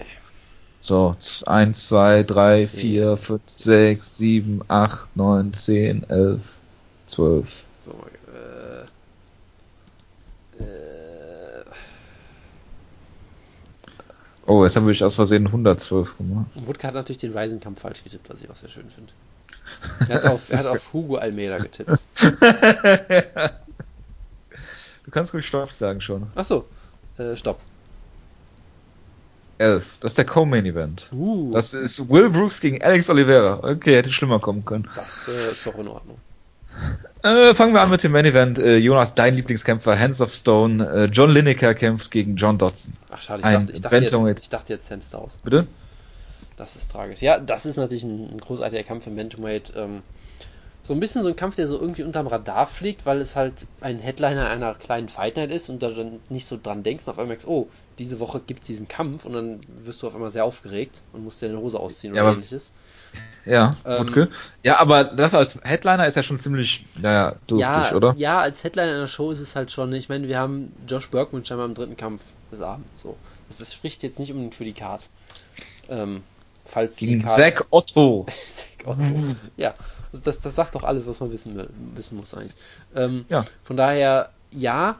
[0.79, 1.15] So,
[1.47, 6.57] 1, 2, 3, 4, 5, 6, 7, 8, 9, 10, 11,
[7.07, 7.65] 12.
[7.83, 7.95] So, äh,
[14.47, 16.45] Oh, jetzt habe ich aus Versehen 112 gemacht.
[16.55, 19.11] und Woodke hat natürlich den Ryzen-Kampf falsch getippt, was ich auch sehr schön finde.
[20.07, 21.91] Er hat auf, er hat auf Hugo Almeida getippt.
[25.05, 26.27] Du kannst ruhig Stopp sagen schon.
[26.33, 26.65] Achso,
[27.19, 27.59] äh, stopp.
[29.59, 29.97] 11.
[29.99, 31.09] Das ist der Co-Main Event.
[31.13, 33.59] Uh, Das ist Will Brooks gegen Alex Oliveira.
[33.63, 34.89] Okay, hätte schlimmer kommen können.
[34.95, 36.17] das äh, ist doch in Ordnung.
[37.25, 38.59] Äh, fangen wir an mit dem Main Event.
[38.59, 40.87] Äh, Jonas, dein Lieblingskämpfer, Hands of Stone.
[40.87, 42.93] Äh, John Lineker kämpft gegen John Dodson.
[43.09, 45.29] Ach schade, ich dachte, ich dachte, jetzt, ich dachte jetzt Sam Stout.
[45.43, 45.65] Bitte?
[46.55, 47.23] Das ist tragisch.
[47.23, 49.73] Ja, das ist natürlich ein, ein großartiger Kampf im Bantamweight.
[49.75, 50.03] Ähm,
[50.83, 53.65] so ein bisschen so ein Kampf, der so irgendwie unterm Radar fliegt, weil es halt
[53.81, 57.11] ein Headliner einer kleinen Fight Night ist und da dann nicht so dran denkst und
[57.11, 60.13] auf einmal merkst, oh, diese Woche gibt es diesen Kampf und dann wirst du auf
[60.13, 62.71] einmal sehr aufgeregt und musst dir deine Hose ausziehen Ja, oder ähnliches.
[63.45, 64.29] Ja, Ähm, Wutke.
[64.63, 68.15] Ja, aber das als Headliner ist ja schon ziemlich, naja, dürftig, ja, oder?
[68.17, 71.45] ja, als Headliner einer Show ist es halt schon, ich meine, wir haben Josh Bergman
[71.45, 73.17] scheinbar im dritten Kampf des Abends, so.
[73.47, 75.03] Das, das spricht jetzt nicht unbedingt für die Card.
[75.89, 76.23] Ähm,
[76.65, 77.35] falls die Card...
[77.37, 78.25] Zack Otto.
[78.49, 79.01] Zack Otto.
[79.57, 79.75] ja,
[80.11, 82.55] also das, das sagt doch alles, was man wissen, will- wissen muss eigentlich.
[82.95, 83.45] Ähm, Ja.
[83.63, 84.95] Von daher, ja,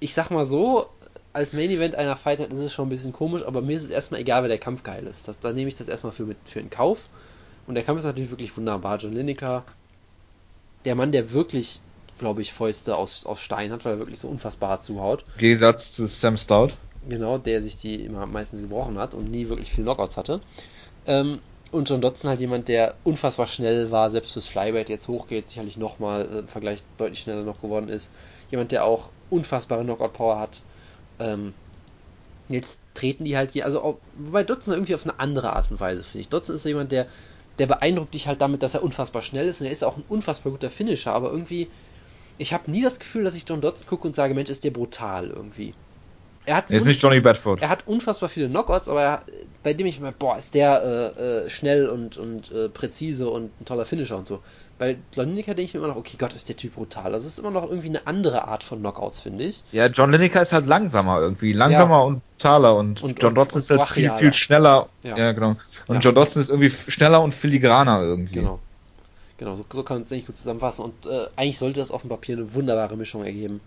[0.00, 0.90] ich sag mal so,
[1.38, 3.84] als Main Event einer Fight Night ist es schon ein bisschen komisch, aber mir ist
[3.84, 5.28] es erstmal egal, wer der Kampf geil ist.
[5.28, 7.08] Das, da nehme ich das erstmal für, mit, für in Kauf.
[7.68, 8.98] Und der Kampf ist natürlich wirklich wunderbar.
[8.98, 9.64] John Lineker,
[10.84, 11.80] der Mann, der wirklich,
[12.18, 15.24] glaube ich, Fäuste aus, aus Stein hat, weil er wirklich so unfassbar hart zuhaut.
[15.36, 16.70] Im Gegensatz zu Sam Stout.
[17.08, 20.40] Genau, der sich die immer meistens gebrochen hat und nie wirklich viele Knockouts hatte.
[21.06, 21.38] Ähm,
[21.70, 25.76] und John Dodson halt jemand, der unfassbar schnell war, selbst fürs Flyweight jetzt hochgeht, sicherlich
[25.76, 28.10] nochmal äh, im Vergleich deutlich schneller noch geworden ist.
[28.50, 30.62] Jemand, der auch unfassbare Knockout-Power hat.
[31.20, 31.54] Ähm,
[32.48, 35.80] jetzt treten die halt hier, also auch, wobei Dodson irgendwie auf eine andere Art und
[35.80, 36.28] Weise, finde ich.
[36.28, 37.06] Dodson ist so jemand, der,
[37.58, 40.04] der beeindruckt dich halt damit, dass er unfassbar schnell ist und er ist auch ein
[40.08, 41.68] unfassbar guter Finisher, aber irgendwie,
[42.38, 44.70] ich habe nie das Gefühl, dass ich John Dodson gucke und sage, Mensch, ist der
[44.70, 45.74] brutal irgendwie.
[46.46, 47.60] Er hat Jetzt nicht Johnny Bedford.
[47.60, 49.22] er hat unfassbar viele Knockouts, aber er,
[49.62, 53.50] bei dem ich immer, boah, ist der äh, äh, schnell und, und äh, präzise und
[53.60, 54.40] ein toller Finisher und so.
[54.78, 57.12] Bei Lineker denke ich mir immer noch, okay, Gott, ist der Typ brutal.
[57.12, 59.64] Also es ist immer noch irgendwie eine andere Art von Knockouts, finde ich.
[59.72, 61.52] Ja, John Lineker ist halt langsamer irgendwie.
[61.52, 64.88] Langsamer und brutaler und, Und- John Dodson ist halt viel, viel schneller.
[65.02, 65.16] Ja.
[65.16, 65.56] Ja, genau.
[65.88, 65.98] Und Ja.
[65.98, 68.34] John Dodson ist irgendwie schneller und filigraner irgendwie.
[68.34, 68.60] Genau.
[69.38, 70.84] Genau, so, so kann man es eigentlich gut zusammenfassen.
[70.84, 73.60] Und äh, eigentlich sollte das auf dem Papier eine wunderbare Mischung ergeben.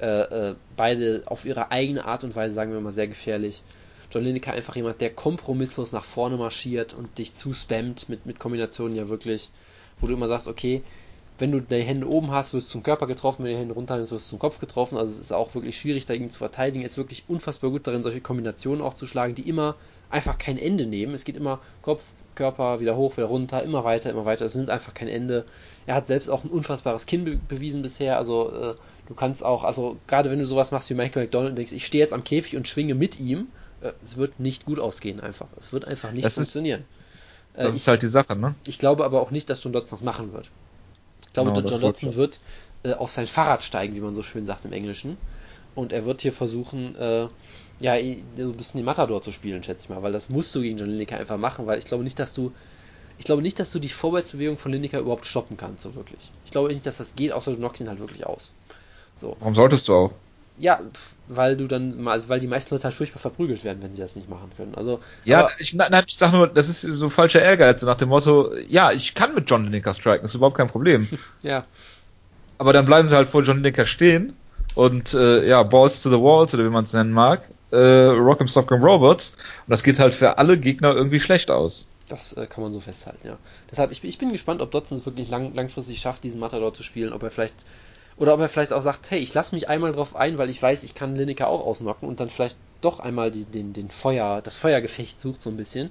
[0.00, 0.06] Äh,
[0.50, 3.62] äh, beide auf ihre eigene Art und Weise, sagen wir mal, sehr gefährlich.
[4.12, 8.96] John Lineker einfach jemand, der kompromisslos nach vorne marschiert und dich zuspammt mit, mit Kombinationen
[8.96, 9.50] ja wirklich,
[10.00, 10.82] wo du immer sagst, okay,
[11.40, 13.74] wenn du die Hände oben hast, wirst du zum Körper getroffen, wenn du die Hände
[13.74, 14.98] runter hast, wirst du zum Kopf getroffen.
[14.98, 16.82] Also es ist auch wirklich schwierig, dagegen zu verteidigen.
[16.82, 19.76] Er ist wirklich unfassbar gut darin, solche Kombinationen auch zu schlagen, die immer
[20.10, 21.14] einfach kein Ende nehmen.
[21.14, 24.46] Es geht immer Kopf, Körper, wieder hoch, wieder runter, immer weiter, immer weiter.
[24.46, 25.44] Es nimmt einfach kein Ende.
[25.86, 28.18] Er hat selbst auch ein unfassbares Kinn be bewiesen bisher.
[28.18, 28.74] Also äh,
[29.06, 31.86] du kannst auch, also gerade wenn du sowas machst wie Michael McDonald und denkst, ich
[31.86, 33.46] stehe jetzt am Käfig und schwinge mit ihm,
[33.80, 35.46] äh, es wird nicht gut ausgehen einfach.
[35.56, 36.52] Es wird einfach nicht Das ist-
[37.58, 38.54] Äh, Das ich, ist halt die Sache, ne?
[38.66, 40.50] ich glaube aber auch nicht, dass John Dodson das machen wird.
[41.26, 42.40] Ich glaube, Genau, John Dodson wird
[42.84, 45.16] äh, auf sein Fahrrad steigen, wie man so schön sagt im Englischen.
[45.74, 47.28] Und er wird hier versuchen, äh,
[47.80, 47.94] ja,
[48.36, 50.78] so ein bisschen den Matador zu spielen, schätze ich mal, weil das musst du gegen
[50.78, 52.52] John Lineker einfach machen, weil ich glaube nicht, dass du,
[53.18, 56.32] ich glaube nicht, dass du die Vorwärtsbewegung von Lineker überhaupt stoppen kannst, so wirklich.
[56.44, 58.50] Ich glaube nicht, dass das geht, außer du knockst ihn halt wirklich aus.
[59.20, 59.36] So.
[59.38, 60.10] Warum solltest du auch?
[60.60, 60.80] Ja,
[61.28, 64.00] weil du dann mal, also weil die meisten Leute halt furchtbar verprügelt werden, wenn sie
[64.00, 64.74] das nicht machen können.
[64.74, 68.08] Also, Ja, aber- ich, nein, ich sag nur, das ist so falscher Ehrgeiz, nach dem
[68.08, 71.08] Motto, ja, ich kann mit John Lineker striken, das ist überhaupt kein Problem.
[71.42, 71.64] ja,
[72.58, 74.36] Aber dann bleiben sie halt vor John Lineker stehen
[74.74, 78.48] und äh, ja, Balls to the Walls oder wie man es nennen mag, äh, Rock'em
[78.52, 79.34] Sock'em Robots
[79.66, 81.88] und das geht halt für alle Gegner irgendwie schlecht aus.
[82.08, 83.36] Das äh, kann man so festhalten, ja.
[83.70, 86.82] Deshalb, ich, ich bin gespannt, ob Dodson es wirklich lang, langfristig schafft, diesen Matador zu
[86.82, 87.54] spielen, ob er vielleicht,
[88.18, 90.60] oder ob er vielleicht auch sagt, hey, ich lasse mich einmal drauf ein, weil ich
[90.60, 94.40] weiß, ich kann Lineker auch ausnocken und dann vielleicht doch einmal die, den, den Feuer,
[94.42, 95.90] das Feuergefecht sucht so ein bisschen.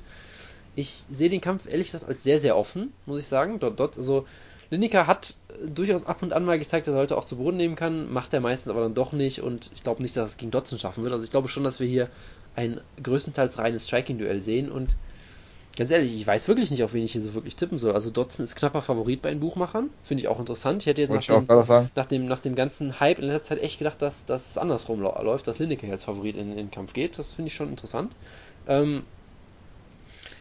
[0.75, 3.59] Ich sehe den Kampf ehrlich gesagt als sehr, sehr offen, muss ich sagen.
[3.59, 4.25] Dort, dort, also
[4.69, 5.35] Lineker hat
[5.65, 8.33] durchaus ab und an mal gezeigt, dass er Leute auch zu Boden nehmen kann, macht
[8.33, 11.03] er meistens aber dann doch nicht und ich glaube nicht, dass es gegen Dodson schaffen
[11.03, 11.13] wird.
[11.13, 12.09] Also ich glaube schon, dass wir hier
[12.55, 14.97] ein größtenteils reines Striking-Duell sehen und
[15.77, 17.93] Ganz ehrlich, ich weiß wirklich nicht, auf wen ich hier so wirklich tippen soll.
[17.93, 19.91] Also Dodson ist knapper Favorit bei den Buchmachern.
[20.01, 20.81] Finde ich auch interessant.
[20.81, 21.45] Ich hätte jetzt nach dem,
[21.95, 25.01] nach, dem, nach dem ganzen Hype in letzter Zeit echt gedacht, dass, dass es andersrum
[25.01, 27.19] läuft, dass Lineker als Favorit in, in den Kampf geht.
[27.19, 28.11] Das finde ich schon interessant.
[28.67, 29.03] Ähm,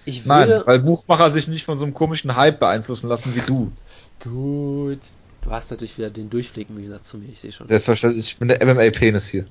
[0.07, 0.67] ich Nein, würde...
[0.67, 3.73] weil Buchmacher sich nicht von so einem komischen Hype beeinflussen lassen wie du.
[4.25, 5.01] Gut.
[5.43, 7.67] Du hast natürlich wieder den Durchblick im Gegensatz zu mir, ich sehe schon.
[7.67, 9.45] Selbstverständlich, ich bin der MMA-Penis hier.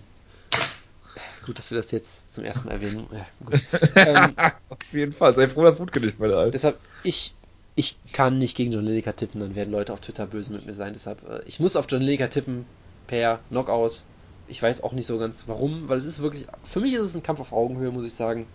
[1.46, 3.08] Gut, dass wir das jetzt zum ersten Mal erwähnen.
[3.12, 3.62] Ja, gut.
[3.96, 4.36] ähm,
[4.70, 6.52] Auf jeden Fall, sei froh, dass Wutke nicht bei der Alten.
[6.52, 7.34] Deshalb, ich,
[7.76, 10.74] ich kann nicht gegen John Lineker tippen, dann werden Leute auf Twitter böse mit mir
[10.74, 10.94] sein.
[10.94, 12.66] Deshalb, äh, ich muss auf John Lineker tippen
[13.08, 14.02] per Knockout.
[14.48, 17.16] Ich weiß auch nicht so ganz warum, weil es ist wirklich, für mich ist es
[17.16, 18.48] ein Kampf auf Augenhöhe, muss ich sagen.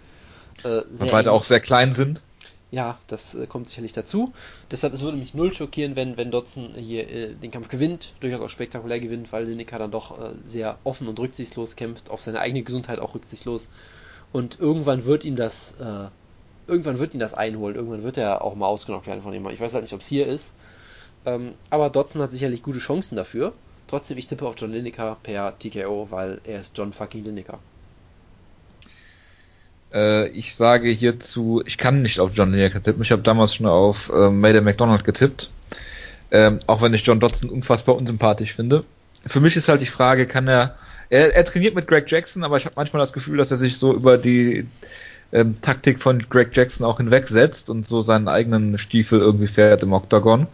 [0.65, 2.23] Äh, Weil beide auch sehr klein sind.
[2.71, 4.33] Ja, das äh, kommt sicherlich dazu.
[4.71, 8.41] Deshalb, es würde mich null schockieren, wenn, wenn Dodson hier äh, den Kampf gewinnt, durchaus
[8.41, 12.41] auch spektakulär gewinnt, weil Lineker dann doch äh, sehr offen und rücksichtslos kämpft, auf seine
[12.41, 13.69] eigene Gesundheit auch rücksichtslos.
[14.33, 16.09] Und irgendwann wird ihm das, äh,
[16.69, 19.55] irgendwann wird ihn das einholen, irgendwann wird er auch mal ausgenockt werden von jemandem.
[19.55, 20.55] Ich weiß halt nicht, ob es hier ist.
[21.27, 23.53] Ähm, aber Dodson hat sicherlich gute Chancen dafür.
[23.89, 27.59] Trotzdem, ich tippe auf John Lineker per TKO, weil er ist John fucking Lineker.
[29.93, 33.03] Äh, ich sage hierzu, ich kann nicht auf John Lineker tippen.
[33.03, 35.51] Ich habe damals schon auf äh, Mayday McDonald getippt.
[36.31, 38.85] Ähm, auch wenn ich John Dodson unfassbar unsympathisch finde.
[39.27, 40.77] Für mich ist halt die Frage, kann er,
[41.09, 43.77] er, er trainiert mit Greg Jackson, aber ich habe manchmal das Gefühl, dass er sich
[43.77, 44.67] so über die
[45.33, 49.93] ähm, Taktik von Greg Jackson auch hinwegsetzt und so seinen eigenen Stiefel irgendwie fährt im
[49.93, 50.47] Octagon.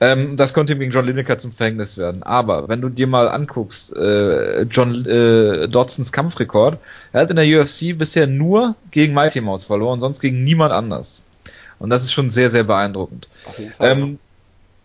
[0.00, 2.22] Ähm, das könnte ihm gegen John Lineker zum Verhängnis werden.
[2.22, 6.78] Aber wenn du dir mal anguckst, äh, John äh, Dodsons Kampfrekord,
[7.12, 11.24] er hat in der UFC bisher nur gegen Mighty Mouse verloren, sonst gegen niemand anders.
[11.78, 13.28] Und das ist schon sehr, sehr beeindruckend.
[13.80, 14.18] Ähm,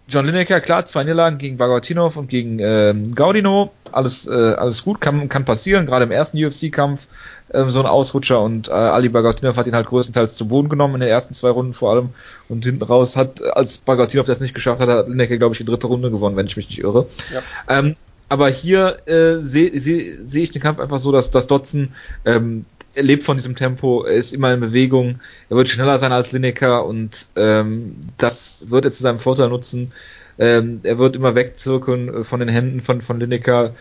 [0.10, 5.02] John Lineker, klar, zwei Niederlagen gegen Bagotinov und gegen ähm, Gaudino, alles, äh, alles gut,
[5.02, 7.08] kann, kann passieren, gerade im ersten UFC-Kampf
[7.54, 10.96] ähm, so ein Ausrutscher und äh, Ali Bagotinov hat ihn halt größtenteils zu Boden genommen
[10.96, 12.10] in den ersten zwei Runden vor allem
[12.48, 15.66] und hinten raus hat, als Bagotinov das nicht geschafft hat, hat Lineker, glaube ich, die
[15.66, 17.08] dritte Runde gewonnen, wenn ich mich nicht irre.
[17.34, 17.42] Ja.
[17.80, 17.96] Ähm,
[18.30, 21.94] aber hier äh, sehe seh, seh ich den Kampf einfach so, dass, dass Dotson
[22.26, 26.12] ähm, er lebt von diesem Tempo, er ist immer in Bewegung, er wird schneller sein
[26.12, 29.92] als Lineker und ähm, das wird er zu seinem Vorteil nutzen.
[30.40, 33.76] Ähm, er wird immer wegzirkeln äh, von den Händen von, von Lineker.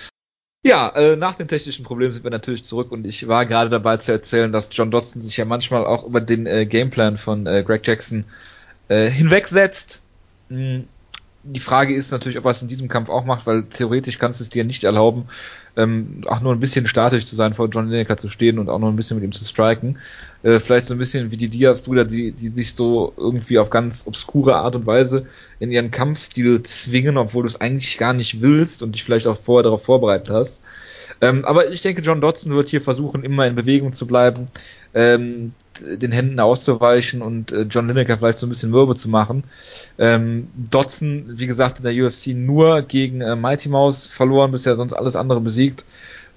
[0.65, 3.97] Ja, äh, nach den technischen Problemen sind wir natürlich zurück und ich war gerade dabei
[3.97, 7.63] zu erzählen, dass John Dodson sich ja manchmal auch über den äh, Gameplan von äh,
[7.63, 8.25] Greg Jackson
[8.89, 10.03] äh, hinwegsetzt.
[10.49, 10.89] Hm
[11.49, 14.41] die Frage ist natürlich, ob er es in diesem Kampf auch macht, weil theoretisch kannst
[14.41, 15.29] du es dir nicht erlauben,
[15.77, 18.79] ähm, auch nur ein bisschen statisch zu sein, vor John Lineker zu stehen und auch
[18.79, 19.99] nur ein bisschen mit ihm zu striken.
[20.43, 24.07] Äh, vielleicht so ein bisschen wie die Diaz-Brüder, die, die sich so irgendwie auf ganz
[24.07, 25.27] obskure Art und Weise
[25.59, 29.37] in ihren Kampfstil zwingen, obwohl du es eigentlich gar nicht willst und dich vielleicht auch
[29.37, 30.63] vorher darauf vorbereitet hast.
[31.21, 34.47] Ähm, aber ich denke, John Dodson wird hier versuchen, immer in Bewegung zu bleiben,
[34.95, 39.45] ähm, den Händen auszuweichen und äh, John Lineker vielleicht so ein bisschen Mürbe zu machen.
[39.99, 44.93] Ähm, Dodson, wie gesagt, in der UFC nur gegen äh, Mighty Mouse verloren, bisher sonst
[44.93, 45.66] alles andere besiegt.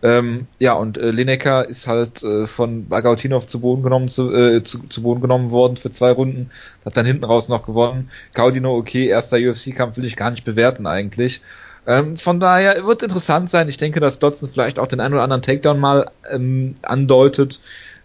[0.01, 4.63] Ähm, ja, und äh, Lineker ist halt äh, von Bagautinov zu Boden genommen zu, äh,
[4.63, 6.51] zu, zu Boden genommen worden für zwei Runden,
[6.85, 8.09] hat dann hinten raus noch gewonnen.
[8.33, 11.41] Gaudino, okay, erster UFC-Kampf will ich gar nicht bewerten eigentlich.
[11.85, 13.67] Ähm, von daher wird interessant sein.
[13.67, 17.59] Ich denke, dass Dodson vielleicht auch den einen oder anderen Takedown mal ähm, andeutet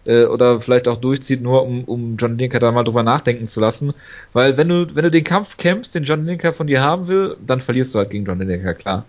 [0.05, 3.61] äh, oder vielleicht auch durchzieht, nur um, um John Linker da mal drüber nachdenken zu
[3.61, 3.93] lassen.
[4.33, 7.37] Weil wenn du, wenn du den Kampf kämpfst, den John Linker von dir haben will,
[7.45, 9.05] dann verlierst du halt gegen John Linker, klar.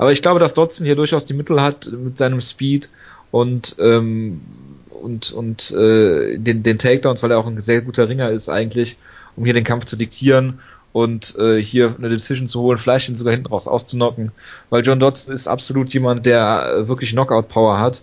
[0.00, 2.88] Aber ich glaube, dass Dodson hier durchaus die Mittel hat mit seinem Speed
[3.30, 4.40] und ähm,
[4.88, 8.96] und und äh, den den Takedowns, weil er auch ein sehr guter Ringer ist eigentlich,
[9.36, 10.60] um hier den Kampf zu diktieren
[10.94, 14.32] und äh, hier eine Decision zu holen, vielleicht ihn sogar hinten raus auszunocken,
[14.70, 18.00] weil John Dodson ist absolut jemand, der äh, wirklich Knockout-Power hat,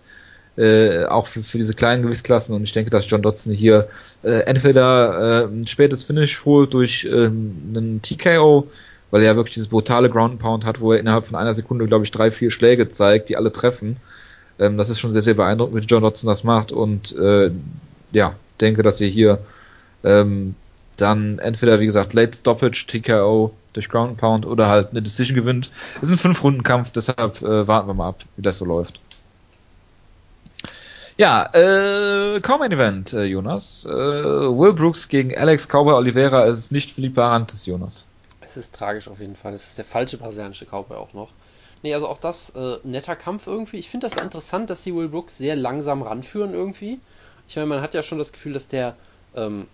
[0.55, 2.53] äh, auch für, für diese kleinen Gewichtsklassen.
[2.53, 3.89] Und ich denke, dass John Dodson hier
[4.21, 8.67] äh, entweder äh, ein spätes Finish holt durch ähm, einen TKO,
[9.11, 11.85] weil er ja wirklich dieses brutale Ground Pound hat, wo er innerhalb von einer Sekunde,
[11.85, 13.97] glaube ich, drei, vier Schläge zeigt, die alle treffen.
[14.59, 17.51] Ähm, das ist schon sehr, sehr beeindruckend, wie John Dodson das macht und äh,
[18.11, 19.39] ja, denke, dass ihr hier
[20.03, 20.55] ähm,
[20.97, 25.69] dann entweder, wie gesagt, Late Stoppage, TKO durch Ground Pound oder halt eine Decision gewinnt.
[26.01, 28.99] Es ist ein Fünf-Runden-Kampf, deshalb äh, warten wir mal ab, wie das so läuft.
[31.17, 33.85] Ja, äh, kaum ein Event, äh, Jonas.
[33.85, 38.05] Äh, Will Brooks gegen Alex Cowboy Oliveira, es ist nicht Philippe Arantes, Jonas.
[38.47, 39.53] Es ist tragisch auf jeden Fall.
[39.53, 41.31] Es ist der falsche brasilianische Cowboy auch noch.
[41.83, 43.77] Nee, also auch das, äh, netter Kampf irgendwie.
[43.77, 46.99] Ich finde das interessant, dass sie Will Brooks sehr langsam ranführen irgendwie.
[47.47, 48.95] Ich meine, man hat ja schon das Gefühl, dass der
[49.35, 49.67] ähm,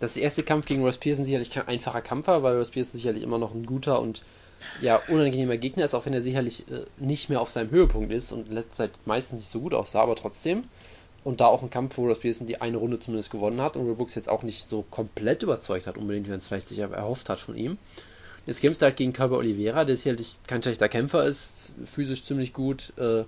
[0.00, 2.98] dass der erste Kampf gegen Ross Pearson sicherlich kein einfacher Kampf war, weil Ross Pearson
[2.98, 4.22] sicherlich immer noch ein guter und
[4.80, 8.32] ja, unangenehmer Gegner ist, auch wenn er sicherlich äh, nicht mehr auf seinem Höhepunkt ist
[8.32, 10.64] und in letzter Zeit meistens nicht so gut aussah, aber trotzdem.
[11.26, 13.84] Und da auch ein Kampf, wo Ross Pearson die eine Runde zumindest gewonnen hat und
[13.84, 16.78] Will Brooks jetzt auch nicht so komplett überzeugt hat, unbedingt, wie man es vielleicht sich
[16.78, 17.78] erhofft hat von ihm.
[18.46, 22.52] Jetzt kämpft er halt gegen Körper Oliveira, der sicherlich kein schlechter Kämpfer ist, physisch ziemlich
[22.52, 23.24] gut, äh, äh,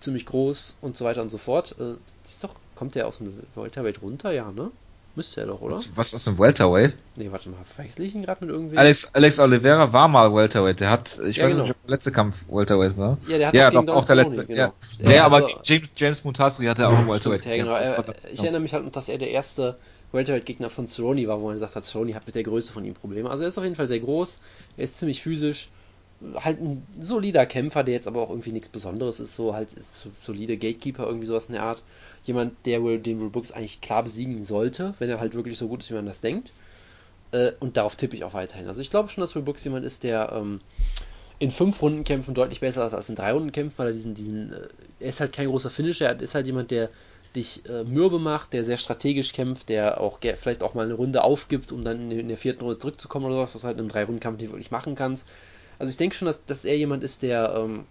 [0.00, 1.76] ziemlich groß und so weiter und so fort.
[1.78, 4.72] Äh, ist doch, kommt der aus dem Welterweight runter, ja, ne?
[5.16, 5.76] Müsste er doch, oder?
[5.76, 6.94] Was, was aus dem Welterweight?
[7.16, 8.76] Nee, warte mal, verwechsel ich ihn gerade mit irgendwie?
[8.76, 10.80] Alex, Alex Oliveira war mal Welterweight.
[10.80, 11.62] Der hat, ich ja, weiß genau.
[11.62, 13.16] nicht, ob der letzte Kampf Welterweight war.
[13.26, 14.44] Ja, der hat ja, auch, doch, auch der letzte.
[14.44, 14.58] Genau.
[14.58, 17.46] Ja, ja, ja aber also, James, James Mutasri hatte auch Welterweight.
[17.46, 17.74] Ja, genau.
[17.74, 19.78] Er, ich erinnere mich halt, dass er der erste
[20.12, 22.92] Welterweight-Gegner von Cerrone war, wo man gesagt hat, Cerrone hat mit der Größe von ihm
[22.92, 23.30] Probleme.
[23.30, 24.38] Also er ist auf jeden Fall sehr groß,
[24.76, 25.70] er ist ziemlich physisch,
[26.34, 30.08] halt ein solider Kämpfer, der jetzt aber auch irgendwie nichts Besonderes ist, so halt ist
[30.22, 31.82] solide Gatekeeper, irgendwie sowas in der Art.
[32.26, 35.68] Jemand, der wohl den Will Brooks eigentlich klar besiegen sollte, wenn er halt wirklich so
[35.68, 36.52] gut ist, wie man das denkt.
[37.32, 38.68] Äh, und darauf tippe ich auch weiterhin.
[38.68, 40.60] Also ich glaube schon, dass Will Brooks jemand ist, der ähm,
[41.38, 44.68] in fünf Rundenkämpfen deutlich besser ist als in drei Rundenkämpfen, weil er diesen, diesen, äh,
[45.00, 46.90] er ist halt kein großer Finisher, er ist halt jemand, der
[47.34, 51.22] dich äh, mürbe macht, der sehr strategisch kämpft, der auch vielleicht auch mal eine Runde
[51.22, 53.90] aufgibt, um dann in, der vierten Runde zurückzukommen oder sowas, was du halt in einem
[53.90, 55.28] Drei-Runden-Kampf nicht wirklich machen kannst.
[55.78, 57.84] Also ich denke schon, dass, dass er jemand ist, der ähm,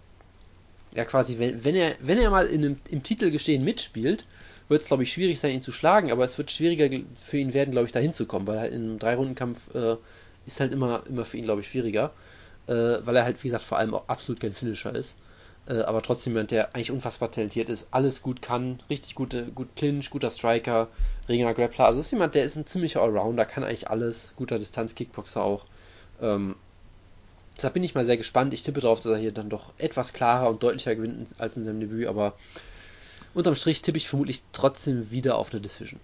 [0.96, 4.26] ja quasi, wenn, wenn er, wenn er mal in einem, im Titelgestehen mitspielt,
[4.68, 7.54] wird es, glaube ich, schwierig sein, ihn zu schlagen, aber es wird schwieriger für ihn
[7.54, 9.96] werden, glaube ich, da hinzukommen, weil halt in einem Drei-Runden-Kampf äh,
[10.46, 12.12] ist halt immer, immer für ihn, glaube ich, schwieriger.
[12.66, 15.16] Äh, weil er halt, wie gesagt, vor allem auch absolut kein Finisher ist.
[15.68, 19.68] Äh, aber trotzdem jemand, der eigentlich unfassbar talentiert ist, alles gut kann, richtig gute, gut
[19.76, 20.88] Clinch, guter Striker,
[21.28, 21.86] Ringer, Grappler.
[21.86, 25.66] Also ist jemand, der ist ein ziemlicher Allrounder, kann eigentlich alles, guter Distanz-Kickboxer auch.
[26.20, 26.56] Ähm,
[27.56, 28.52] Deshalb bin ich mal sehr gespannt.
[28.52, 31.64] Ich tippe darauf, dass er hier dann doch etwas klarer und deutlicher gewinnt als in
[31.64, 32.34] seinem Debüt, aber
[33.34, 36.00] unterm Strich tippe ich vermutlich trotzdem wieder auf eine Decision.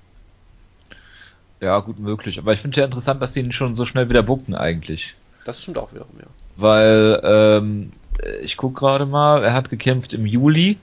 [1.61, 2.39] Ja, gut möglich.
[2.39, 5.15] Aber ich finde ja interessant, dass sie ihn schon so schnell wieder bucken eigentlich.
[5.45, 6.27] Das stimmt auch wiederum, ja.
[6.57, 7.93] Weil, ähm,
[8.43, 10.79] ich guck gerade mal, er hat gekämpft im Juli,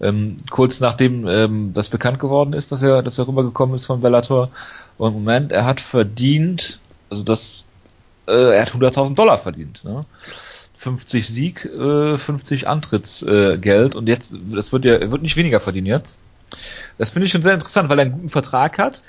[0.00, 4.00] ähm, kurz nachdem ähm, das bekannt geworden ist, dass er, dass er rübergekommen ist von
[4.00, 4.50] Bellator.
[4.96, 6.78] Und Moment, er hat verdient,
[7.10, 7.64] also das
[8.28, 9.84] äh, er hat 100.000 Dollar verdient.
[9.84, 10.04] Ne?
[10.74, 15.60] 50 Sieg, äh, 50 Antrittsgeld äh, und jetzt, das wird ja, er wird nicht weniger
[15.60, 16.20] verdienen jetzt.
[16.98, 19.02] Das finde ich schon sehr interessant, weil er einen guten Vertrag hat,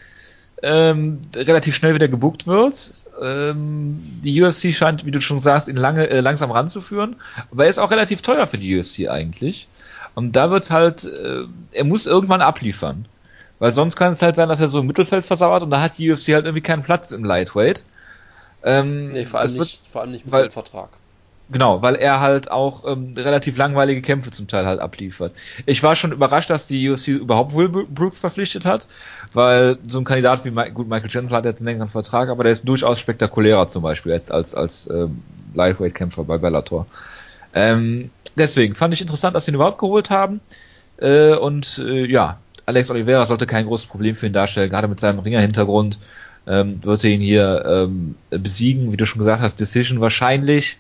[0.62, 3.04] ähm, relativ schnell wieder gebucht wird.
[3.22, 7.16] Ähm, die UFC scheint, wie du schon sagst, ihn lange, äh, langsam ranzuführen,
[7.52, 9.68] aber er ist auch relativ teuer für die UFC eigentlich.
[10.16, 13.06] Und da wird halt, äh, er muss irgendwann abliefern.
[13.60, 15.98] Weil sonst kann es halt sein, dass er so im Mittelfeld versauert und da hat
[15.98, 17.84] die UFC halt irgendwie keinen Platz im Lightweight.
[18.64, 20.90] Ähm, nee, vor allem, nicht, wird, vor allem nicht mit weil, dem Vertrag.
[21.52, 25.34] Genau, weil er halt auch ähm, relativ langweilige Kämpfe zum Teil halt abliefert.
[25.66, 28.88] Ich war schon überrascht, dass die UFC überhaupt Will Brooks verpflichtet hat,
[29.34, 32.54] weil so ein Kandidat wie gut Michael Jensen hat jetzt einen längeren Vertrag, aber der
[32.54, 35.24] ist durchaus spektakulärer zum Beispiel jetzt als als ähm,
[35.56, 36.86] Lightweight-Kämpfer bei Bellator.
[37.56, 40.42] Ähm, deswegen fand ich interessant, dass sie ihn überhaupt geholt haben.
[40.98, 42.38] Äh, und äh, ja,
[42.68, 45.98] Alex Oliveira sollte kein großes Problem für ihn darstellen, gerade mit seinem Ringer-Hintergrund
[46.48, 50.80] ähm, wird er ihn hier ähm, besiegen, wie du schon gesagt hast, Decision wahrscheinlich.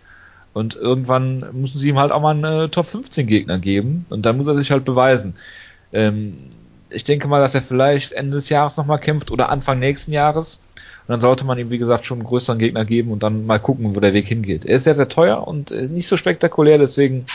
[0.54, 4.26] Und irgendwann müssen sie ihm halt auch mal einen äh, Top 15 Gegner geben und
[4.26, 5.36] dann muss er sich halt beweisen.
[5.94, 6.38] Ähm,
[6.90, 10.60] ich denke mal, dass er vielleicht Ende des Jahres nochmal kämpft oder Anfang nächsten Jahres.
[11.10, 13.58] Und dann sollte man ihm, wie gesagt, schon einen größeren Gegner geben und dann mal
[13.58, 14.64] gucken, wo der Weg hingeht.
[14.64, 17.26] Er ist sehr, sehr teuer und äh, nicht so spektakulär, deswegen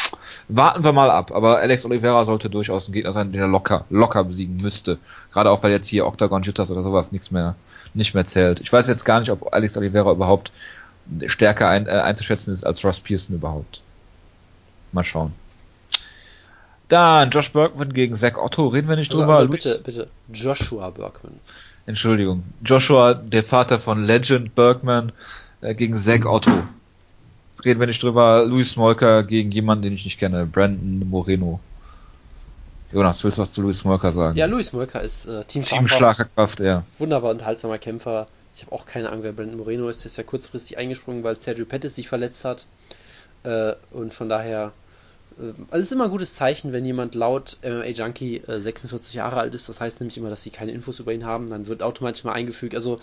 [0.49, 1.33] warten wir mal ab.
[1.35, 4.99] Aber Alex Oliveira sollte durchaus ein Gegner sein, den er locker, locker besiegen müsste.
[5.33, 7.57] Gerade auch, weil jetzt hier Octagon Jitters oder sowas nichts mehr
[7.95, 8.61] nicht mehr zählt.
[8.61, 10.53] Ich weiß jetzt gar nicht, ob Alex Oliveira überhaupt
[11.27, 13.83] stärker ein, äh, einzuschätzen ist als Ross Pearson überhaupt.
[14.93, 15.33] Mal schauen.
[16.87, 18.69] Dann Josh Bergman gegen Zach Otto.
[18.69, 19.39] Reden wir nicht also, drüber.
[19.39, 20.09] Also bitte, bitte.
[20.33, 21.41] Joshua Bergman.
[21.87, 22.45] Entschuldigung.
[22.65, 25.13] Joshua, der Vater von Legend Bergman,
[25.61, 26.51] äh, gegen Zach Otto.
[27.65, 28.45] Reden wir nicht drüber.
[28.47, 30.47] Louis Smolker gegen jemanden, den ich nicht kenne.
[30.47, 31.61] Brandon Moreno.
[32.93, 34.37] Jonas, willst du was zu Louis Smolker sagen?
[34.37, 36.85] Ja, Louis Smolker ist äh, Team Teamschlagerkraft, ja.
[36.99, 38.29] Wunderbar unterhaltsamer Kämpfer.
[38.55, 40.05] Ich habe auch keine Ahnung, wer Brandon Moreno ist.
[40.05, 42.67] Der ist ja kurzfristig eingesprungen, weil Sergio Pettis sich verletzt hat.
[43.43, 44.73] Äh, und von daher,
[45.39, 49.37] also es ist immer ein gutes Zeichen, wenn jemand laut MMA Junkie äh, 46 Jahre
[49.37, 49.69] alt ist.
[49.69, 51.51] Das heißt nämlich immer, dass sie keine Infos über ihn haben.
[51.51, 52.75] Dann wird automatisch mal eingefügt.
[52.75, 53.01] Also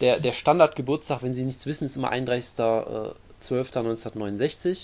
[0.00, 4.70] der, der Standardgeburtstag, wenn sie nichts wissen, ist immer 31.12.1969.
[4.70, 4.76] Äh,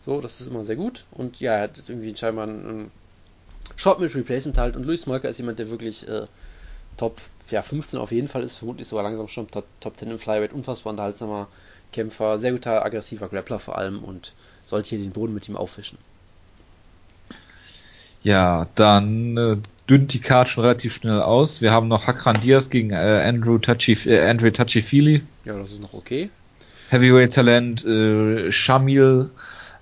[0.00, 1.04] so, das ist immer sehr gut.
[1.10, 2.92] Und ja, er hat irgendwie scheinbar einen,
[3.76, 4.76] Short mit Replacement halt.
[4.76, 6.26] Und Louis Smolker ist jemand, der wirklich äh,
[6.96, 10.18] Top ja, 15 auf jeden Fall ist, vermutlich sogar langsam schon Top, Top 10 im
[10.18, 10.52] Flyweight.
[10.52, 11.48] Unfassbar unterhaltsamer
[11.92, 14.34] Kämpfer, sehr guter, aggressiver Grappler vor allem und
[14.64, 15.98] sollte hier den Boden mit ihm aufwischen.
[18.28, 19.56] Ja, dann äh,
[19.88, 21.62] dünnt die Karte schon relativ schnell aus.
[21.62, 25.22] Wir haben noch Hakran Diaz gegen äh, Andrew Touchy, äh, Andre Touchy-Feely.
[25.46, 26.28] Ja, das ist noch okay.
[26.90, 29.30] Heavyweight Talent äh, Shamil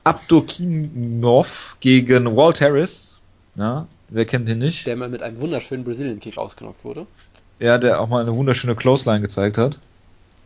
[0.05, 3.18] Abdokinov gegen Walt Harris.
[3.56, 4.86] Ja, wer kennt ihn nicht?
[4.86, 7.09] Der mal mit einem wunderschönen Brazilian Kick ausgenockt wurde.
[7.59, 9.77] Ja, der auch mal eine wunderschöne Clothesline gezeigt hat.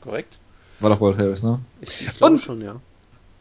[0.01, 0.39] Korrekt.
[0.78, 1.59] War doch World Harris, ne?
[1.82, 2.81] Ich, ich glaube schon, ja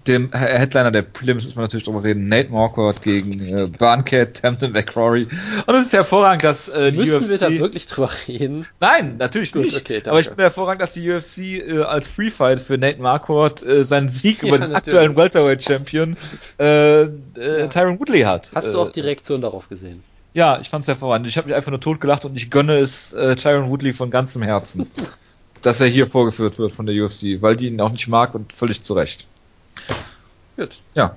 [0.09, 2.27] dem Headliner der Prelims müssen wir natürlich drüber reden.
[2.27, 5.27] Nate Marquardt gegen äh, Barncat, Tamden McCrory.
[5.65, 7.29] Und es ist hervorragend, dass äh, die Müssen UFC...
[7.29, 8.65] wir da wirklich drüber reden?
[8.79, 9.77] Nein, natürlich Gut, nicht.
[9.77, 13.63] Okay, Aber ich finde hervorragend, dass die UFC äh, als Free Fight für Nate Marquardt
[13.63, 14.97] äh, seinen Sieg ja, über den natürlich.
[14.97, 16.17] aktuellen Welterweight Champion
[16.59, 17.67] äh, äh, ja.
[17.67, 18.51] Tyron Woodley hat.
[18.53, 20.03] Hast du auch die Reaktion darauf gesehen?
[20.33, 21.27] Ja, ich fand's hervorragend.
[21.27, 24.41] Ich habe mich einfach nur totgelacht und ich gönne es äh, Tyron Woodley von ganzem
[24.41, 24.89] Herzen,
[25.61, 28.53] dass er hier vorgeführt wird von der UFC, weil die ihn auch nicht mag und
[28.53, 29.27] völlig zu Recht.
[30.57, 30.81] Gut.
[30.93, 31.15] Ja.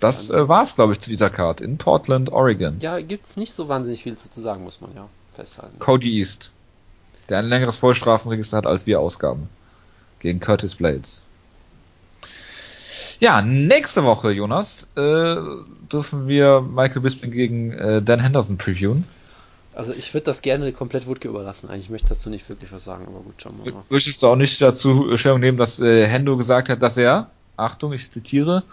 [0.00, 2.78] Das äh, war's, glaube ich, zu dieser Card in Portland, Oregon.
[2.80, 5.78] Ja, gibt's nicht so wahnsinnig viel zu sagen, muss man ja festhalten.
[5.78, 6.50] Cody East,
[7.28, 9.48] der ein längeres Vollstrafenregister hat als wir Ausgaben.
[10.18, 11.22] Gegen Curtis Blades.
[13.20, 15.36] Ja, nächste Woche, Jonas, äh,
[15.92, 19.06] dürfen wir Michael Bisping gegen äh, Dan Henderson previewen.
[19.74, 21.68] Also ich würde das gerne komplett Wutke überlassen.
[21.68, 23.82] Eigentlich möchte ich dazu nicht wirklich was sagen, aber gut, schauen wir mal.
[23.88, 27.92] Möchtest du auch nicht dazu Stellung nehmen, dass äh, Hendo gesagt hat, dass er, Achtung,
[27.92, 28.64] ich zitiere,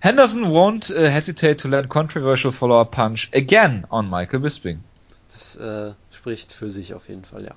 [0.00, 4.80] Henderson won't uh, hesitate to land controversial follow-up punch again on Michael Bisping.
[5.32, 7.54] Das äh, spricht für sich auf jeden Fall, ja.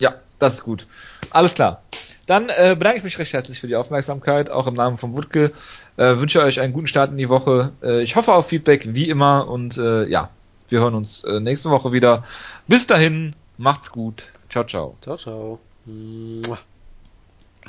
[0.00, 0.86] Ja, das ist gut.
[1.30, 1.82] Alles klar.
[2.26, 5.52] Dann äh, bedanke ich mich recht herzlich für die Aufmerksamkeit, auch im Namen von Wutke.
[5.96, 7.72] Äh, wünsche euch einen guten Start in die Woche.
[7.82, 9.48] Äh, ich hoffe auf Feedback, wie immer.
[9.48, 10.30] Und äh, ja,
[10.68, 12.24] wir hören uns äh, nächste Woche wieder.
[12.68, 14.32] Bis dahin, macht's gut.
[14.48, 14.96] Ciao, ciao.
[15.00, 15.58] Ciao, ciao.
[15.84, 16.58] Mua.